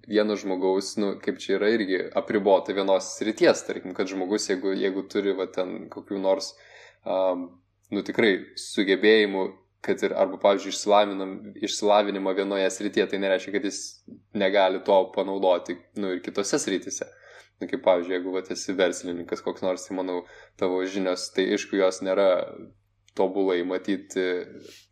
vieno 0.07 0.37
žmogaus, 0.39 0.93
nu, 0.97 1.13
kaip 1.19 1.41
čia 1.43 1.57
yra 1.57 1.73
irgi 1.75 1.99
apribota 2.15 2.75
vienos 2.75 3.09
srities, 3.17 3.65
tarkim, 3.67 3.93
kad 3.97 4.07
žmogus, 4.07 4.47
jeigu, 4.49 4.71
jeigu 4.79 5.03
turi, 5.11 5.33
va, 5.35 5.49
ten 5.51 5.89
kokių 5.91 6.21
nors, 6.23 6.53
um, 7.03 7.49
nu, 7.91 8.03
tikrai 8.05 8.37
sugebėjimų 8.59 9.43
kad 9.83 10.03
ir, 10.05 10.13
arba, 10.15 10.37
pavyzdžiui, 10.41 10.75
išsilavinimą 11.67 12.33
vienoje 12.37 12.69
srityje, 12.71 13.07
tai 13.11 13.19
nereiškia, 13.23 13.51
kad 13.57 13.67
jis 13.67 13.79
negali 14.37 14.79
to 14.87 14.99
panaudoti, 15.15 15.75
nu, 15.99 16.13
ir 16.15 16.21
kitose 16.23 16.59
srityse. 16.61 17.09
Nu, 17.59 17.67
kaip, 17.67 17.83
pavyzdžiui, 17.85 18.15
jeigu 18.17 18.35
vat, 18.35 18.51
esi 18.55 18.75
verslininkas 18.77 19.43
koks 19.43 19.65
nors, 19.65 19.83
tai 19.87 19.97
manau, 19.99 20.23
tavo 20.59 20.79
žinios, 20.87 21.27
tai 21.35 21.49
aišku, 21.55 21.77
jos 21.81 22.01
nėra 22.05 22.29
tobulai 23.17 23.59
matyti 23.67 24.23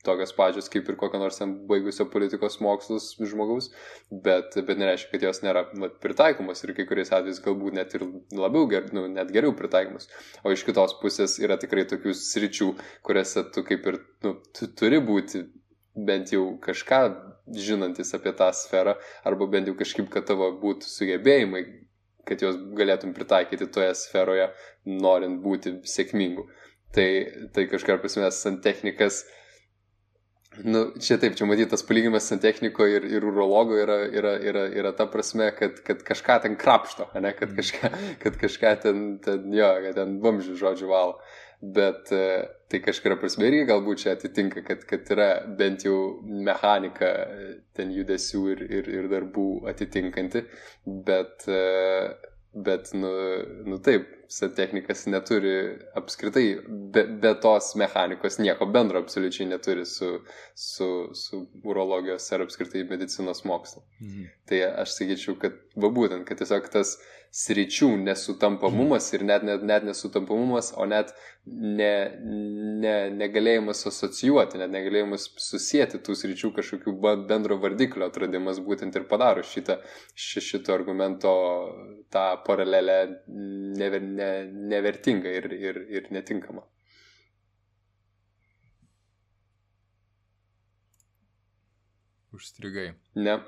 tokias 0.05 0.33
pačias 0.37 0.69
kaip 0.69 0.89
ir 0.89 0.97
kokio 0.99 1.19
nors 1.21 1.39
ten 1.39 1.53
baigusio 1.69 2.05
politikos 2.13 2.59
mokslus 2.61 3.11
žmogaus, 3.17 3.71
bet, 4.11 4.57
bet 4.67 4.81
nereiškia, 4.81 5.11
kad 5.13 5.25
jos 5.27 5.41
nėra 5.45 5.65
vat, 5.81 5.97
pritaikomos 6.03 6.61
ir 6.65 6.75
kai 6.77 6.85
kuriais 6.89 7.13
atvejais 7.13 7.41
galbūt 7.45 7.77
net 7.77 7.95
ir 7.97 8.05
labiau, 8.37 8.67
ger, 8.71 8.89
nu, 8.95 9.07
net 9.09 9.33
geriau 9.33 9.55
pritaikomos. 9.57 10.09
O 10.45 10.53
iš 10.53 10.65
kitos 10.67 10.93
pusės 11.01 11.39
yra 11.41 11.57
tikrai 11.61 11.87
tokių 11.89 12.13
sričių, 12.17 12.69
kuriuose 13.07 13.47
tu 13.55 13.65
kaip 13.67 13.89
ir 13.89 14.01
nu, 14.25 14.37
tu 14.57 14.69
turi 14.77 15.01
būti 15.05 15.45
bent 15.95 16.31
jau 16.31 16.45
kažką 16.63 17.01
žinantis 17.57 18.13
apie 18.15 18.33
tą 18.37 18.51
sferą, 18.55 18.95
arba 19.27 19.47
bent 19.51 19.67
jau 19.67 19.75
kažkaip, 19.77 20.09
kad 20.13 20.29
tavo 20.29 20.47
būtų 20.61 20.87
sugebėjimai, 20.87 21.63
kad 22.27 22.43
juos 22.43 22.57
galėtum 22.77 23.15
pritaikyti 23.17 23.67
toje 23.73 23.93
sferoje, 23.97 24.51
norint 24.85 25.41
būti 25.43 25.79
sėkmingu. 25.89 26.47
Tai, 26.95 27.07
tai 27.55 27.67
kažką 27.71 27.97
prasme, 28.01 28.27
santechnikas, 28.35 29.21
nu, 30.63 30.83
čia 30.99 31.15
taip, 31.21 31.37
čia 31.39 31.45
matyti 31.47 31.71
tas 31.71 31.85
palyginimas 31.87 32.25
santechniko 32.27 32.87
ir, 32.89 33.05
ir 33.07 33.23
urologo 33.23 33.77
yra, 33.79 34.01
yra, 34.11 34.33
yra, 34.43 34.65
yra 34.81 34.91
ta 34.97 35.07
prasme, 35.07 35.47
kad, 35.55 35.79
kad 35.87 36.03
kažką 36.07 36.41
ten 36.43 36.57
krapšto, 36.59 37.07
ne, 37.15 37.31
kad 37.37 37.53
mm. 37.53 37.61
kažką, 37.61 37.91
kad 38.23 38.41
kažką 38.41 38.73
ten, 38.83 39.05
ten 39.23 39.47
jo, 39.55 39.69
kad 39.85 39.95
ten 40.01 40.19
vamžių 40.23 40.57
žodžių 40.59 40.91
valo. 40.91 41.15
Bet 41.61 42.09
e, 42.09 42.25
tai 42.73 42.79
kažkuria 42.81 43.19
prasme 43.21 43.45
irgi 43.45 43.67
galbūt 43.69 44.01
čia 44.01 44.15
atitinka, 44.17 44.63
kad, 44.65 44.81
kad 44.89 45.11
yra 45.13 45.29
bent 45.59 45.85
jau 45.85 46.17
mechanika 46.25 47.11
ten 47.77 47.93
judesių 47.93 48.41
ir, 48.55 48.63
ir, 48.79 48.89
ir 48.97 49.09
darbų 49.11 49.47
atitinkanti, 49.69 50.41
bet 51.05 51.45
uh, 51.45 52.30
Bet, 52.53 52.89
nu, 52.93 53.09
nu 53.65 53.77
taip, 53.79 54.09
technikas 54.55 55.05
neturi 55.07 55.53
apskritai, 55.95 56.45
be, 56.67 57.05
be 57.23 57.31
tos 57.39 57.69
mechanikos 57.79 58.39
nieko 58.43 58.67
bendro 58.67 58.99
absoliučiai 58.99 59.47
neturi 59.47 59.85
su, 59.87 60.09
su, 60.55 60.89
su 61.15 61.45
urologijos 61.63 62.27
ar 62.31 62.43
apskritai 62.43 62.83
medicinos 62.89 63.45
mokslu. 63.47 63.83
Mhm. 64.01 64.27
Tai 64.51 64.61
aš 64.83 64.97
sakyčiau, 64.97 65.37
kad 65.39 65.55
va 65.75 65.93
būtent, 65.95 66.27
kad 66.27 66.43
tiesiog 66.43 66.67
tas 66.73 66.97
sričių 67.31 67.93
nesutampamumas 68.03 69.05
ir 69.15 69.23
net, 69.23 69.45
net, 69.47 69.61
net 69.63 69.85
nesutampamumas, 69.87 70.73
o 70.75 70.83
net 70.89 71.13
ne, 71.45 71.93
ne, 72.83 72.95
negalėjimas 73.15 73.85
asocijuoti, 73.87 74.59
net 74.59 74.73
negalėjimas 74.73 75.29
susijęti 75.39 76.01
tų 76.03 76.15
sričių 76.19 76.51
kažkokių 76.57 76.93
bendro 77.29 77.55
vardiklio 77.63 78.09
atradimas 78.11 78.59
būtent 78.65 78.99
ir 78.99 79.07
padaro 79.07 79.45
šitą, 79.47 79.79
šito 80.15 80.75
argumento 80.75 81.31
tą 82.11 82.25
paralelę 82.43 82.99
never, 83.79 84.03
ne, 84.03 84.29
nevertingą 84.75 85.31
ir, 85.39 85.47
ir, 85.55 85.81
ir 85.87 86.11
netinkamą. 86.11 86.67
Užstrigai. 92.35 92.91
Ne. 93.15 93.39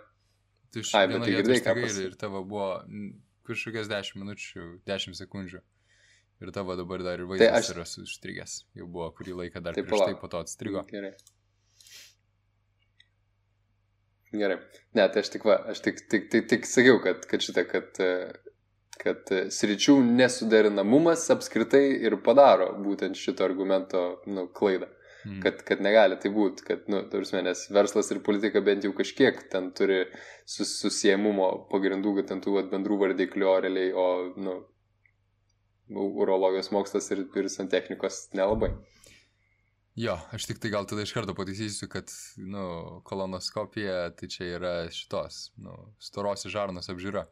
Tu 0.73 0.81
bet 0.81 1.21
tai 1.21 1.35
girdėjai, 1.35 1.61
ką 1.63 1.77
pasakė. 1.77 2.07
Ir 2.09 2.17
tavo 2.19 2.41
buvo 2.47 2.71
kažkokias 3.47 3.91
10 3.91 4.19
minučių, 4.21 4.67
10 4.89 5.19
sekundžių. 5.19 5.61
Ir 6.43 6.51
tavo 6.51 6.75
dabar 6.75 7.03
dar 7.05 7.21
ir 7.21 7.27
vaizdas 7.29 7.51
tai 7.51 7.59
aš... 7.61 7.69
yra 7.75 7.85
sustrigęs. 7.87 8.57
Jau 8.75 8.87
buvo 8.89 9.09
kurį 9.15 9.37
laiką 9.43 9.61
dar 9.63 9.77
tai 9.77 9.85
prieš 9.87 10.07
tai 10.09 10.17
po 10.19 10.29
to 10.31 10.41
atstrigo. 10.43 10.83
Gerai. 10.89 11.13
Gerai. 14.33 14.57
Ne, 14.97 15.05
tai 15.13 15.21
aš 15.21 15.29
tik, 15.35 15.45
va, 15.45 15.59
aš 15.71 15.83
tik, 15.85 16.01
tik, 16.09 16.25
tik, 16.33 16.49
tik 16.49 16.65
sakiau, 16.67 16.97
kad, 17.03 17.21
kad 17.29 17.45
šitą, 17.45 17.63
kad, 17.69 18.01
kad 19.03 19.33
sričių 19.53 19.99
nesuderinamumas 20.07 21.27
apskritai 21.35 21.85
ir 22.01 22.17
padaro 22.25 22.71
būtent 22.81 23.19
šito 23.19 23.45
argumento 23.45 24.03
nu, 24.25 24.47
klaidą. 24.57 24.89
Mm. 25.23 25.39
Kad, 25.43 25.61
kad 25.63 25.81
negali 25.83 26.17
tai 26.19 26.31
būti, 26.35 26.65
kad, 26.67 26.87
nu, 26.91 26.99
tarsi, 27.11 27.39
nes 27.45 27.63
verslas 27.71 28.11
ir 28.11 28.19
politika 28.25 28.59
bent 28.63 28.83
jau 28.83 28.91
kažkiek 28.95 29.37
ten 29.51 29.69
turi 29.77 30.01
sus, 30.43 30.73
susiemumo 30.81 31.49
pagrindų, 31.71 32.17
kad 32.19 32.31
ten 32.33 32.43
tų 32.43 32.57
vat, 32.57 32.71
bendrų 32.73 32.99
vardiklių, 33.05 33.47
o 33.47 33.53
realiai, 33.63 33.93
o, 33.95 34.07
nu, 34.35 34.57
urologijos 35.93 36.73
mokslas 36.75 37.07
ir, 37.15 37.23
ir 37.39 37.47
santechnikos 37.51 38.25
nelabai. 38.35 38.73
Jo, 39.99 40.17
aš 40.33 40.47
tik 40.49 40.57
tai 40.57 40.71
gal 40.73 40.87
tada 40.89 41.03
iš 41.05 41.13
karto 41.13 41.35
pataisysiu, 41.37 41.87
kad, 41.91 42.09
nu, 42.41 42.65
kolonoskopija 43.05 44.07
tai 44.17 44.29
čia 44.31 44.47
yra 44.57 44.73
šitos, 44.91 45.51
nu, 45.61 45.75
storosios 46.01 46.53
žarnos 46.53 46.89
apžiūra. 46.89 47.27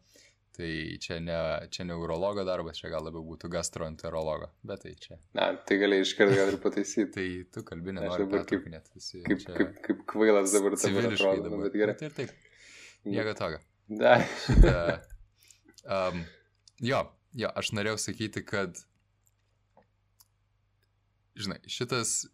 Tai 0.52 0.97
čia 0.99 1.20
ne, 1.24 1.36
čia 1.72 1.86
ne 1.88 1.95
urologo 1.95 2.43
darbas, 2.43 2.76
čia 2.82 2.89
gal 2.91 3.06
labiau 3.08 3.24
būtų 3.24 3.47
gastroenterologo, 3.54 4.49
bet 4.68 4.84
tai 4.84 4.91
čia. 4.99 5.16
Na, 5.38 5.47
tai 5.56 5.78
gali 5.80 6.02
iš 6.04 6.12
karto 6.20 6.36
gal 6.36 6.52
ir 6.52 6.58
pataisyti. 6.60 7.08
tai 7.16 7.28
tu 7.56 7.64
kalbi, 7.68 7.95
nenori 7.95 8.28
kaip, 8.49 8.68
net 8.74 8.89
visi. 8.91 9.22
Kaip, 9.24 9.39
čia... 9.45 9.56
kaip, 9.56 9.80
kaip 9.86 10.04
kvailas 10.12 10.52
dabar 10.52 10.76
dabar 10.76 11.08
atrodo, 11.08 11.45
dabar. 11.47 11.64
bet 11.64 11.80
gerai. 11.80 11.95
Tai 12.02 12.10
ir 12.10 12.18
taip. 12.20 12.36
Nieko 13.08 13.38
tokio. 13.39 13.64
Da. 14.02 14.18
Šitą, 14.43 14.76
um, 15.95 16.22
jo, 16.91 17.02
jo, 17.45 17.56
aš 17.64 17.72
norėjau 17.80 18.04
sakyti, 18.10 18.43
kad, 18.52 18.84
žinai, 21.39 21.62
šitas 21.72 22.26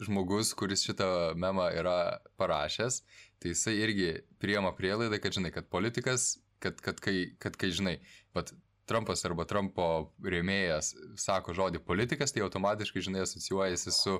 žmogus, 0.00 0.54
kuris 0.56 0.88
šitą 0.88 1.34
memą 1.36 1.68
yra 1.76 1.98
parašęs, 2.40 3.02
tai 3.40 3.52
jisai 3.52 3.76
irgi 3.84 4.14
priema 4.40 4.72
prielaidą, 4.76 5.20
kad, 5.20 5.36
žinai, 5.36 5.52
kad 5.52 5.68
politikas 5.68 6.38
kad, 6.62 6.80
kad, 6.84 7.00
kai, 7.02 7.32
kad 7.42 7.56
kai 7.60 7.72
žinai, 7.74 7.98
bet 8.36 8.52
Trumpas 8.90 9.22
arba 9.22 9.44
Trumpo 9.46 9.84
rėmėjas 10.26 10.90
sako 11.20 11.54
žodį 11.54 11.78
politikas, 11.86 12.34
tai 12.34 12.42
automatiškai, 12.42 13.04
žinai, 13.06 13.22
asocijuojasi 13.22 13.92
su, 13.94 14.16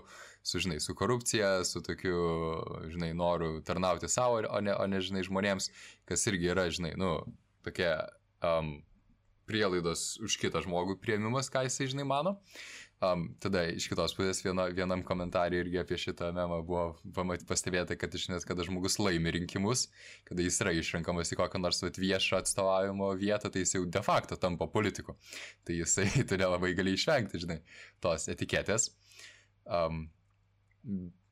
su, 0.47 0.61
žinai, 0.63 0.79
su 0.83 0.95
korupcija, 0.99 1.65
su 1.67 1.83
tokiu, 1.83 2.21
žinai, 2.93 3.11
noru 3.19 3.57
tarnauti 3.67 4.11
savo, 4.11 4.45
o 4.47 4.61
ne, 4.63 4.77
o 4.77 4.87
ne, 4.87 5.01
žinai, 5.03 5.25
žmonėms, 5.27 5.71
kas 6.07 6.27
irgi 6.31 6.53
yra, 6.55 6.69
žinai, 6.71 6.93
nu, 7.01 7.17
tokie 7.67 7.91
um, 8.47 8.77
prielaidos 9.51 10.15
už 10.23 10.39
kitą 10.39 10.63
žmogų 10.63 11.01
prieimimas, 11.03 11.51
ką 11.51 11.65
jisai, 11.67 11.91
žinai, 11.91 12.07
mano. 12.07 12.39
Um, 13.01 13.31
tada 13.41 13.63
iš 13.73 13.87
kitos 13.89 14.13
pusės 14.13 14.43
vieno, 14.45 14.67
vienam 14.77 15.01
komentarui 15.09 15.63
irgi 15.63 15.79
apie 15.81 15.97
šitą 15.97 16.27
memą 16.37 16.59
buvo 16.69 17.39
pastebėta, 17.49 17.97
kad 17.97 18.13
iš 18.13 18.27
nes, 18.29 18.45
kada 18.45 18.67
žmogus 18.67 18.99
laimi 19.01 19.33
rinkimus, 19.39 19.87
kada 20.29 20.45
jis 20.45 20.59
yra 20.61 20.75
išrenkamas 20.77 21.33
į 21.33 21.39
kokią 21.41 21.63
nors 21.63 21.81
vat, 21.81 21.97
viešą 21.97 22.43
atstovavimo 22.43 23.09
vietą, 23.17 23.49
tai 23.49 23.63
jis 23.63 23.73
jau 23.79 23.87
de 23.89 24.03
facto 24.05 24.37
tampa 24.37 24.69
politiku. 24.69 25.17
Tai 25.65 25.79
jisai 25.79 26.11
tu 26.29 26.37
nelabai 26.37 26.75
gali 26.77 26.93
išvengti, 26.99 27.41
žinai, 27.47 27.57
tos 28.05 28.29
etiketės. 28.35 28.91
Um, 29.65 30.05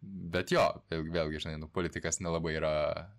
bet 0.00 0.54
jo, 0.56 0.64
vėlgi 0.88 1.44
žinai, 1.44 1.58
nu, 1.60 1.68
politikas 1.68 2.22
nelabai 2.24 2.54
yra, 2.62 2.72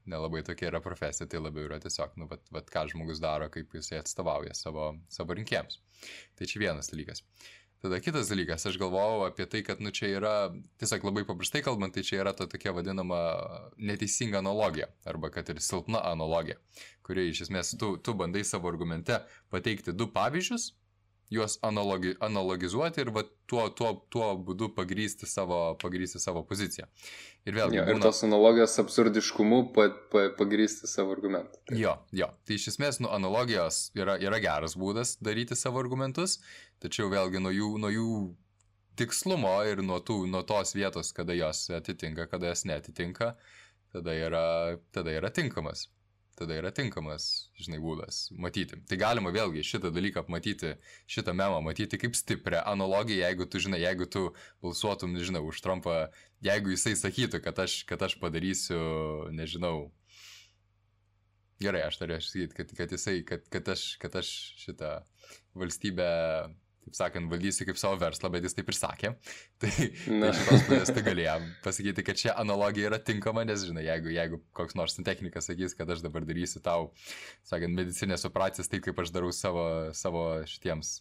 nelabai 0.09 0.41
tokia 0.49 0.71
yra 0.71 0.81
profesija, 0.81 1.29
tai 1.29 1.43
labiau 1.43 1.69
yra 1.69 1.77
tiesiog, 1.85 2.17
nu, 2.17 2.25
vat, 2.33 2.49
vat, 2.49 2.73
ką 2.73 2.87
žmogus 2.95 3.21
daro, 3.21 3.53
kaip 3.53 3.77
jisai 3.77 4.01
atstovauja 4.01 4.57
savo, 4.57 4.95
savo 5.13 5.37
rinkėjams. 5.37 5.83
Tai 6.33 6.49
čia 6.49 6.65
vienas 6.65 6.89
dalykas. 6.89 7.21
Uh, 7.21 7.58
Tada 7.79 7.99
kitas 8.03 8.27
dalykas, 8.27 8.65
aš 8.67 8.75
galvojau 8.75 9.21
apie 9.23 9.45
tai, 9.47 9.61
kad, 9.63 9.79
nu, 9.79 9.93
čia 9.95 10.09
yra, 10.17 10.33
tiesiog 10.81 11.05
labai 11.07 11.23
paprastai 11.27 11.61
kalbant, 11.63 11.93
tai 11.95 12.03
čia 12.03 12.17
yra 12.25 12.33
ta 12.35 12.43
tokia 12.51 12.73
vadinama 12.75 13.19
neteisinga 13.79 14.41
analogija, 14.41 14.89
arba 15.07 15.29
kad 15.31 15.47
ir 15.53 15.61
silpna 15.63 16.01
analogija, 16.11 16.59
kuri 17.07 17.29
iš 17.31 17.45
esmės 17.47 17.71
tu, 17.79 17.93
tu 18.03 18.17
bandai 18.19 18.43
savo 18.43 18.67
argumente 18.67 19.21
pateikti 19.53 19.95
du 19.95 20.09
pavyzdžius, 20.11 20.73
juos 21.29 21.59
analogi, 21.61 22.15
analogizuoti 22.25 23.03
ir 23.03 23.11
va, 23.13 23.23
tuo, 23.49 23.67
tuo, 23.77 23.91
tuo 24.09 24.29
būdu 24.45 24.71
pagrysti 24.77 25.29
savo, 25.29 25.59
pagrysti 25.81 26.21
savo 26.21 26.41
poziciją. 26.49 26.87
Ir 27.45 27.55
vėlgi. 27.55 27.77
Jo, 27.77 27.85
būna... 27.85 27.97
Ir 28.01 28.05
tos 28.07 28.23
analogijos 28.25 28.75
absurdiškumu 28.81 29.59
pa, 29.75 29.87
pa, 30.11 30.25
pagrysti 30.37 30.89
savo 30.89 31.13
argumentą. 31.13 31.61
Tai. 31.69 31.77
Jo, 31.77 31.95
jo. 32.17 32.31
Tai 32.45 32.57
iš 32.57 32.71
esmės, 32.73 32.99
nu, 33.03 33.11
analogijos 33.13 33.81
yra, 33.97 34.17
yra 34.21 34.41
geras 34.41 34.75
būdas 34.79 35.15
daryti 35.23 35.57
savo 35.57 35.81
argumentus, 35.81 36.39
tačiau 36.83 37.11
vėlgi 37.11 37.43
nuo 37.43 37.53
jų, 37.53 37.69
nuo 37.83 37.93
jų 37.93 38.09
tikslumo 38.99 39.53
ir 39.69 39.83
nuo, 39.85 40.01
tų, 40.03 40.23
nuo 40.31 40.43
tos 40.47 40.75
vietos, 40.75 41.13
kada 41.15 41.37
jos 41.37 41.67
atitinka, 41.75 42.27
kada 42.31 42.51
jas 42.51 42.65
netitinka, 42.67 43.33
tada 43.93 44.17
yra, 44.17 44.45
tada 44.95 45.15
yra 45.15 45.31
tinkamas 45.33 45.87
tada 46.39 46.55
yra 46.55 46.71
tinkamas, 46.71 47.49
žinai, 47.59 47.79
būdas 47.83 48.29
matyti. 48.39 48.79
Tai 48.87 48.97
galima 48.99 49.31
vėlgi 49.35 49.63
šitą 49.65 49.91
dalyką 49.91 50.23
matyti, 50.31 50.73
šitą 51.11 51.33
memą 51.35 51.59
matyti 51.65 51.99
kaip 51.99 52.15
stiprią 52.15 52.61
analogiją, 52.69 53.25
jeigu 53.25 53.47
tu, 53.49 53.61
žinai, 53.65 53.81
jeigu 53.83 54.07
tu 54.07 54.29
balsuotum, 54.63 55.13
nežinau, 55.17 55.43
už 55.49 55.59
Trumpą, 55.65 55.97
jeigu 56.45 56.73
jisai 56.73 56.95
sakytų, 56.99 57.41
kad 57.43 57.59
aš, 57.65 57.81
kad 57.89 58.07
aš 58.07 58.15
padarysiu, 58.21 58.79
nežinau, 59.35 59.89
gerai, 61.59 61.83
aš 61.89 61.99
norėjau 62.03 62.23
sakyti, 62.29 62.59
kad, 62.61 62.73
kad 62.79 62.95
jisai, 62.95 63.17
kad, 63.27 63.45
kad, 63.51 63.73
aš, 63.75 63.85
kad 64.01 64.15
aš 64.23 64.31
šitą 64.63 64.95
valstybę 65.59 66.11
taip 66.85 66.97
sakant, 66.97 67.29
valdysiu 67.31 67.67
kaip 67.67 67.79
savo 67.81 67.97
verslą, 68.01 68.31
bet 68.33 68.47
jis 68.47 68.55
taip 68.57 68.71
ir 68.71 68.77
sakė. 68.77 69.11
Tai, 69.61 69.71
tai 69.71 70.31
šitos 70.37 70.63
pusės 70.67 70.93
tu 70.95 71.03
galėjai 71.05 71.37
pasakyti, 71.65 72.05
kad 72.07 72.21
čia 72.21 72.35
analogija 72.39 72.91
yra 72.91 73.01
tinkama, 73.03 73.43
nes, 73.47 73.65
žinai, 73.67 73.83
jeigu, 73.87 74.13
jeigu 74.15 74.39
koks 74.55 74.77
nors 74.79 74.97
technikas 75.05 75.49
sakys, 75.51 75.75
kad 75.77 75.89
aš 75.91 76.05
dabar 76.05 76.27
darysiu 76.27 76.63
tau, 76.63 76.91
sakant, 77.47 77.75
medicinės 77.75 78.25
operacijas 78.29 78.71
taip, 78.71 78.85
kaip 78.87 79.03
aš 79.03 79.13
darau 79.15 79.33
savo, 79.35 79.65
savo 79.97 80.25
šitiems 80.49 80.99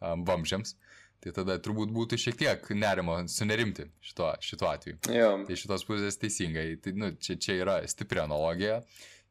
um, 0.00 0.26
vamžiams, 0.28 0.76
Tai 1.24 1.32
tada 1.34 1.56
turbūt 1.62 1.90
būtų 1.96 2.18
šiek 2.20 2.36
tiek 2.38 2.66
nerimo 2.76 3.16
sunerimti 3.30 3.88
šituo, 4.04 4.30
šituo 4.44 4.68
atveju. 4.70 4.98
Jo. 5.10 5.30
Tai 5.48 5.56
šitos 5.58 5.84
pusės 5.88 6.20
teisingai, 6.20 6.68
tai, 6.82 6.92
nu, 6.98 7.10
čia, 7.18 7.38
čia 7.40 7.56
yra 7.62 7.76
stipri 7.88 8.20
analogija, 8.22 8.82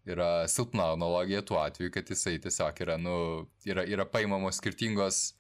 yra 0.09 0.47
silpna 0.51 0.89
analogija 0.95 1.43
tuo 1.45 1.61
atveju, 1.61 1.93
kad 1.93 2.09
jisai 2.09 2.38
tiesiog 2.41 2.81
yra, 2.86 2.97
nu, 3.01 3.15
yra, 3.69 3.86
yra 3.88 4.07
paimamos 4.09 4.59
skirtingos, 4.61 5.34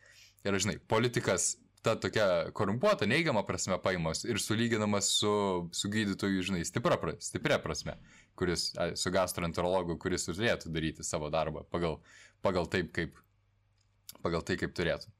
yra, 0.45 0.59
žinai, 0.61 0.77
politikas 0.87 1.55
ta 1.85 1.93
tokia 2.01 2.51
korumpuota, 2.53 3.05
neigiama 3.05 3.43
prasme 3.45 3.77
paimos 3.81 4.23
ir 4.25 4.39
sulyginamas 4.41 5.11
su, 5.19 5.33
su 5.73 5.89
gydytoju, 5.93 6.45
žinai, 6.47 6.63
stipria, 6.65 6.97
stipria 7.21 7.59
prasme, 7.61 7.93
kuris, 8.39 8.71
su 8.97 9.11
gastroenterologu, 9.13 9.99
kuris 10.01 10.25
turėtų 10.25 10.71
daryti 10.73 11.05
savo 11.05 11.29
darbą 11.33 11.61
pagal, 11.69 11.99
pagal 12.45 12.65
taip, 12.73 12.89
kaip, 12.95 13.19
pagal 14.25 14.41
tai, 14.47 14.57
kaip 14.61 14.73
turėtų. 14.77 15.13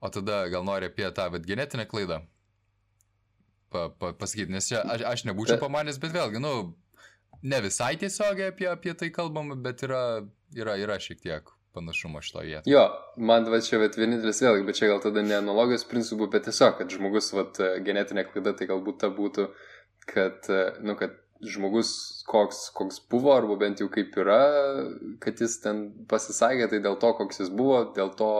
O 0.00 0.10
tada 0.10 0.42
gal 0.50 0.66
nori 0.66 0.88
apie 0.90 1.06
tą 1.14 1.28
vat, 1.30 1.46
genetinę 1.46 1.86
klaidą 1.86 2.22
pa, 3.70 3.86
pa, 3.94 4.10
pasakyti, 4.16 4.50
nes 4.50 4.66
čia 4.72 4.82
aš, 4.82 5.06
aš 5.12 5.24
nebūčiau 5.28 5.60
pamanęs, 5.62 6.00
bet 6.02 6.16
vėlgi, 6.16 6.42
nu, 6.42 6.54
ne 7.46 7.62
visai 7.62 7.94
tiesiogiai 8.00 8.50
apie, 8.50 8.66
apie 8.72 8.96
tai 8.98 9.12
kalbam, 9.14 9.54
bet 9.62 9.86
yra, 9.86 10.02
yra, 10.56 10.78
yra 10.82 10.98
šiek 10.98 11.22
tiek 11.22 11.54
panašumo 11.76 12.22
šito 12.24 12.42
vietoje. 12.44 12.72
Jo, 12.72 12.84
man 13.16 13.48
va 13.52 13.60
čia 13.64 13.80
vat, 13.82 13.96
vienintelis 13.98 14.42
vėlgi, 14.44 14.66
bet 14.66 14.78
čia 14.80 14.90
gal 14.90 15.02
tada 15.04 15.24
ne 15.26 15.36
analogijos 15.38 15.86
principų, 15.90 16.30
bet 16.32 16.48
tiesiog, 16.48 16.76
kad 16.80 16.92
žmogus, 16.92 17.32
vat, 17.36 17.60
genetinė 17.86 18.26
klaida, 18.28 18.54
tai 18.58 18.68
galbūt 18.70 19.00
ta 19.04 19.10
būtų, 19.14 19.48
kad, 20.10 20.50
nu, 20.84 20.96
kad 20.98 21.16
žmogus 21.40 21.92
koks, 22.28 22.68
koks 22.76 23.00
buvo, 23.10 23.32
arba 23.36 23.56
bent 23.60 23.80
jau 23.80 23.88
kaip 23.92 24.16
yra, 24.20 24.40
kad 25.22 25.40
jis 25.40 25.56
ten 25.64 25.86
pasisakė, 26.10 26.68
tai 26.72 26.82
dėl 26.84 26.98
to, 27.00 27.14
koks 27.16 27.42
jis 27.44 27.52
buvo, 27.54 27.84
dėl 27.96 28.12
to 28.18 28.30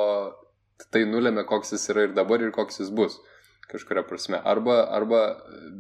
tai 0.93 1.05
nulėmė, 1.09 1.45
koks 1.49 1.75
jis 1.77 1.91
yra 1.93 2.09
ir 2.09 2.17
dabar, 2.17 2.43
ir 2.43 2.53
koks 2.57 2.83
jis 2.83 2.93
bus 2.93 3.21
kažkuria 3.71 4.03
prasme. 4.03 4.41
Arba, 4.51 4.81
arba 4.91 5.21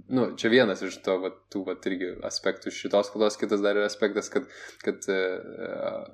nu, 0.09 0.30
čia 0.38 0.51
vienas 0.53 0.82
iš 0.86 1.01
to, 1.05 1.16
va, 1.24 1.32
tų, 1.53 1.64
va, 1.66 1.74
irgi 1.90 2.12
aspektų 2.26 2.72
šitos 2.74 3.11
kalbos, 3.11 3.38
kitas 3.40 3.64
dar 3.64 3.78
yra 3.78 3.88
aspektas, 3.90 4.30
kad, 4.32 4.46
kad 4.84 5.09
uh, 5.11 6.05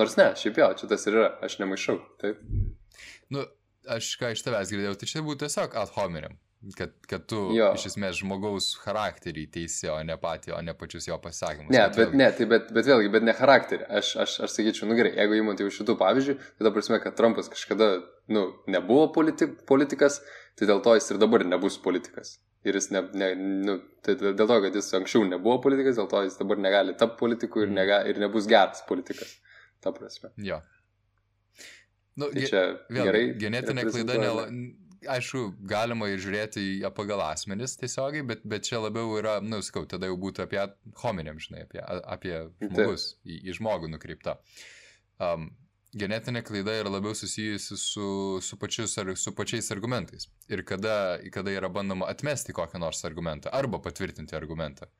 Nors 0.00 0.16
ne, 0.16 0.30
šiaip 0.40 0.60
jau, 0.62 0.70
čia 0.80 0.90
tas 0.90 1.06
ir 1.06 1.18
yra, 1.18 1.30
aš 1.44 1.58
nemaišau. 1.60 1.98
Taip. 2.22 2.40
Nu, 3.32 3.44
aš 3.96 4.14
ką 4.20 4.32
iš 4.34 4.44
tavęs 4.46 4.72
girdėjau, 4.72 4.96
tai 5.00 5.08
čia 5.10 5.24
būtų 5.26 5.46
tiesiog 5.46 5.76
ad 5.76 5.92
hominem. 5.98 6.38
Kad, 6.76 6.90
kad 7.08 7.22
tu 7.24 7.38
jo. 7.56 7.70
iš 7.72 7.86
esmės 7.88 8.18
žmogaus 8.18 8.66
charakterį 8.82 9.46
teisi, 9.54 9.86
o 9.88 9.94
ne 10.04 10.18
patį, 10.20 10.52
o 10.52 10.58
ne 10.60 10.74
pačius 10.76 11.06
jo 11.08 11.16
pasakymus. 11.22 11.70
Ne, 11.72 11.86
bet, 11.86 11.96
vėlgi... 11.96 12.18
ne, 12.20 12.26
tai 12.36 12.46
bet, 12.50 12.68
bet 12.76 12.90
vėlgi, 12.90 13.08
bet 13.14 13.24
ne 13.24 13.34
charakterį. 13.38 13.86
Aš, 14.00 14.10
aš, 14.26 14.34
aš 14.44 14.56
sakyčiau, 14.58 14.90
nu 14.90 14.98
gerai, 14.98 15.14
jeigu 15.16 15.38
įmant 15.38 15.62
jau 15.64 15.70
šitų 15.72 15.96
pavyzdžių, 16.02 16.36
tai 16.36 16.66
ta 16.66 16.74
prasme, 16.76 17.00
kad 17.00 17.16
Trumpas 17.16 17.48
kažkada, 17.48 17.88
nu, 18.36 18.44
nebuvo 18.68 19.08
politi 19.16 19.48
politikas, 19.72 20.20
tai 20.60 20.68
dėl 20.68 20.84
to 20.84 20.98
jis 20.98 21.08
ir 21.14 21.22
dabar 21.24 21.46
nebus 21.48 21.80
politikas. 21.80 22.36
Ir 22.68 22.76
jis 22.76 22.90
ne, 22.92 23.06
ne, 23.16 23.30
nu, 23.40 23.80
tai 24.04 24.18
dėl 24.20 24.44
to, 24.44 24.60
kad 24.66 24.76
jis 24.76 24.92
anksčiau 25.00 25.24
nebuvo 25.32 25.62
politikas, 25.64 25.96
dėl 25.96 26.12
to 26.12 26.26
jis 26.26 26.36
dabar 26.42 26.60
negali 26.60 26.92
tapti 26.92 27.22
politiku 27.24 27.64
ir, 27.64 27.72
nega, 27.72 28.02
ir 28.04 28.20
nebus 28.20 28.50
geras 28.50 28.84
politikas 28.84 29.38
ta 29.80 29.92
prasme. 29.96 30.32
Jo. 30.40 30.60
Nu, 32.20 32.28
tai 32.34 32.46
čia 32.50 32.62
vėl, 32.90 33.04
gerai. 33.08 33.22
Genetinė 33.40 33.86
klaida, 33.88 34.16
ne, 34.20 34.30
aišku, 35.08 35.44
galima 35.68 36.10
ir 36.10 36.20
žiūrėti 36.20 36.62
ją 36.82 36.90
pagal 36.94 37.22
asmenis 37.24 37.76
tiesiogiai, 37.80 38.24
bet, 38.26 38.44
bet 38.48 38.66
čia 38.68 38.82
labiau 38.82 39.14
yra, 39.18 39.38
na, 39.40 39.56
nu, 39.56 39.64
sakau, 39.64 39.86
tada 39.88 40.10
jau 40.10 40.18
būtų 40.20 40.44
apie 40.44 40.60
hominėm, 41.02 41.40
žinai, 41.40 41.64
apie, 41.68 41.80
apie 41.80 42.36
žmogus, 42.60 43.14
į, 43.24 43.40
į 43.48 43.56
žmogų 43.60 43.90
nukreipta. 43.94 44.36
Um, 45.20 45.50
genetinė 45.96 46.42
klaida 46.46 46.74
yra 46.82 46.92
labiau 46.92 47.16
susijusi 47.16 47.78
su, 47.80 48.08
su, 48.44 48.58
pačius, 48.60 48.96
ar, 49.00 49.14
su 49.18 49.32
pačiais 49.36 49.70
argumentais. 49.74 50.28
Ir 50.52 50.64
kada, 50.68 51.18
kada 51.32 51.54
yra 51.54 51.70
bandoma 51.72 52.10
atmesti 52.10 52.54
kokią 52.56 52.82
nors 52.82 53.04
argumentą 53.08 53.52
arba 53.56 53.80
patvirtinti 53.82 54.36
argumentą. 54.36 54.90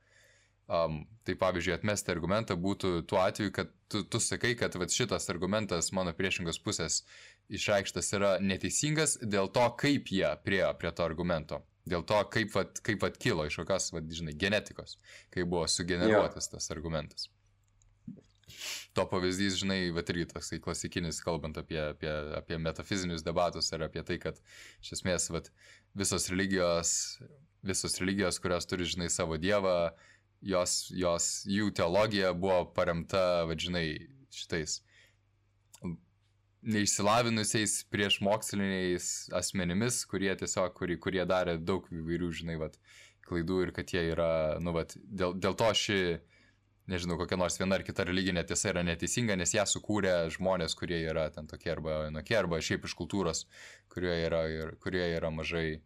Um, 0.70 1.00
tai 1.26 1.34
pavyzdžiui, 1.34 1.72
atmesti 1.74 2.12
argumentą 2.12 2.54
būtų 2.54 3.00
tuo 3.10 3.18
atveju, 3.18 3.50
kad 3.56 3.72
tu, 3.90 4.04
tu 4.06 4.20
sakai, 4.22 4.52
kad 4.58 4.76
vat, 4.78 4.92
šitas 4.94 5.26
argumentas 5.32 5.90
mano 5.90 6.12
priešingos 6.14 6.60
pusės 6.62 7.00
išreikštas 7.50 8.12
yra 8.14 8.30
neteisingas 8.38 9.16
dėl 9.18 9.50
to, 9.50 9.64
kaip 9.80 10.12
jie 10.14 10.30
priejo 10.44 10.70
prie 10.78 10.92
to 10.94 11.02
argumento. 11.02 11.58
Dėl 11.90 12.04
to, 12.06 12.20
kaip, 12.30 12.52
vat, 12.54 12.78
kaip 12.86 13.02
vat 13.02 13.18
kilo 13.18 13.48
iš 13.48 13.56
kokios, 13.58 13.90
vat, 13.96 14.06
žinai, 14.14 14.36
genetikos, 14.38 15.00
kaip 15.34 15.50
buvo 15.50 15.66
sugeneruotas 15.66 16.46
ja. 16.46 16.54
tas 16.54 16.70
argumentas. 16.70 17.26
To 18.94 19.06
pavyzdys, 19.10 19.58
žinai, 19.62 19.80
vat 19.94 20.10
irgi 20.12 20.28
toksai 20.32 20.60
klasikinis, 20.62 21.18
kalbant 21.24 21.58
apie, 21.58 21.80
apie, 21.82 22.10
apie 22.38 22.58
metafizinius 22.62 23.26
debatus 23.26 23.70
ir 23.74 23.86
apie 23.86 24.06
tai, 24.06 24.18
kad 24.22 24.38
iš 24.84 24.94
esmės 25.00 25.30
vat, 25.34 25.50
visos 25.98 26.30
religijos, 26.30 26.92
visos 27.66 27.98
religijos, 28.02 28.38
kurios 28.42 28.70
turi, 28.70 28.86
žinai, 28.88 29.10
savo 29.12 29.38
dievą, 29.40 29.90
jos, 30.40 30.76
jos, 30.94 31.30
jų 31.48 31.70
teologija 31.76 32.32
buvo 32.36 32.64
paremta, 32.76 33.44
vadžinai, 33.48 33.86
šitais 34.34 34.80
neišsilavinusiais 36.60 37.84
prieš 37.92 38.18
moksliniais 38.24 39.30
asmenimis, 39.36 40.02
kurie 40.08 40.32
tiesiog, 40.36 40.74
kurie, 40.76 40.98
kurie 41.00 41.22
darė 41.28 41.56
daug 41.56 41.86
įvairių, 41.92 42.32
žinai, 42.42 42.58
vat, 42.60 42.76
klaidų 43.24 43.62
ir 43.64 43.72
kad 43.76 43.92
jie 43.94 44.02
yra, 44.12 44.58
nu, 44.60 44.74
vat, 44.76 44.96
dėl, 45.00 45.36
dėl 45.40 45.56
to 45.56 45.70
ši, 45.76 45.98
nežinau, 46.90 47.16
kokia 47.20 47.38
nors 47.40 47.56
viena 47.60 47.78
ar 47.78 47.84
kita 47.86 48.04
religinė 48.08 48.44
tiesa 48.48 48.74
yra 48.74 48.84
neteisinga, 48.84 49.38
nes 49.40 49.54
ją 49.54 49.64
sukūrė 49.68 50.14
žmonės, 50.34 50.76
kurie 50.76 50.98
yra 51.06 51.28
ten 51.32 51.48
tokie 51.48 51.72
arba 51.72 52.02
vienokie, 52.06 52.36
arba 52.36 52.60
šiaip 52.60 52.84
iš 52.88 52.96
kultūros, 52.98 53.46
kurioje 53.92 54.26
yra, 54.26 54.42
ir, 54.52 54.74
kurioje 54.82 55.16
yra 55.16 55.32
mažai 55.32 55.80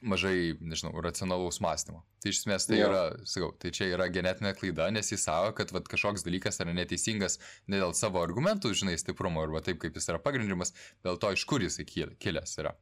mažai, 0.00 0.54
nežinau, 0.60 0.92
racionalaus 1.04 1.60
mąstymo. 1.64 2.02
Tai 2.22 2.32
iš 2.32 2.42
esmės 2.42 2.66
tai 2.68 2.78
jo. 2.78 2.88
yra, 2.88 3.02
sakau, 3.28 3.50
tai 3.60 3.72
čia 3.74 3.88
yra 3.92 4.08
genetinė 4.12 4.54
klaida, 4.58 4.88
nes 4.94 5.12
jis 5.12 5.26
savo, 5.26 5.52
kad 5.56 5.72
vat, 5.74 5.86
kažkoks 5.90 6.24
dalykas 6.26 6.60
yra 6.64 6.74
neteisingas 6.76 7.38
ne 7.70 7.80
dėl 7.82 7.94
savo 7.96 8.22
argumentų, 8.24 8.74
žinai, 8.76 8.96
stiprumo 9.00 9.44
arba 9.44 9.62
taip, 9.64 9.80
kaip 9.82 9.96
jis 9.98 10.10
yra 10.12 10.20
pagrindžiamas, 10.22 10.74
dėl 11.06 11.20
to, 11.20 11.32
iš 11.36 11.46
kur 11.48 11.64
jis 11.64 11.80
kilęs 11.84 12.58
yra. 12.62 12.74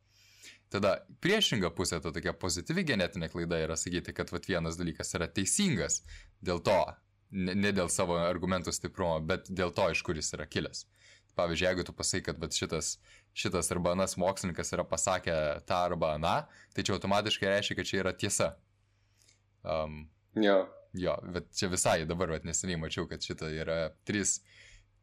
Tada 0.73 0.95
priešinga 1.21 1.69
pusė, 1.77 1.99
ta 2.01 2.15
tokia 2.15 2.33
pozityvi 2.33 2.87
genetinė 2.95 3.29
klaida 3.33 3.59
yra 3.61 3.77
sakyti, 3.77 4.15
kad 4.17 4.33
vat, 4.33 4.49
vienas 4.49 4.79
dalykas 4.81 5.13
yra 5.19 5.29
teisingas 5.29 6.01
dėl 6.41 6.63
to, 6.65 6.79
ne, 7.33 7.55
ne 7.55 7.73
dėl 7.77 7.93
savo 7.93 8.17
argumentų 8.17 8.73
stiprumo, 8.73 9.19
bet 9.29 9.51
dėl 9.53 9.75
to, 9.77 9.91
iš 9.93 10.01
kur 10.07 10.17
jis 10.17 10.33
yra 10.39 10.49
kilęs. 10.49 10.87
Pavyzdžiui, 11.39 11.67
jeigu 11.69 11.85
tu 11.89 11.95
pasakai, 11.97 12.27
kad 12.27 12.41
vat, 12.43 12.53
šitas 12.57 12.97
šitas 13.33 13.71
arba 13.73 13.93
anas 13.93 14.17
mokslininkas 14.17 14.73
yra 14.77 14.85
pasakę 14.85 15.35
tą 15.67 15.79
arba 15.89 16.15
aną, 16.17 16.35
tai 16.75 16.85
čia 16.85 16.97
automatiškai 16.97 17.49
reiškia, 17.49 17.77
kad 17.79 17.89
čia 17.89 18.01
yra 18.03 18.13
tiesa. 18.13 18.53
Um, 19.63 20.05
jo. 20.37 20.59
Jo, 20.93 21.17
bet 21.33 21.49
čia 21.57 21.71
visai 21.73 22.03
dabar, 22.05 22.35
vat, 22.35 22.45
neseniai 22.45 22.81
mačiau, 22.81 23.07
kad 23.09 23.25
šita 23.25 23.49
yra 23.57 23.77
trys, 24.09 24.43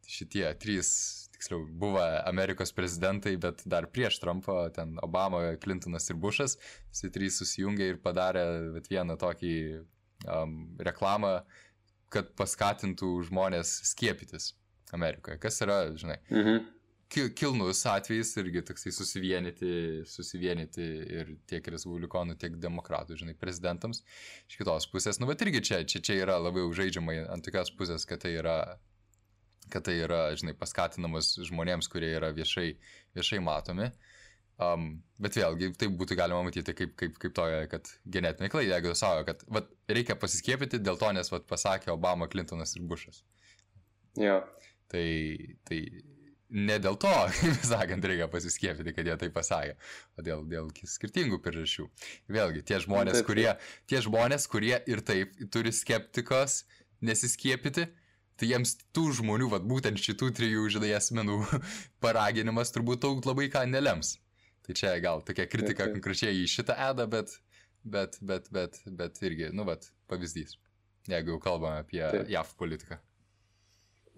šitie 0.05 0.45
trys, 0.61 0.91
tiksliau, 1.33 1.63
buvo 1.81 2.03
Amerikos 2.29 2.73
prezidentai, 2.77 3.33
bet 3.41 3.63
dar 3.65 3.87
prieš 3.89 4.19
Trumpą, 4.21 4.59
ten 4.75 4.99
Obama, 5.01 5.41
Clintonas 5.63 6.05
ir 6.13 6.19
Bushas, 6.21 6.59
visi 6.91 7.09
trys 7.15 7.41
susijungė 7.41 7.89
ir 7.95 8.03
padarė 8.03 8.45
vieną 8.85 9.17
tokį 9.17 9.55
um, 10.29 10.55
reklamą, 10.85 11.39
kad 12.13 12.29
paskatintų 12.37 13.15
žmonės 13.25 13.73
skiepytis 13.89 14.51
Amerikoje. 14.97 15.39
Kas 15.41 15.61
yra, 15.65 15.81
žinai, 15.99 16.21
mhm 16.29 16.67
kilnus 17.09 17.81
atvejis 17.89 18.35
irgi 18.37 18.61
toksai 18.65 18.91
susivienyti, 18.93 19.69
susivienyti 20.05 20.85
ir 21.17 21.31
tiek 21.49 21.65
respublikonų, 21.73 22.35
tiek 22.37 22.57
demokratų, 22.61 23.17
žinai, 23.17 23.33
prezidentams. 23.39 24.03
Iš 24.49 24.59
kitos 24.59 24.85
pusės, 24.91 25.19
nu, 25.19 25.27
bet 25.29 25.41
irgi 25.41 25.63
čia, 25.71 25.81
čia, 25.89 26.03
čia 26.05 26.19
yra 26.21 26.37
labiau 26.37 26.69
žaidžiama 26.75 27.17
ant 27.33 27.45
tokios 27.45 27.73
pusės, 27.73 28.05
kad 28.09 28.21
tai 28.21 28.35
yra, 28.37 28.59
kad 29.73 29.87
tai 29.87 29.97
yra, 30.03 30.27
žinai, 30.37 30.53
paskatinamas 30.57 31.33
žmonėms, 31.49 31.89
kurie 31.89 32.13
yra 32.13 32.29
viešai, 32.35 32.75
viešai 33.17 33.41
matomi. 33.41 33.89
Um, 34.59 34.97
bet 35.23 35.37
vėlgi, 35.39 35.71
tai 35.79 35.87
būtų 35.87 36.17
galima 36.19 36.43
matyti 36.43 36.73
kaip, 36.75 36.91
kaip, 36.99 37.13
kaip 37.21 37.33
toje, 37.33 37.61
kad 37.71 37.89
genetinė 38.11 38.49
klaida, 38.51 38.75
jeigu 38.75 38.91
savo, 38.91 39.23
kad 39.23 39.45
vat, 39.55 39.69
reikia 39.87 40.17
pasiskiepyti 40.19 40.81
dėl 40.83 40.99
to, 40.99 41.13
nes 41.15 41.31
vat, 41.31 41.45
pasakė 41.47 41.93
Obama, 41.93 42.27
Clintonas 42.27 42.75
ir 42.75 42.83
Bushas. 42.83 43.23
Jo. 44.19 44.41
Tai, 44.89 45.05
tai 45.69 45.79
ne 46.49 46.79
dėl 46.81 46.97
to, 47.01 47.11
kaip 47.39 47.63
sakant, 47.65 48.05
reikia 48.09 48.27
pasiskiepyti, 48.31 48.93
kad 48.95 49.07
jie 49.07 49.15
tai 49.21 49.29
pasakė, 49.33 49.75
o 50.17 50.25
dėl, 50.25 50.43
dėl 50.49 50.69
skirtingų 50.89 51.39
priežasčių. 51.45 51.87
Vėlgi, 52.33 52.65
tie 52.65 52.81
žmonės, 52.83 53.21
kurie, 53.27 53.49
tie 53.89 54.01
žmonės, 54.05 54.47
kurie 54.51 54.75
ir 54.89 55.03
taip 55.05 55.35
turi 55.53 55.73
skeptikos 55.75 56.63
nesiskiepyti, 57.05 57.87
tai 58.39 58.49
jiems 58.53 58.77
tų 58.95 59.09
žmonių, 59.19 59.51
vat, 59.53 59.67
būtent 59.67 59.99
šitų 59.99 60.31
trijų, 60.39 60.65
žinai, 60.77 60.93
asmenų 60.97 61.41
paraginimas 62.03 62.73
turbūt 62.75 63.03
daug 63.05 63.21
labai 63.29 63.49
ką 63.51 63.65
nelems. 63.69 64.17
Tai 64.65 64.75
čia 64.77 64.95
gal 65.01 65.23
tokia 65.25 65.47
kritika 65.49 65.83
taip, 65.83 65.89
taip. 65.89 65.97
konkrečiai 65.97 66.41
į 66.43 66.49
šitą 66.49 66.75
edą, 66.91 67.07
bet, 67.09 67.35
bet, 67.83 68.19
bet, 68.21 68.49
bet, 68.53 68.81
bet 68.85 69.21
irgi, 69.25 69.49
nu, 69.55 69.65
vat, 69.69 69.89
pavyzdys, 70.11 70.57
jeigu 71.09 71.35
jau 71.35 71.43
kalbame 71.43 71.81
apie 71.81 72.03
taip. 72.05 72.29
JAV 72.29 72.53
politiką. 72.59 72.99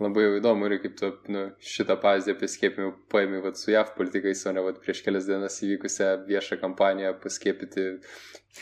Labai 0.02 0.26
jau 0.26 0.36
įdomu 0.40 0.68
ir 0.68 0.78
kaip 0.84 0.96
tu 1.00 1.10
nu, 1.34 1.44
šitą 1.74 1.98
pavyzdį 2.02 2.36
apie 2.36 2.50
skiepimą 2.52 2.92
paėmė 3.12 3.42
vat, 3.46 3.60
su 3.60 3.72
JAV 3.74 3.94
politikais, 3.98 4.44
o 4.50 4.54
ne 4.56 4.64
vat, 4.66 4.80
prieš 4.84 5.04
kelias 5.06 5.28
dienas 5.30 5.60
įvykusią 5.66 6.14
viešą 6.30 6.58
kampaniją 6.62 7.14
paskiepyti 7.24 7.86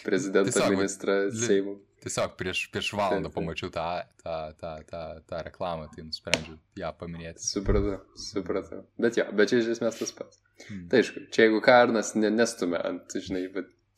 prezidentą, 0.06 0.52
Tiesiog, 0.52 0.76
ministrą, 0.76 1.18
Seimą. 1.46 1.78
Tiesiog 2.04 2.36
prieš, 2.40 2.62
prieš 2.74 2.94
valandą 2.96 3.32
pamačiau 3.34 3.72
tą, 3.76 3.88
tą, 4.24 4.38
tą, 4.62 4.76
tą, 4.92 5.02
tą 5.28 5.42
reklamą, 5.48 5.90
tai 5.96 6.06
nusprendžiau 6.08 6.56
ją 6.80 6.94
paminėti. 7.02 7.44
Supratau, 7.44 7.98
supratau. 8.30 8.86
Bet 9.02 9.20
jo, 9.20 9.28
bet 9.36 9.52
čia 9.52 9.60
iš 9.64 9.74
esmės 9.76 10.00
tas 10.00 10.16
pats. 10.16 10.40
Hmm. 10.68 10.86
Tai 10.92 11.02
aišku, 11.02 11.28
čia 11.36 11.48
jeigu 11.48 11.60
Karnas 11.64 12.14
nestumia 12.20 12.82
ant, 12.88 13.16
žinai, 13.28 13.48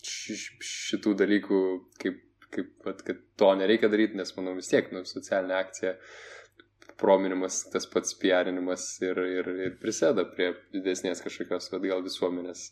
šitų 0.01 1.13
dalykų, 1.19 1.61
kaip, 2.01 2.19
kaip 2.53 2.87
vat, 2.87 3.01
kad 3.05 3.21
to 3.37 3.53
nereikia 3.59 3.89
daryti, 3.91 4.17
nes 4.17 4.33
manau 4.37 4.55
vis 4.57 4.71
tiek, 4.71 4.89
nu, 4.95 5.03
socialinė 5.07 5.57
akcija, 5.59 5.95
prominimas, 7.01 7.63
tas 7.73 7.87
pats 7.89 8.13
piarinimas 8.21 8.85
ir, 9.03 9.19
ir, 9.39 9.49
ir 9.67 9.77
prisėda 9.81 10.25
prie 10.35 10.51
didesnės 10.75 11.23
kažkokios, 11.25 11.71
vad 11.73 11.87
gal 11.89 12.03
visuomenės, 12.05 12.67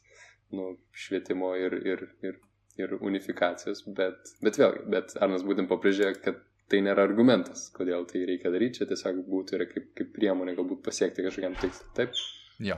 nu, 0.56 0.76
švietimo 1.06 1.56
ir, 1.60 1.76
ir, 1.94 2.06
ir, 2.26 2.38
ir 2.80 2.96
unifikacijos, 3.00 3.84
bet, 3.98 4.36
bet 4.46 4.62
vėlgi, 4.62 4.86
bet 4.94 5.18
Arnas 5.22 5.46
būtent 5.48 5.70
pabrėžė, 5.72 6.14
kad 6.24 6.40
tai 6.70 6.84
nėra 6.86 7.04
argumentas, 7.08 7.68
kodėl 7.74 8.06
tai 8.10 8.24
reikia 8.30 8.52
daryti, 8.54 8.80
čia 8.80 8.90
tiesiog 8.90 9.24
būtų 9.30 9.58
yra 9.58 9.68
kaip, 9.70 9.90
kaip 9.98 10.12
priemonė 10.16 10.54
galbūt 10.58 10.84
pasiekti 10.86 11.26
kažkokiam 11.26 11.58
tikslui. 11.60 11.90
Taip? 11.98 12.18
Jo. 12.62 12.78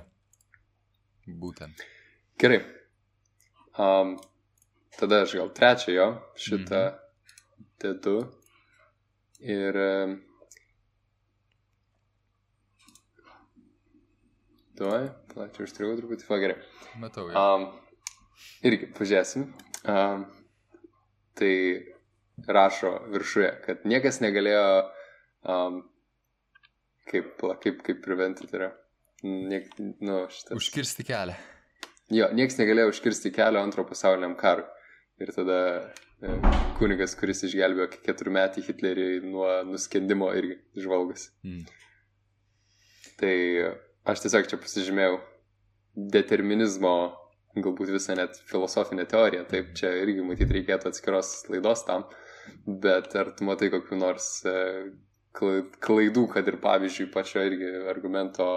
Būtent. 1.42 1.84
Gerai. 2.42 2.62
Um, 3.80 4.16
tada 4.98 5.22
aš 5.26 5.36
gal 5.40 5.52
trečiojo 5.56 6.08
šitą 6.36 6.82
mm 6.88 6.96
-hmm. 6.96 7.66
dedu. 7.84 8.18
Ir 9.42 9.78
um, 9.78 10.20
Tuoj, 14.82 15.04
plačiau 15.30 15.68
užstrigau 15.68 15.94
truputį, 16.00 16.26
va 16.26 16.38
gerai. 16.42 16.56
Matau. 16.98 17.28
Ja. 17.30 17.42
Um, 17.54 17.68
irgi 18.66 18.88
pažiūrėsim. 18.98 19.44
Um, 19.86 20.24
tai 21.38 21.52
rašo 22.50 22.96
viršuje, 23.14 23.52
kad 23.68 23.84
niekas 23.86 24.18
negalėjo, 24.24 24.64
um, 25.54 25.78
kaip, 27.12 27.46
kaip, 27.62 27.84
kaip 27.86 28.02
preventi, 28.02 28.50
tai 28.50 28.58
yra, 28.58 28.72
niek, 29.22 29.70
nu, 29.78 30.24
šitas. 30.34 30.58
Užkirsti 30.58 31.06
kelią. 31.12 31.38
Jo, 32.18 32.32
niekas 32.34 32.58
negalėjo 32.58 32.96
užkirsti 32.96 33.34
kelio 33.38 33.62
antro 33.62 33.86
pasauliniam 33.86 34.34
karui. 34.40 34.66
Ir 35.22 35.30
tada 35.36 35.60
e, 36.26 36.34
kunigas, 36.82 37.14
kuris 37.20 37.46
išgelbėjo 37.46 37.92
keturmetį 38.02 38.66
Hitlerį 38.66 39.08
nuo 39.30 39.54
nuskendimo 39.70 40.34
irgi 40.42 40.58
žvalgas. 40.82 41.30
Mm. 41.46 41.70
Tai 43.22 43.38
aš 44.08 44.24
tiesiog 44.26 44.50
čia 44.50 44.60
pasižymėjau 44.62 45.20
determinizmo, 46.14 46.96
galbūt 47.58 47.92
visą 47.92 48.16
net 48.16 48.40
filosofinę 48.48 49.06
teoriją, 49.12 49.46
taip, 49.50 49.74
čia 49.78 49.92
irgi 50.02 50.24
matyti 50.26 50.60
reikėtų 50.60 50.92
atskiros 50.92 51.34
laidos 51.52 51.84
tam, 51.88 52.06
bet 52.66 53.12
ar 53.20 53.34
tu 53.36 53.48
matai 53.48 53.72
kokiu 53.74 54.00
nors 54.00 54.34
e, 54.48 54.56
klaidų, 55.36 56.26
kad 56.32 56.48
ir 56.48 56.60
pavyzdžiui 56.64 57.12
pačio 57.12 57.44
irgi 57.48 57.70
argumento 57.92 58.48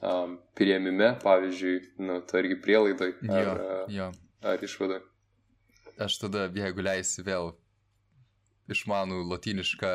um, 0.00 0.36
prieimime, 0.58 1.14
pavyzdžiui, 1.22 1.78
nu, 2.04 2.20
to 2.28 2.40
irgi 2.40 2.58
prielaidoj 2.64 3.14
ar, 3.28 3.46
jo, 3.46 3.54
e, 3.54 3.80
jo. 3.96 4.10
ar 4.52 4.68
išvadoj. 4.68 5.02
Aš 6.02 6.22
tada, 6.24 6.46
jeigu 6.56 6.84
leisi 6.84 7.24
vėl 7.24 7.52
išmanų 8.72 9.24
latinišką 9.28 9.90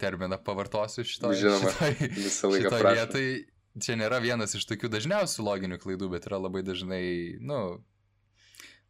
terminą 0.00 0.36
pavartosiu 0.44 1.06
šitoje 1.08 1.38
Žinoma, 1.40 1.70
šitoj, 1.72 2.10
visą 2.18 2.50
laiką 2.52 2.72
šitoj 2.74 2.98
vietai 2.98 3.28
čia 3.76 3.96
nėra 3.98 4.20
vienas 4.22 4.54
iš 4.56 4.66
tokių 4.68 4.90
dažniausių 4.92 5.44
loginių 5.44 5.78
klaidų, 5.82 6.10
bet 6.14 6.28
yra 6.28 6.40
labai 6.40 6.62
dažnai, 6.66 7.02
nu, 7.44 7.60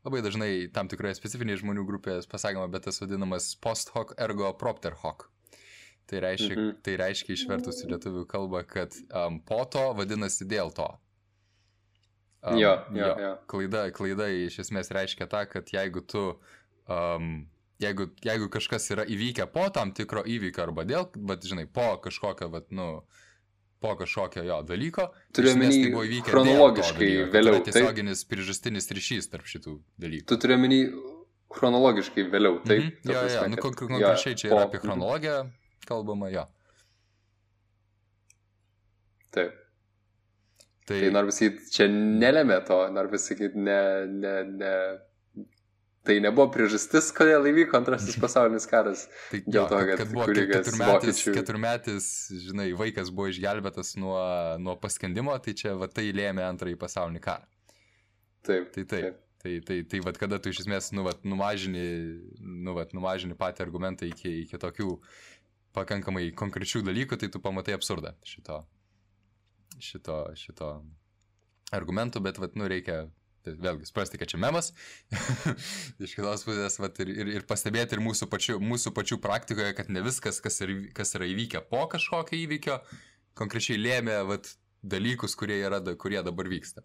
labai 0.06 0.22
dažnai 0.24 0.52
tam 0.74 0.90
tikroje 0.90 1.18
specifinėje 1.18 1.62
žmonių 1.64 1.84
grupėje 1.88 2.28
pasakoma, 2.30 2.68
bet 2.72 2.86
tas 2.88 3.02
vadinamas 3.02 3.50
post 3.62 3.92
hoc 3.96 4.14
ergo 4.20 4.52
propter 4.60 4.96
hoc. 5.02 5.28
Tai 6.08 6.22
reiškia, 6.24 6.54
mhm. 6.54 6.70
tai 6.84 6.94
reiškia 7.02 7.34
išvertus 7.34 7.82
į 7.84 7.90
lietuvių 7.90 8.24
kalbą, 8.30 8.62
kad 8.68 8.96
um, 9.12 9.42
po 9.44 9.60
to 9.68 9.90
vadinasi 9.98 10.46
dėl 10.48 10.72
to. 10.72 10.88
Um, 12.38 12.56
jo, 12.56 12.72
jo, 12.96 13.10
jo. 13.20 13.34
Klaida, 13.50 13.82
klaida 13.92 14.30
iš 14.46 14.62
esmės 14.64 14.88
reiškia 14.94 15.26
tą, 15.28 15.42
kad 15.50 15.68
jeigu 15.74 16.00
tu, 16.08 16.22
um, 16.88 17.42
jeigu, 17.82 18.08
jeigu 18.24 18.48
kažkas 18.54 18.88
yra 18.94 19.04
įvykę 19.04 19.50
po 19.52 19.66
tam 19.74 19.92
tikro 19.92 20.22
įvykio 20.24 20.64
arba 20.64 20.86
dėl, 20.88 21.10
bet 21.28 21.44
žinai, 21.44 21.66
po 21.68 21.90
kažkokio, 22.00 22.48
vat, 22.54 22.70
nu, 22.72 22.88
uh, 23.02 23.27
po 23.80 23.94
kažkokio 23.98 24.42
jo 24.46 24.58
dalyko. 24.66 25.08
Turiu 25.34 25.52
omeny 25.54 25.76
tai 25.76 25.92
buvo 25.92 26.04
įvykę 26.08 26.32
chronologiškai 26.32 27.06
dalyko, 27.06 27.30
vėliau. 27.36 27.60
Tai 27.60 27.70
tiesioginis 27.70 28.24
taip? 28.24 28.32
priežastinis 28.32 28.90
ryšys 28.98 29.30
tarp 29.32 29.46
šitų 29.50 29.78
dalykų. 30.02 30.26
Tu 30.30 30.40
turiu 30.42 30.58
omeny 30.58 30.80
chronologiškai 31.54 32.26
vėliau, 32.32 32.60
taip? 32.64 32.82
Mm 32.82 32.90
-hmm. 32.90 33.14
Jo, 33.14 33.24
jo, 33.34 33.48
nu, 33.48 33.62
kon 33.62 33.74
konkrečiai 33.74 34.36
čia 34.36 34.52
yra 34.52 34.66
apie 34.66 34.82
chronologiją 34.82 35.46
kalbama, 35.88 36.28
jo. 36.28 36.44
Taip. 39.30 39.56
Tai, 40.88 41.00
tai 41.00 41.10
noriu 41.12 41.28
pasakyti, 41.28 41.70
čia 41.72 41.86
nelėmė 41.92 42.62
to, 42.68 42.78
noriu 42.96 43.12
pasakyti, 43.12 43.60
ne, 43.60 43.80
ne, 44.08 44.34
ne, 44.48 44.74
tai 46.08 46.16
nebuvo 46.24 46.48
priežastis, 46.54 47.10
kodėl 47.16 47.50
įvyko 47.50 47.76
antrasis 47.78 48.16
pasaulinis 48.24 48.66
karas. 48.70 49.04
Tai 49.28 49.42
dėl 49.44 49.68
to, 49.68 49.78
kad, 49.90 50.02
kad 50.02 50.12
buvo 50.14 50.26
keturmetis, 50.30 50.80
vokiečių... 50.80 51.36
keturmetis, 51.36 52.10
žinai, 52.48 52.68
vaikas 52.78 53.12
buvo 53.12 53.28
išgelbėtas 53.32 53.94
nuo, 54.00 54.18
nuo 54.62 54.78
paskendimo, 54.80 55.36
tai 55.44 55.56
čia 55.58 55.76
va 55.78 55.90
tai 55.92 56.08
lėmė 56.16 56.46
antrąjį 56.48 56.80
pasaulinį 56.80 57.24
karą. 57.24 57.48
Taip. 58.48 58.70
Tai 58.74 58.84
taip. 58.84 59.00
taip. 59.00 59.24
Tai, 59.38 59.52
tai, 59.62 59.76
tai 59.86 60.00
vad 60.02 60.16
kada 60.18 60.40
tu 60.42 60.50
iš 60.50 60.64
esmės 60.64 60.88
nu, 60.90 61.04
vat, 61.06 61.20
numažini, 61.22 61.84
nu, 62.42 62.72
vat, 62.74 62.90
numažini 62.96 63.36
patį 63.38 63.62
argumentą 63.62 64.08
iki, 64.08 64.32
iki 64.42 64.58
tokių 64.58 64.96
pakankamai 65.78 66.32
konkrečių 66.34 66.82
dalykų, 66.88 67.20
tai 67.20 67.28
tu 67.30 67.38
pamatai 67.44 67.76
absurdą 67.76 68.16
šito, 68.26 68.56
šito, 69.78 70.16
šito 70.34 70.72
argumentų, 71.70 72.24
bet 72.26 72.42
vat, 72.42 72.58
nu, 72.58 72.66
reikia 72.66 73.04
Tai 73.46 73.54
vėlgi, 73.62 73.86
suprasti, 73.88 74.18
kad 74.20 74.30
čia 74.30 74.40
memas. 74.42 74.72
Iš 76.04 76.16
kitos 76.18 76.44
pusės, 76.46 76.78
vat, 76.82 76.98
ir, 77.04 77.12
ir, 77.14 77.32
ir 77.38 77.46
pastebėti 77.48 77.96
ir 77.96 78.02
mūsų 78.04 78.28
pačių, 78.32 78.58
mūsų 78.62 78.92
pačių 78.96 79.20
praktikoje, 79.24 79.74
kad 79.78 79.92
ne 79.94 80.02
viskas, 80.04 80.40
kas, 80.44 80.58
ir, 80.66 80.74
kas 80.96 81.14
yra 81.18 81.28
įvykę 81.30 81.62
po 81.70 81.84
kažkokio 81.92 82.38
įvykio, 82.42 82.80
konkrečiai 83.38 83.78
lėmė 83.78 84.18
vat, 84.28 84.50
dalykus, 84.82 85.36
kurie, 85.38 85.60
yra, 85.62 85.80
kurie 85.98 86.20
dabar 86.26 86.50
vyksta. 86.50 86.84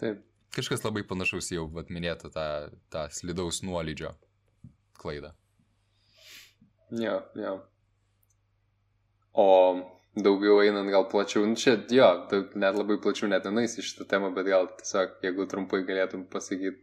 Taip. 0.00 0.24
Kažkas 0.56 0.82
labai 0.82 1.04
panašaus 1.06 1.52
jau 1.52 1.68
vat, 1.70 1.92
minėta 1.94 2.32
tą, 2.32 2.46
tą 2.90 3.04
slidaus 3.14 3.60
nuolydžio 3.62 4.16
klaidą. 4.98 5.34
Jo, 6.90 7.20
jo. 7.38 7.54
O 9.38 9.46
daugiau 10.16 10.58
einant 10.64 10.90
gal 10.90 11.06
plačiau, 11.10 11.44
nu 11.46 11.54
čia 11.54 11.76
jo, 11.90 12.08
net 12.58 12.76
labai 12.76 12.98
plačiau 13.02 13.30
net 13.30 13.46
nenais 13.46 13.76
į 13.78 13.84
šitą 13.86 14.08
temą, 14.10 14.32
bet 14.34 14.48
gal 14.50 14.66
tiesiog, 14.80 15.20
jeigu 15.24 15.46
trumpai 15.50 15.84
galėtum 15.86 16.26
pasakyti, 16.32 16.78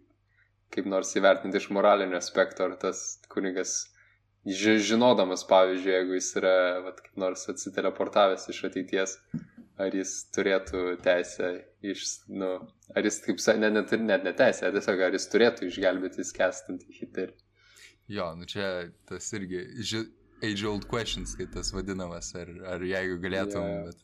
kaip 0.74 0.88
nors 0.92 1.14
įvertinti 1.16 1.60
iš 1.60 1.70
moralinio 1.76 2.20
aspekto, 2.20 2.68
ar 2.68 2.78
tas 2.80 3.20
kunigas, 3.32 3.76
žinodamas, 4.48 5.44
pavyzdžiui, 5.50 5.94
jeigu 5.94 6.18
jis 6.18 6.32
yra, 6.40 6.56
vat, 6.86 7.02
kaip 7.04 7.20
nors 7.20 7.48
atsiteleportavęs 7.52 8.48
iš 8.54 8.64
ateities, 8.70 9.18
ar 9.78 9.96
jis 9.96 10.14
turėtų 10.36 10.84
teisę 11.04 11.52
iš, 11.86 12.06
nu, 12.32 12.54
ar 12.96 13.08
jis, 13.08 13.20
kaip 13.26 13.44
sakė, 13.44 13.62
net, 13.66 13.76
net, 13.76 14.08
net 14.08 14.24
neteisę, 14.28 14.72
tiesiog 14.76 15.04
ar 15.08 15.20
jis 15.20 15.28
turėtų 15.34 15.68
išgelbėti 15.68 16.26
skestantį 16.28 16.96
Hitlerį. 17.02 17.36
Jo, 18.08 18.32
nu 18.40 18.48
čia 18.48 18.88
tas 19.10 19.28
irgi, 19.36 19.66
ži, 19.84 20.06
age 20.44 20.68
old 20.68 20.88
questions, 20.88 21.36
kaip 21.38 21.54
tas 21.54 21.72
vadinamas, 21.74 22.34
ar, 22.38 22.52
ar 22.76 22.84
jeigu 22.86 23.18
galėtum 23.24 23.66
yeah. 23.66 23.88
bet, 23.90 24.04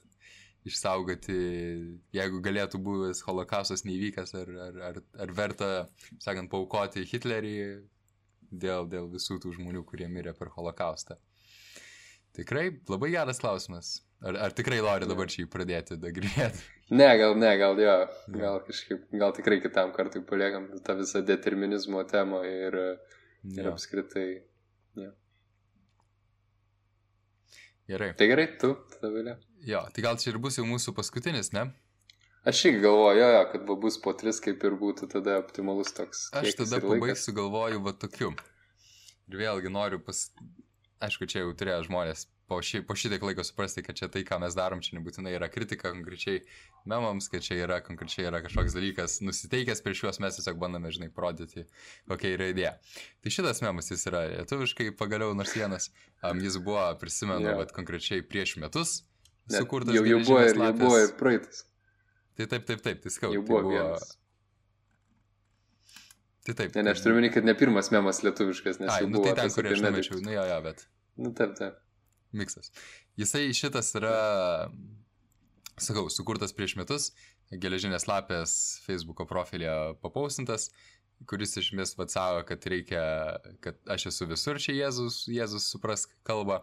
išsaugoti, 0.69 1.39
jeigu 2.15 2.39
galėtų 2.43 2.79
buvęs 2.83 3.23
holokaustas 3.27 3.83
neįvykęs, 3.87 4.33
ar, 4.39 4.53
ar, 4.67 4.79
ar, 4.91 5.01
ar 5.25 5.33
verta, 5.35 5.71
sakant, 6.23 6.49
paukoti 6.51 7.03
Hitlerį 7.09 7.57
dėl, 8.49 8.87
dėl 8.89 9.09
visų 9.11 9.39
tų 9.43 9.57
žmonių, 9.57 9.83
kurie 9.87 10.07
mirė 10.11 10.35
per 10.37 10.53
holokaustą. 10.55 11.19
Tikrai 12.33 12.69
labai 12.89 13.11
geras 13.13 13.41
klausimas. 13.41 13.99
Ar, 14.23 14.37
ar 14.47 14.53
tikrai 14.55 14.79
nori 14.81 15.05
dabar 15.05 15.27
čia 15.29 15.43
jį 15.43 15.49
pradėti 15.53 15.99
nagrinėti? 16.01 16.69
Ne, 16.93 17.07
gal 17.17 17.31
ne, 17.39 17.49
gal 17.57 17.79
jo, 17.79 17.93
gal 18.35 18.59
kažkaip, 18.67 19.05
gal 19.17 19.31
tikrai 19.33 19.55
kitam 19.63 19.93
kartui 19.95 20.19
paliekam 20.29 20.67
tą 20.85 20.93
visą 20.99 21.23
determinizmo 21.25 22.03
temą 22.05 22.43
ir, 22.45 22.75
ir 23.49 23.69
apskritai. 23.71 24.43
Ja. 24.99 25.07
Gerai. 27.91 28.13
Tai 28.15 28.27
gerai, 28.29 28.47
tu, 28.59 28.73
Tavilė. 29.01 29.37
Jo, 29.67 29.83
tai 29.95 30.03
gal 30.05 30.19
čia 30.19 30.31
ir 30.31 30.39
bus 30.43 30.59
jau 30.59 30.63
mūsų 30.67 30.93
paskutinis, 30.95 31.51
ne? 31.55 31.67
Aš 32.47 32.65
irgi 32.67 32.83
galvoju, 32.83 33.19
jo, 33.19 33.27
jo, 33.31 33.43
kad 33.51 33.69
bus 33.83 33.97
po 34.03 34.11
tris, 34.19 34.39
kaip 34.43 34.63
ir 34.67 34.75
būtų 34.79 35.07
tada 35.11 35.37
optimalus 35.39 35.93
toks. 35.95 36.25
Aš 36.35 36.57
tada 36.59 36.81
pabaigsiu 36.83 37.35
galvoju 37.35 37.83
va 37.85 37.93
tokiu. 37.95 38.33
Ir 39.31 39.39
vėlgi 39.39 39.71
noriu 39.71 40.01
pas... 40.03 40.25
Aišku, 41.03 41.27
čia 41.27 41.43
jau 41.43 41.53
turėjo 41.59 41.85
žmonės 41.89 42.25
po, 42.53 42.61
šį, 42.63 42.83
po 42.87 42.95
šitiek 42.97 43.23
laiko 43.25 43.43
suprasti, 43.45 43.83
kad 43.85 43.97
čia 43.97 44.07
tai, 44.13 44.21
ką 44.27 44.37
mes 44.43 44.55
darom, 44.57 44.81
čia 44.85 44.97
nebūtinai 44.97 45.33
yra 45.33 45.49
kritika 45.51 45.91
konkrečiai 45.91 46.43
memams, 46.89 47.29
kad 47.33 47.45
čia 47.45 47.57
yra 47.65 47.79
konkrečiai 47.85 48.27
yra 48.29 48.43
kažkoks 48.45 48.75
dalykas 48.77 49.17
nusiteikęs 49.25 49.83
prieš 49.85 50.05
juos, 50.05 50.21
mes 50.23 50.37
tiesiog 50.37 50.59
bandome, 50.61 50.91
žinai, 50.93 51.09
parodyti, 51.13 51.65
kokia 52.09 52.33
yra 52.37 52.49
idėja. 52.53 52.73
Tai 53.23 53.35
šitas 53.37 53.63
memas 53.65 53.91
jis 53.91 54.07
yra 54.11 54.25
lietuviškai 54.35 54.91
pagaliau 54.99 55.35
nors 55.37 55.53
vienas, 55.57 55.89
um, 56.21 56.41
jis 56.43 56.59
buvo, 56.61 56.85
prisimenu, 57.01 57.49
yeah. 57.49 57.59
bet 57.59 57.75
konkrečiai 57.75 58.25
prieš 58.25 58.57
metus 58.63 58.97
sukurtas. 59.51 59.95
Jau, 59.97 60.05
jau, 60.07 60.23
buvo 60.23 60.41
ir, 60.45 60.57
jau 60.59 60.73
buvo 60.79 60.99
ir 61.01 61.15
praeitas. 61.19 61.65
Tai 62.37 62.49
taip, 62.49 62.67
taip, 62.69 62.81
taip, 62.85 63.01
tai 63.03 63.13
skau. 63.13 63.33
Jau 63.33 63.45
buvo, 63.45 63.61
tai 63.61 63.69
buvo 63.69 63.77
vienas. 63.77 64.17
Tai 66.43 66.57
taip. 66.59 66.73
Ne, 66.75 66.89
ne, 66.89 66.91
aš 66.95 67.05
turiu 67.05 67.21
minį, 67.21 67.29
kad 67.35 67.45
ne 67.47 67.53
pirmas 67.55 67.87
memas 67.93 68.19
lietuviškas, 68.25 68.81
nes 68.81 68.91
Ai, 68.91 69.05
jau 69.05 69.11
nu, 69.13 69.21
buvo 69.21 69.31
tai 69.31 69.45
ten, 69.45 69.53
kur 69.55 69.69
aš 69.69 69.85
numečiau, 69.85 70.19
nu 70.25 70.33
jo, 70.33 70.43
jo, 70.49 70.57
bet 70.65 70.83
Nu, 71.15 71.31
taip, 71.33 71.55
taip. 71.57 71.77
Miksas. 72.37 72.71
Jisai 73.19 73.47
šitas 73.55 73.93
yra, 73.99 74.17
sakau, 75.77 76.07
sukurtas 76.13 76.55
prieš 76.55 76.77
metus, 76.79 77.11
geležinės 77.53 78.07
lapės 78.09 78.55
Facebook'o 78.85 79.27
profilė 79.29 79.71
papaustintas, 80.03 80.69
kuris 81.29 81.55
iš 81.57 81.69
esmės 81.71 81.93
atsavo, 82.01 82.41
kad 82.47 82.65
reikia, 82.69 83.03
kad 83.63 83.77
aš 83.95 84.07
esu 84.11 84.27
visur 84.29 84.59
čia 84.61 84.75
Jėzus, 84.75 85.23
Jėzus 85.31 85.69
supras 85.71 86.05
kalbą, 86.27 86.59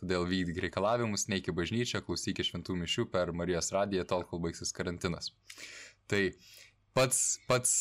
todėl 0.00 0.26
vykdyk 0.28 0.60
reikalavimus, 0.66 1.28
neik 1.32 1.48
į 1.48 1.56
bažnyčią, 1.56 2.02
klausyk 2.06 2.42
šventų 2.44 2.76
mišių 2.82 3.06
per 3.12 3.32
Marijos 3.36 3.72
radiją, 3.74 4.04
tol 4.08 4.26
kol 4.28 4.42
baigsis 4.44 4.74
karantinas. 4.76 5.32
Tai 6.10 6.22
pats, 6.96 7.22
pats, 7.48 7.72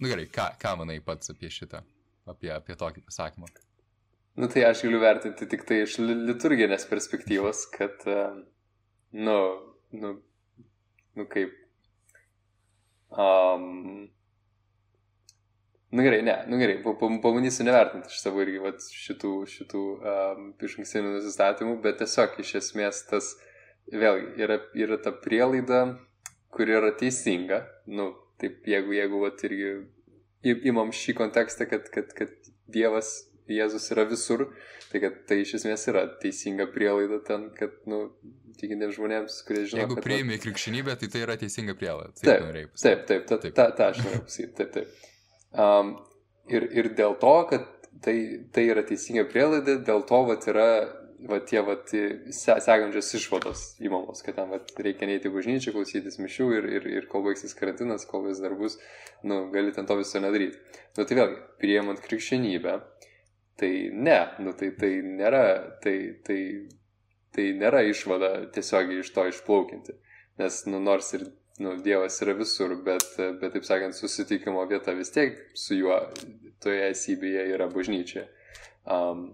nu 0.00 0.10
gerai, 0.10 0.26
ką, 0.32 0.50
ką 0.60 0.74
manai 0.80 0.98
pats 1.04 1.30
apie 1.34 1.52
šitą, 1.52 1.84
apie, 2.30 2.50
apie 2.54 2.78
tokį 2.80 3.06
pasakymą? 3.06 3.52
Nu, 4.34 4.46
tai 4.50 4.64
aš 4.66 4.80
galiu 4.82 4.98
vertinti 4.98 5.46
tik 5.46 5.62
tai 5.68 5.84
iš 5.84 6.00
li- 6.02 6.16
liturginės 6.26 6.88
perspektyvos, 6.90 7.68
kad, 7.70 8.00
nu, 9.14 9.36
nu, 9.94 10.08
nu 11.14 11.26
kaip. 11.30 11.52
Um, 13.14 14.08
nu 15.94 16.02
gerai, 16.02 16.18
ne, 16.26 16.34
nu 16.50 16.58
gerai, 16.58 16.80
pa- 16.82 16.96
pa- 16.98 17.10
pabandysiu 17.22 17.66
nevertinti 17.68 18.10
iš 18.10 18.24
savo 18.24 18.42
irgi 18.42 18.58
vat, 18.64 18.82
šitų, 19.04 19.30
šitų 19.52 19.82
um, 20.14 20.48
iš 20.66 20.74
ankstinių 20.82 21.12
nusistatymų, 21.12 21.76
bet 21.84 22.00
tiesiog 22.02 22.34
iš 22.42 22.56
esmės 22.58 23.04
tas, 23.12 23.28
vėlgi, 23.94 24.32
yra, 24.42 24.56
yra 24.74 24.98
ta 25.04 25.12
prielaida, 25.14 25.84
kuri 26.50 26.74
yra 26.80 26.90
teisinga, 26.98 27.60
nu, 27.86 28.08
taip, 28.42 28.66
jeigu, 28.66 28.98
jeigu, 28.98 29.22
vat, 29.22 29.46
irgi 29.46 29.70
imam 30.66 30.90
šį 30.90 31.14
kontekstą, 31.22 31.68
kad, 31.70 31.86
kad, 31.94 32.10
kad 32.18 32.34
Dievas 32.74 33.14
Jėzus 33.50 33.90
yra 33.92 34.06
visur, 34.08 34.46
tai 34.90 35.02
kad 35.02 35.20
tai 35.28 35.42
iš 35.42 35.58
esmės 35.60 35.84
yra 35.90 36.06
teisinga 36.22 36.66
prielaida 36.72 37.18
ten, 37.26 37.50
kad, 37.58 37.74
nu, 37.90 38.06
tikintiems 38.60 38.96
žmonėms, 38.96 39.38
kurie 39.48 39.66
žino, 39.66 39.82
Jeigu 39.82 39.98
kad... 39.98 40.06
priimi 40.06 40.40
krikščionybę, 40.40 40.96
tai 41.00 41.10
tai 41.12 41.24
yra 41.26 41.36
teisinga 41.40 41.76
prielaida. 41.78 42.14
Taip, 42.20 42.46
pasakyti. 42.72 42.82
Taip, 42.82 43.06
taip, 43.10 43.28
ta, 43.28 43.40
Taip. 43.42 43.56
ta, 43.58 43.68
ta 43.76 43.90
aš 43.92 44.02
noriu 44.06 44.24
pasakyti, 44.24 44.56
taip, 44.60 44.74
taip. 44.78 45.08
Um, 45.54 45.94
ir, 46.50 46.68
ir 46.72 46.90
dėl 46.98 47.18
to, 47.20 47.34
kad 47.52 47.68
tai, 48.04 48.16
tai 48.54 48.68
yra 48.72 48.84
teisinga 48.86 49.26
prielaida, 49.30 49.76
dėl 49.84 50.06
to 50.08 50.22
vat, 50.30 50.48
yra 50.50 50.68
va, 51.28 51.38
tie 51.46 51.62
se, 52.32 52.56
sekančios 52.60 53.12
išvados 53.18 53.64
įmamos, 53.84 54.22
kad 54.24 54.36
tam 54.38 54.52
vat, 54.54 54.72
reikia 54.80 55.08
neiti 55.08 55.32
bažnyčią, 55.32 55.74
klausytis 55.74 56.18
mišių 56.20 56.48
ir, 56.58 56.68
ir, 56.78 56.88
ir 56.98 57.08
kol 57.10 57.24
baigsis 57.26 57.56
karantinas, 57.58 58.06
kol 58.08 58.26
vis 58.28 58.42
dar 58.42 58.56
bus, 58.58 58.78
nu, 59.26 59.44
gali 59.54 59.72
ten 59.74 59.88
to 59.88 59.96
viso 60.00 60.20
nedaryti. 60.22 60.60
Nu, 60.98 61.06
tai 61.06 61.18
vėlgi, 61.18 61.40
priemant 61.62 62.02
krikščionybę, 62.04 62.76
tai 63.60 63.90
ne, 63.92 64.18
nu, 64.42 64.54
tai, 64.58 64.72
tai 64.78 64.90
nėra, 65.06 65.44
tai, 65.82 65.96
tai, 66.26 66.40
tai 67.34 67.46
nėra 67.58 67.84
išvada 67.86 68.32
tiesiogiai 68.54 69.02
iš 69.04 69.12
to 69.14 69.26
išplaukinti. 69.30 69.96
Nes, 70.42 70.64
nu, 70.66 70.80
nors 70.82 71.12
ir 71.14 71.28
nu, 71.62 71.76
Dievas 71.82 72.18
yra 72.24 72.34
visur, 72.34 72.74
bet, 72.86 73.06
bet, 73.40 73.54
taip 73.54 73.66
sakant, 73.66 73.94
susitikimo 73.94 74.64
vieta 74.70 74.94
vis 74.98 75.14
tiek 75.14 75.38
su 75.58 75.78
juo 75.78 76.00
toje 76.64 76.90
esybėje 76.90 77.46
yra 77.54 77.68
bažnyčia. 77.70 78.26
Um, 78.90 79.28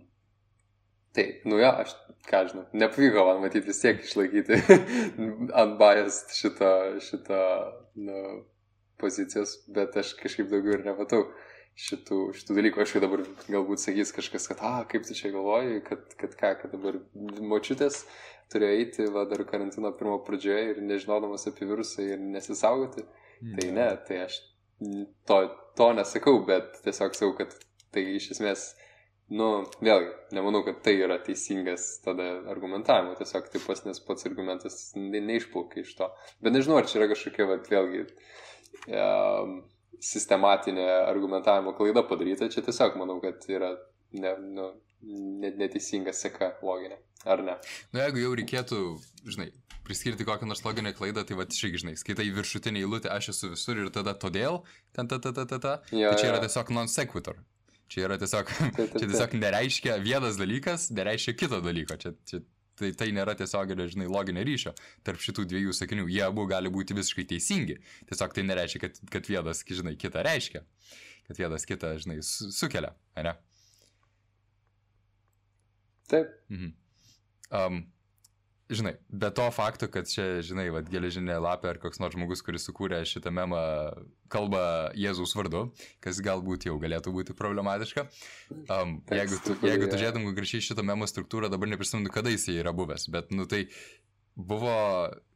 tai, 1.16 1.26
nu 1.48 1.58
jo, 1.62 1.70
aš, 1.84 1.96
ką 2.28 2.44
žinau, 2.50 2.66
nepavyko 2.76 3.24
man 3.24 3.40
matyti 3.46 3.72
vis 3.72 3.80
tiek 3.80 4.04
išlaikyti 4.04 4.60
unbiased 5.62 6.36
šitą, 6.36 6.74
šitą 7.08 7.44
nu, 8.04 8.24
pozicijos, 9.00 9.56
bet 9.72 9.96
aš 9.96 10.12
kažkaip 10.20 10.50
daugiau 10.52 10.76
ir 10.76 10.84
nematau 10.84 11.24
šitų, 11.78 12.18
šitų 12.38 12.56
dalykų. 12.58 12.82
Aš 12.82 12.96
dabar 13.04 13.22
galbūt 13.46 13.82
sakys 13.82 14.12
kažkas, 14.16 14.48
kad, 14.50 14.60
a, 14.66 14.84
kaip 14.90 15.06
tu 15.06 15.16
čia 15.16 15.32
galvoji, 15.34 15.80
kad, 15.86 16.04
kad 16.20 16.36
ką, 16.40 16.52
kad 16.62 16.74
dabar 16.74 17.00
močiutės 17.40 18.04
turėjo 18.50 18.82
eiti, 18.82 19.08
va, 19.14 19.24
dar 19.30 19.44
karantino 19.48 19.92
pirmo 19.96 20.18
pradžioje 20.26 20.74
ir 20.74 20.82
nežinodamas 20.82 21.46
apie 21.50 21.68
virusą 21.70 22.04
ir 22.06 22.22
nesisaugoti. 22.22 23.06
Mm. 23.40 23.56
Tai 23.56 23.72
ne, 23.76 23.88
tai 24.08 24.22
aš 24.26 24.40
to, 25.26 25.40
to 25.76 25.88
nesakau, 25.96 26.38
bet 26.46 26.80
tiesiog 26.84 27.16
sakau, 27.16 27.34
kad 27.38 27.54
tai 27.94 28.04
iš 28.16 28.30
esmės, 28.34 28.66
nu, 29.32 29.48
vėlgi, 29.84 30.10
nemanau, 30.36 30.62
kad 30.66 30.80
tai 30.84 30.96
yra 31.00 31.18
teisingas 31.24 31.86
tada 32.04 32.28
argumentavimo, 32.52 33.14
tiesiog 33.18 33.50
taip 33.52 33.66
pas, 33.66 33.82
nes 33.86 34.02
pats 34.06 34.28
argumentas 34.28 34.80
ne, 34.98 35.22
neišplaukia 35.30 35.84
iš 35.84 35.94
to. 35.98 36.10
Bet 36.42 36.56
nežinau, 36.56 36.80
ar 36.80 36.88
čia 36.90 37.00
yra 37.00 37.10
kažkokia, 37.12 37.48
va, 37.50 37.60
vėlgi, 37.70 38.04
um, 38.90 39.60
sistematinė 40.05 40.86
argumentavimo 41.07 41.74
klaida 41.76 42.03
padaryta, 42.09 42.48
čia 42.53 42.64
tiesiog 42.66 42.96
manau, 43.01 43.18
kad 43.22 43.44
yra 43.53 43.74
ne, 44.16 44.34
nu, 44.40 44.68
net, 45.40 45.59
neteisinga 45.61 46.14
seka 46.16 46.55
loginė, 46.64 46.98
ar 47.28 47.42
ne? 47.46 47.57
Nu, 47.92 48.01
jeigu 48.03 48.24
jau 48.24 48.32
reikėtų, 48.40 48.80
žinai, 49.28 49.51
priskirti 49.86 50.26
kokią 50.28 50.48
nors 50.48 50.64
loginę 50.64 50.92
klaidą, 50.96 51.24
tai 51.26 51.38
va, 51.38 51.46
šiek 51.51 51.78
žinai, 51.82 51.96
skaitai 52.01 52.28
viršutinį 52.34 52.84
eilutę, 52.84 53.11
aš 53.12 53.32
esu 53.34 53.53
visur 53.55 53.80
ir 53.80 53.90
tada 53.94 54.14
todėl, 54.14 54.62
ten 54.96 55.11
ta 55.11 55.18
ta 55.22 55.32
ta 55.36 55.46
ta 55.51 55.59
ta. 55.62 55.72
Jo, 55.90 56.12
Tai 56.12 56.20
čia 56.20 56.30
yra 56.30 56.38
jo. 56.40 56.46
tiesiog 56.46 56.72
non 56.76 56.90
sequitur. 56.90 57.40
Čia 57.90 58.05
yra 58.07 58.20
tiesiog, 58.22 58.51
Taip, 58.55 58.76
taip, 58.78 58.94
čia 58.94 59.09
tiesiog 59.11 59.36
nereiškia 59.40 59.96
vienas 60.05 60.38
dalykas, 60.38 60.90
nereiškia 60.94 61.34
kito 61.40 61.59
dalyko. 61.64 61.96
Čia, 61.98 62.14
čia, 62.28 62.42
tai, 62.80 62.90
tai 62.96 63.10
nėra 63.16 63.34
tiesiog, 63.38 63.74
žinai, 63.92 64.08
loginio 64.10 64.42
ryšio 64.48 64.72
tarp 65.06 65.20
šitų 65.22 65.44
dviejų 65.52 65.76
sakinių. 65.76 66.08
Jie 66.10 66.24
abu 66.26 66.46
gali 66.50 66.72
būti 66.72 66.96
visiškai 66.98 67.26
teisingi. 67.30 67.78
Tiesiog 68.10 68.34
tai 68.36 68.44
nereiškia, 68.48 68.82
kad, 68.86 69.00
kad 69.14 69.30
vienas, 69.30 69.62
žinai, 69.68 69.94
kitą 70.00 70.24
reiškia. 70.26 70.64
Kad 71.28 71.38
vienas 71.38 71.68
kitą, 71.68 71.92
žinai, 72.02 72.18
su- 72.26 72.50
sukelia, 72.56 72.94
ar 73.14 73.28
ne? 73.30 73.36
Taip, 76.10 76.32
Mhm. 76.50 76.72
Um, 77.50 77.80
žinai, 78.70 78.94
be 79.10 79.30
to 79.34 79.46
fakto, 79.54 79.88
kad 79.90 80.08
čia, 80.10 80.40
žinai, 80.46 80.68
vad 80.74 80.88
geležinė 80.90 81.36
lapė 81.42 81.72
ar 81.72 81.80
koks 81.82 82.00
nors 82.02 82.14
žmogus, 82.16 82.42
kuris 82.46 82.66
sukūrė 82.68 83.02
šitą 83.08 83.32
memą, 83.34 83.60
kalba 84.32 84.62
Jėzaus 84.98 85.34
vardu, 85.38 85.66
kas 86.04 86.20
galbūt 86.24 86.68
jau 86.68 86.76
galėtų 86.82 87.14
būti 87.14 87.36
problematiška. 87.38 88.06
Um, 88.70 89.00
jeigu 89.10 89.40
tu, 89.44 89.56
jeigu 89.66 89.90
tu 89.90 89.98
žiūrėtum 89.98 90.28
konkrečiai 90.28 90.64
šitą 90.64 90.86
memo 90.86 91.08
struktūrą, 91.10 91.50
dabar 91.52 91.72
neprisimenu, 91.72 92.12
kada 92.14 92.32
jis 92.32 92.48
yra 92.54 92.74
buvęs, 92.76 93.08
bet, 93.12 93.34
nu 93.34 93.48
tai 93.50 93.66
buvo, 94.36 94.76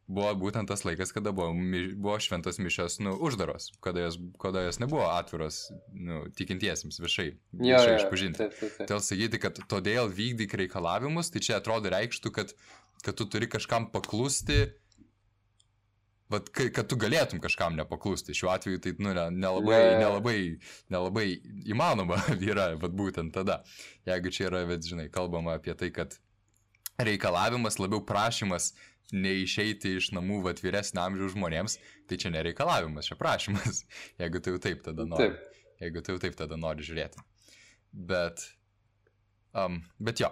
buvo 0.06 0.30
būtent 0.44 0.70
tas 0.70 0.84
laikas, 0.86 1.12
kada 1.16 1.32
buvo, 1.34 1.50
buvo 1.96 2.16
šventos 2.22 2.60
mišios, 2.62 3.00
nu, 3.04 3.16
uždaros, 3.26 3.72
kada 3.84 4.06
jos, 4.06 4.20
kada 4.42 4.62
jos 4.66 4.80
nebuvo 4.82 5.08
atviros, 5.10 5.66
nu, 5.90 6.24
tikintiesiems 6.38 7.00
viešai, 7.02 7.28
viešai 7.60 7.98
išpažinti. 7.98 8.48
Todėl 8.84 9.04
sakyti, 9.04 9.42
kad 9.42 9.60
todėl 9.70 10.12
vykdyk 10.12 10.56
reikalavimus, 10.64 11.34
tai 11.34 11.42
čia 11.44 11.58
atrodo 11.58 11.92
reikštų, 11.94 12.34
kad, 12.38 12.56
kad 13.04 13.18
tu 13.18 13.26
turi 13.30 13.48
kažkam 13.50 13.90
paklusti, 13.92 14.64
vat, 16.32 16.48
kad 16.54 16.88
tu 16.88 16.96
galėtum 17.00 17.42
kažkam 17.44 17.76
nepaklusti. 17.78 18.34
Šiuo 18.36 18.52
atveju 18.54 18.80
tai 18.82 18.94
nu, 18.98 19.12
ne- 19.16 19.28
nelabai, 19.34 19.80
jo. 19.80 19.98
nelabai, 20.00 20.38
nelabai 20.92 21.26
įmanoma 21.70 22.18
yra, 22.50 22.70
vat 22.80 22.96
būtent 22.96 23.34
tada. 23.36 23.60
Jeigu 24.08 24.32
čia 24.34 24.48
yra, 24.48 24.64
bet 24.70 24.86
žinai, 24.88 25.10
kalbama 25.12 25.58
apie 25.58 25.76
tai, 25.78 25.92
kad 25.94 26.16
reikalavimas 27.02 27.80
labiau 27.82 28.04
prašymas 28.06 28.72
neišeiti 29.12 29.98
iš 29.98 30.12
namų 30.16 30.40
vat 30.46 30.62
vyresnio 30.64 31.02
amžiaus 31.04 31.34
žmonėms, 31.34 31.76
tai 32.08 32.18
čia 32.20 32.32
nereikalavimas, 32.34 33.10
čia 33.10 33.18
prašymas. 33.20 33.84
Jeigu 34.22 34.40
tu 34.40 34.54
jau 34.54 34.62
taip 34.62 34.84
tada 34.86 35.06
nori 35.08 35.28
Taip. 35.28 35.50
jeigu 35.82 36.02
tu 36.02 36.14
jau 36.14 36.22
taip 36.22 36.38
tada 36.38 36.56
nori 36.56 36.86
žiūrėti. 36.86 37.20
Bet, 38.10 38.46
um, 39.52 39.82
bet 40.02 40.22
jo, 40.22 40.30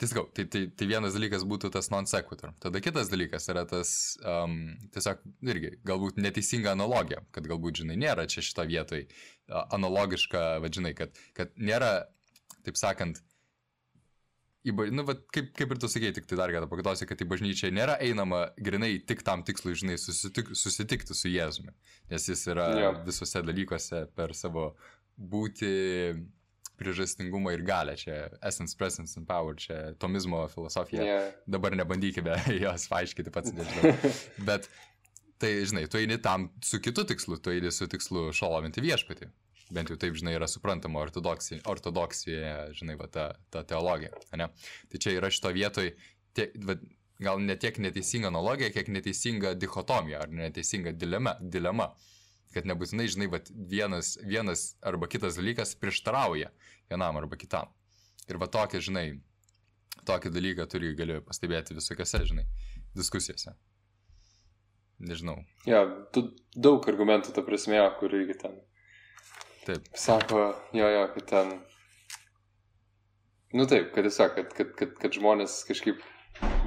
tai 0.00 0.08
sakau, 0.08 0.24
tai, 0.34 0.46
tai, 0.48 0.62
tai 0.72 0.86
vienas 0.88 1.12
dalykas 1.16 1.44
būtų 1.48 1.68
tas 1.74 1.90
non 1.92 2.08
sequitur. 2.08 2.54
Tada 2.62 2.80
kitas 2.80 3.10
dalykas 3.12 3.48
yra 3.52 3.66
tas, 3.68 3.90
um, 4.24 4.54
tiesiog 4.94 5.20
irgi, 5.52 5.74
galbūt 5.86 6.20
neteisinga 6.20 6.72
analogija, 6.72 7.20
kad 7.36 7.48
galbūt, 7.50 7.82
žinai, 7.82 7.98
nėra 8.00 8.24
čia 8.30 8.44
šito 8.44 8.64
vietoj 8.70 9.04
analogiška, 9.76 10.46
vadžinai, 10.64 10.94
kad, 10.96 11.20
kad 11.36 11.52
nėra, 11.60 11.90
taip 12.64 12.80
sakant, 12.80 13.20
į, 14.64 14.74
nu, 14.92 15.04
vat, 15.08 15.22
kaip, 15.34 15.52
kaip 15.56 15.74
ir 15.74 15.80
tu 15.82 15.88
sakei, 15.92 16.14
tik 16.16 16.28
tai 16.30 16.38
dar 16.40 16.52
kartą 16.54 16.68
pakartosiu, 16.70 17.08
kad 17.08 17.20
į 17.20 17.28
bažnyčią 17.28 17.72
nėra 17.76 17.98
einama 18.04 18.46
grinai 18.56 18.94
tik 19.04 19.24
tam 19.26 19.44
tikslui, 19.46 19.76
žinai, 19.82 20.00
susitik, 20.00 20.52
susitikti 20.56 21.16
su 21.16 21.32
Jėzumi, 21.32 21.76
nes 22.12 22.28
jis 22.32 22.46
yra 22.52 22.68
Jo. 22.80 22.92
visose 23.04 23.44
dalykuose 23.44 24.06
per 24.16 24.32
savo 24.36 24.70
būti, 25.20 25.72
priežastingumą 26.80 27.52
ir 27.54 27.64
galę, 27.66 27.96
čia 28.00 28.28
essence, 28.40 28.76
presence 28.78 29.18
and 29.20 29.28
power, 29.28 29.56
čia 29.60 29.92
tomizmo 30.00 30.46
filosofija. 30.52 31.04
Yeah. 31.04 31.34
Dabar 31.46 31.76
nebandykime 31.76 32.38
jos 32.64 32.88
paaiškinti 32.92 33.32
pats, 33.34 33.52
nežinau. 33.56 34.12
Bet 34.48 34.70
tai, 35.40 35.52
žinai, 35.68 35.86
tu 35.92 36.00
eini 36.00 36.18
tam 36.22 36.48
su 36.64 36.80
kitu 36.82 37.04
tikslu, 37.08 37.40
tu 37.40 37.52
eini 37.54 37.72
su 37.74 37.88
tikslu 37.90 38.30
šalovinti 38.36 38.84
viešpatį. 38.84 39.30
Bent 39.70 39.92
jau 39.92 39.98
taip, 40.00 40.16
žinai, 40.18 40.34
yra 40.34 40.48
suprantama 40.50 40.98
ortodoksija, 41.04 41.62
ortodoksija 41.70 42.70
žinai, 42.74 42.96
va, 42.98 43.06
ta, 43.12 43.26
ta 43.54 43.62
teologija. 43.62 44.10
Ne? 44.40 44.50
Tai 44.90 45.02
čia 45.02 45.14
yra 45.20 45.30
šito 45.30 45.52
vietoj, 45.54 45.92
tie, 46.34 46.48
va, 46.66 46.74
gal 47.22 47.42
ne 47.44 47.54
tiek 47.60 47.78
neteisinga 47.78 48.32
analogija, 48.32 48.72
kiek 48.74 48.88
neteisinga 48.90 49.54
dichotomija 49.60 50.24
ar 50.24 50.32
neteisinga 50.32 50.96
dilema. 50.96 51.36
dilema 51.40 51.92
kad 52.54 52.66
nebūtinai, 52.66 53.08
žinai, 53.10 53.28
bet 53.30 53.50
vienas, 53.50 54.16
vienas 54.26 54.74
arba 54.86 55.08
kitas 55.10 55.38
dalykas 55.38 55.76
prieštarauja 55.78 56.50
vienam 56.90 57.18
arba 57.20 57.38
kitam. 57.38 57.70
Ir 58.30 58.38
va 58.42 58.48
tokia, 58.50 58.82
žinai, 58.82 59.06
tokį 60.06 60.32
dalyką 60.34 60.66
turi 60.70 60.94
gali 60.98 61.20
pastebėti 61.26 61.76
visokiose, 61.78 62.22
žinai, 62.30 62.46
diskusijose. 62.96 63.54
Nežinau. 65.00 65.38
Ja, 65.64 65.86
tu, 66.12 66.26
daug 66.52 66.84
argumentų, 66.90 67.32
ta 67.32 67.44
prasme, 67.46 67.80
kur 68.00 68.12
irgi 68.18 68.36
ten. 68.42 68.58
Taip. 69.64 69.86
Sako, 69.96 70.50
jo, 70.76 70.88
jo, 70.92 71.04
kad 71.14 71.28
ten. 71.30 71.52
Nu 73.56 73.66
taip, 73.70 73.90
kad 73.94 74.06
tiesiog, 74.06 74.34
kad, 74.36 74.52
kad, 74.56 74.74
kad, 74.78 74.92
kad 75.00 75.16
žmonės 75.16 75.62
kažkaip 75.68 76.02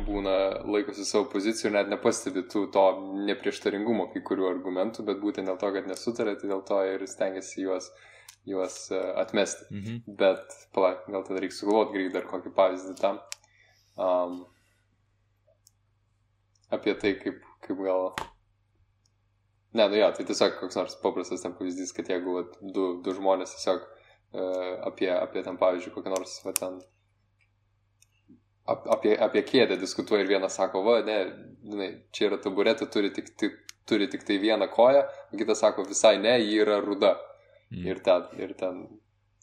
būna 0.07 0.33
laikosi 0.67 1.05
savo 1.07 1.27
pozicijų 1.31 1.69
ir 1.69 1.75
net 1.77 1.91
nepastebi 1.91 2.43
tų 2.51 2.65
to 2.73 2.83
neprieštaringumo 3.29 4.09
kai 4.13 4.21
kurių 4.25 4.49
argumentų, 4.49 5.05
bet 5.07 5.21
būtent 5.21 5.49
dėl 5.49 5.59
to, 5.61 5.69
kad 5.75 5.87
nesutarė, 5.89 6.35
tai 6.39 6.49
dėl 6.51 6.63
to 6.67 6.79
ir 6.89 7.05
stengiasi 7.09 7.63
juos, 7.65 7.89
juos 8.49 8.77
e, 8.91 8.99
atmesti. 9.23 9.69
Mhm. 9.71 10.17
Bet, 10.19 10.57
pala, 10.75 10.95
gal 11.07 11.25
tada 11.27 11.43
reikia 11.43 11.59
sugalvoti 11.59 11.97
greitai 11.97 12.17
dar 12.19 12.29
kokį 12.29 12.53
pavyzdį 12.59 12.95
tam. 12.99 13.19
Um, 13.93 14.37
apie 16.73 16.95
tai, 16.99 17.15
kaip, 17.21 17.41
kaip 17.65 17.83
gal... 17.85 18.13
Ne, 19.73 19.87
nu 19.89 19.97
jo, 19.97 20.09
tai 20.13 20.25
tiesiog 20.29 20.59
koks 20.59 20.77
nors 20.77 20.97
paprastas 21.01 21.41
ten 21.41 21.55
pavyzdys, 21.57 21.93
kad 21.97 22.09
jeigu 22.11 22.37
vat, 22.37 22.57
du, 22.61 22.91
du 23.05 23.13
žmonės 23.17 23.55
tiesiog 23.55 23.81
uh, 23.81 24.73
apie, 24.89 25.09
apie 25.15 25.41
ten, 25.45 25.57
pavyzdžiui, 25.61 25.93
kokią 25.95 26.13
nors, 26.13 26.35
va, 26.45 26.53
ten, 26.57 26.77
ap, 28.69 28.87
apie, 28.95 29.13
apie 29.19 29.43
kėdę 29.47 29.77
diskutuoja 29.81 30.23
ir 30.23 30.31
vienas 30.31 30.57
sako, 30.59 30.83
va, 30.85 30.97
ne, 31.05 31.19
žinai, 31.67 31.89
čia 32.15 32.29
yra 32.29 32.39
taburetė, 32.43 32.87
turi 32.91 33.11
tik, 33.15 33.33
tik, 33.39 33.57
turi 33.89 34.09
tik 34.11 34.25
tai 34.27 34.39
vieną 34.41 34.69
koją, 34.73 35.05
o 35.31 35.39
kitas 35.39 35.63
sako, 35.63 35.87
visai 35.89 36.17
ne, 36.21 36.37
ji 36.41 36.59
yra 36.63 36.79
ruda. 36.83 37.15
Mm. 37.73 37.87
Ir 37.89 38.03
ten, 38.05 38.27
ir 38.39 38.53
ten, 38.59 38.83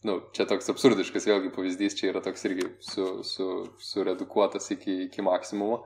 nu, 0.07 0.17
čia 0.35 0.47
toks 0.49 0.71
absurdiškas 0.73 1.27
vėlgi 1.29 1.51
pavyzdys, 1.55 1.97
čia 1.99 2.11
yra 2.13 2.23
toks 2.25 2.47
irgi 2.49 2.69
su, 2.85 3.09
su, 3.27 3.49
suredukuotas 3.91 4.71
iki, 4.77 5.03
iki 5.09 5.25
maksimumo, 5.25 5.83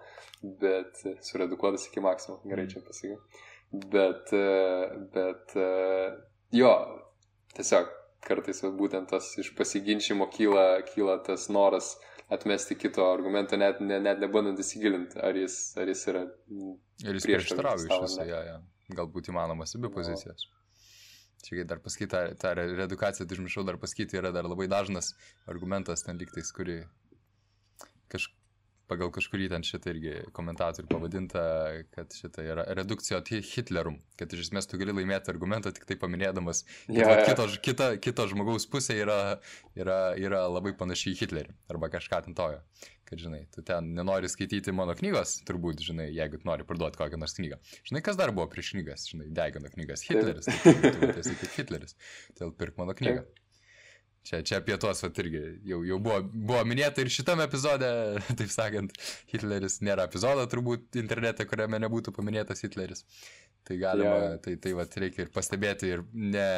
bet 0.61 1.01
suredukuotas 1.25 1.89
iki 1.89 2.03
maksimumo, 2.05 2.43
gerai 2.47 2.69
čia 2.71 2.83
pasakiau. 2.86 3.19
Bet, 3.75 4.29
bet 5.11 5.55
jo, 6.55 6.71
tiesiog 7.57 7.89
kartais 8.25 8.61
būtent 8.77 9.09
tas 9.11 9.27
iš 9.41 9.51
pasiginčimo 9.57 10.29
kyla, 10.31 10.86
kyla 10.93 11.17
tas 11.25 11.49
noras 11.51 11.95
atmesti 12.30 12.76
kito 12.76 13.05
argumentą, 13.11 13.57
net, 13.57 13.82
ne, 13.82 13.99
net 14.01 14.21
nebandant 14.23 14.59
įsigilinti, 14.61 15.19
ar 15.21 15.38
jis, 15.38 15.57
ar 15.78 15.91
jis 15.91 16.03
yra. 16.11 16.23
Ir 17.05 17.19
jis 17.19 17.28
prieštarauja 17.30 17.86
iš 17.86 18.03
viso, 18.05 18.26
ja, 18.28 18.41
ja. 18.47 18.59
galbūt 18.97 19.30
įmanomas 19.34 19.76
abi 19.78 19.91
pozicijas. 19.93 20.47
Čia 21.45 21.59
kai 21.59 21.65
dar 21.69 21.82
pasakyti, 21.84 22.09
tą, 22.09 22.21
tą 22.41 22.53
reedukaciją, 22.57 23.28
tai 23.28 23.38
užmiršau 23.38 23.65
dar 23.67 23.78
pasakyti, 23.82 24.17
yra 24.17 24.32
dar 24.34 24.47
labai 24.49 24.65
dažnas 24.71 25.11
argumentas 25.51 26.01
ten 26.05 26.17
liktais, 26.17 26.49
kuri 26.55 26.80
kaž, 28.09 28.32
pagal 28.89 29.11
kažkurį 29.13 29.49
ten 29.53 29.65
šitą 29.65 29.91
irgi 29.93 30.13
komentatorių 30.36 30.89
pavadinta, 30.91 31.43
kad 31.95 32.13
šitą 32.15 32.45
yra 32.45 32.65
redukcijo 32.77 33.21
Hitlerum, 33.25 33.99
kad 34.19 34.33
iš 34.33 34.47
esmės 34.47 34.69
tu 34.69 34.79
gali 34.81 34.95
laimėti 34.95 35.31
argumentą 35.33 35.73
tik 35.75 35.88
tai 35.89 35.97
paminėdamas, 36.01 36.63
kad 36.88 36.97
yeah. 36.97 37.13
ja. 37.21 37.29
kito, 37.29 37.47
kita, 37.67 37.88
kito 38.01 38.27
žmogaus 38.31 38.67
pusė 38.69 38.97
yra, 39.01 39.19
yra, 39.77 39.99
yra 40.21 40.45
labai 40.51 40.75
panaši 40.77 41.13
į 41.13 41.21
Hitlerį 41.23 41.55
arba 41.73 41.91
kažką 41.93 42.25
ten 42.27 42.38
tojo. 42.38 42.61
Kad, 43.05 43.19
žinai, 43.21 43.43
tu 43.53 43.61
ten 43.61 43.91
nenori 43.93 44.25
skaityti 44.31 44.73
mano 44.73 44.95
knygos, 44.97 45.36
turbūt, 45.45 45.83
žinai, 45.86 46.07
jeigu 46.09 46.39
nori 46.47 46.65
parduoti 46.65 46.97
kokią 46.97 47.19
nors 47.21 47.38
knygą. 47.38 47.59
Žinai, 47.86 48.01
kas 48.05 48.17
dar 48.17 48.33
buvo 48.33 48.47
prieš 48.49 48.73
knygas, 48.73 49.05
žinai, 49.11 49.29
degino 49.29 49.69
knygas 49.69 50.07
Hitleris, 50.07 50.49
tai 50.49 50.73
tu, 50.81 50.97
tu 51.03 51.11
esi 51.21 51.38
kaip 51.38 51.53
Hitleris, 51.59 51.93
tai 52.33 52.49
pirk 52.57 52.81
mano 52.81 52.97
knygą. 52.97 53.27
Čia, 54.26 54.39
čia 54.41 54.57
apie 54.57 54.73
tuos, 54.82 55.03
va, 55.03 55.09
irgi 55.21 55.41
jau, 55.69 55.84
jau 55.86 55.97
buvo, 56.01 56.17
buvo 56.26 56.61
minėta 56.65 57.03
ir 57.03 57.11
šitame 57.13 57.45
epizode, 57.45 57.89
taip 58.39 58.49
sakant, 58.49 58.95
Hitleris 59.30 59.78
nėra 59.86 60.07
epizodo 60.09 60.47
turbūt 60.49 60.97
internete, 60.97 61.45
kuriame 61.49 61.78
nebūtų 61.84 62.13
paminėtas 62.15 62.65
Hitleris. 62.65 63.05
Tai 63.65 63.78
galima, 63.82 64.15
Jo. 64.17 64.41
tai, 64.45 64.55
tai 64.61 64.73
va, 64.78 64.86
reikia 65.05 65.26
ir 65.26 65.32
pastebėti 65.34 65.91
ir 65.93 66.03
ne, 66.13 66.49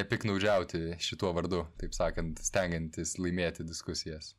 nepiknaudžiauti 0.00 0.98
šituo 1.04 1.34
vardu, 1.36 1.62
taip 1.80 1.96
sakant, 1.96 2.40
stengiantis 2.44 3.16
laimėti 3.20 3.64
diskusijas. 3.68 4.34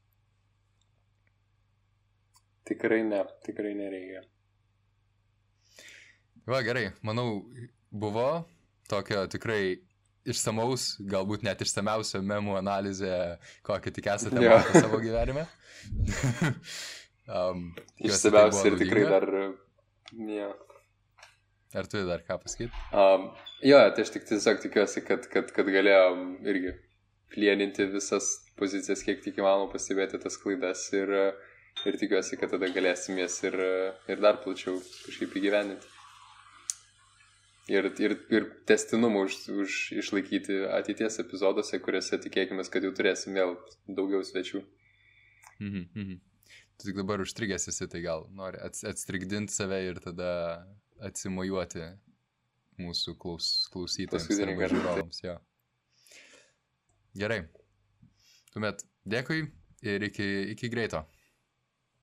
Tikrai 2.70 3.02
ne, 3.06 3.24
tikrai 3.46 3.74
nereikia. 3.78 4.26
Va, 6.50 6.62
gerai, 6.66 6.88
manau, 7.06 7.44
buvo 7.90 8.30
tokio 8.90 9.28
tikrai 9.30 9.78
išsamaus, 10.34 10.92
galbūt 11.12 11.44
net 11.48 11.62
išsamiausio 11.66 12.22
memų 12.26 12.58
analizė, 12.60 13.14
kokią 13.68 13.94
tik 13.96 14.10
esate 14.14 14.44
Jo. 14.44 14.58
matę 14.58 14.84
savo 14.84 15.00
gyvenime. 15.04 15.46
um, 17.36 17.70
tikiuosi, 18.00 18.32
tai 18.34 18.72
ir 18.72 18.80
tikrai 18.82 19.06
dar. 19.10 19.30
Ja. 20.30 20.50
Ar 21.78 21.86
turi 21.90 22.08
dar 22.10 22.24
ką 22.26 22.40
pasakyti? 22.42 22.72
Um, 22.98 23.30
jo, 23.62 23.80
tai 23.94 24.06
aš 24.06 24.14
tik 24.16 24.26
tiesiog 24.30 24.62
tikiuosi, 24.64 25.04
kad, 25.06 25.28
kad, 25.30 25.52
kad 25.54 25.70
galėjom 25.70 26.24
irgi 26.50 26.74
plieninti 27.34 27.86
visas 27.92 28.32
pozicijas, 28.58 29.04
kiek 29.06 29.22
tik 29.22 29.38
įmanoma 29.40 29.70
pastebėti 29.72 30.18
tas 30.22 30.38
klaidas 30.42 30.88
ir, 30.98 31.14
ir 31.86 32.00
tikiuosi, 32.02 32.40
kad 32.42 32.56
tada 32.56 32.72
galėsim 32.74 33.22
jas 33.22 33.38
ir, 33.46 33.56
ir 34.10 34.24
dar 34.24 34.42
plačiau 34.44 34.80
kažkaip 35.06 35.38
įgyveninti. 35.38 35.99
Ir, 37.70 37.86
ir, 38.02 38.16
ir 38.34 38.46
testinumą 38.66 39.28
už, 39.28 39.36
už 39.64 39.74
išlaikyti 40.02 40.64
ateities 40.74 41.20
epizoduose, 41.22 41.78
kuriuose 41.86 42.18
tikėkime, 42.24 42.66
kad 42.66 42.86
jau 42.86 42.90
turėsim 42.98 43.38
vėl 43.38 43.54
daugiau 43.86 44.24
svečių. 44.26 44.64
Mhm, 45.60 45.84
mhm. 45.94 46.18
Tu 46.80 46.88
tik 46.88 46.98
dabar 46.98 47.22
užstrigęs 47.22 47.68
esi, 47.70 47.86
tai 47.92 48.02
gal 48.02 48.26
nori 48.34 48.58
ats, 48.64 48.82
atstrigdinti 48.88 49.54
save 49.54 49.82
ir 49.86 50.00
tada 50.02 50.32
atsimojuoti 51.04 51.84
mūsų 52.80 53.16
klaus, 53.20 53.52
klausytojams 53.74 54.32
žiūrovams. 54.72 55.22
Jo. 55.26 55.36
Gerai. 57.20 57.42
Tuomet 58.54 58.82
dėkui 59.06 59.44
ir 59.86 60.10
iki, 60.10 60.28
iki 60.56 60.72
greito. 60.72 61.04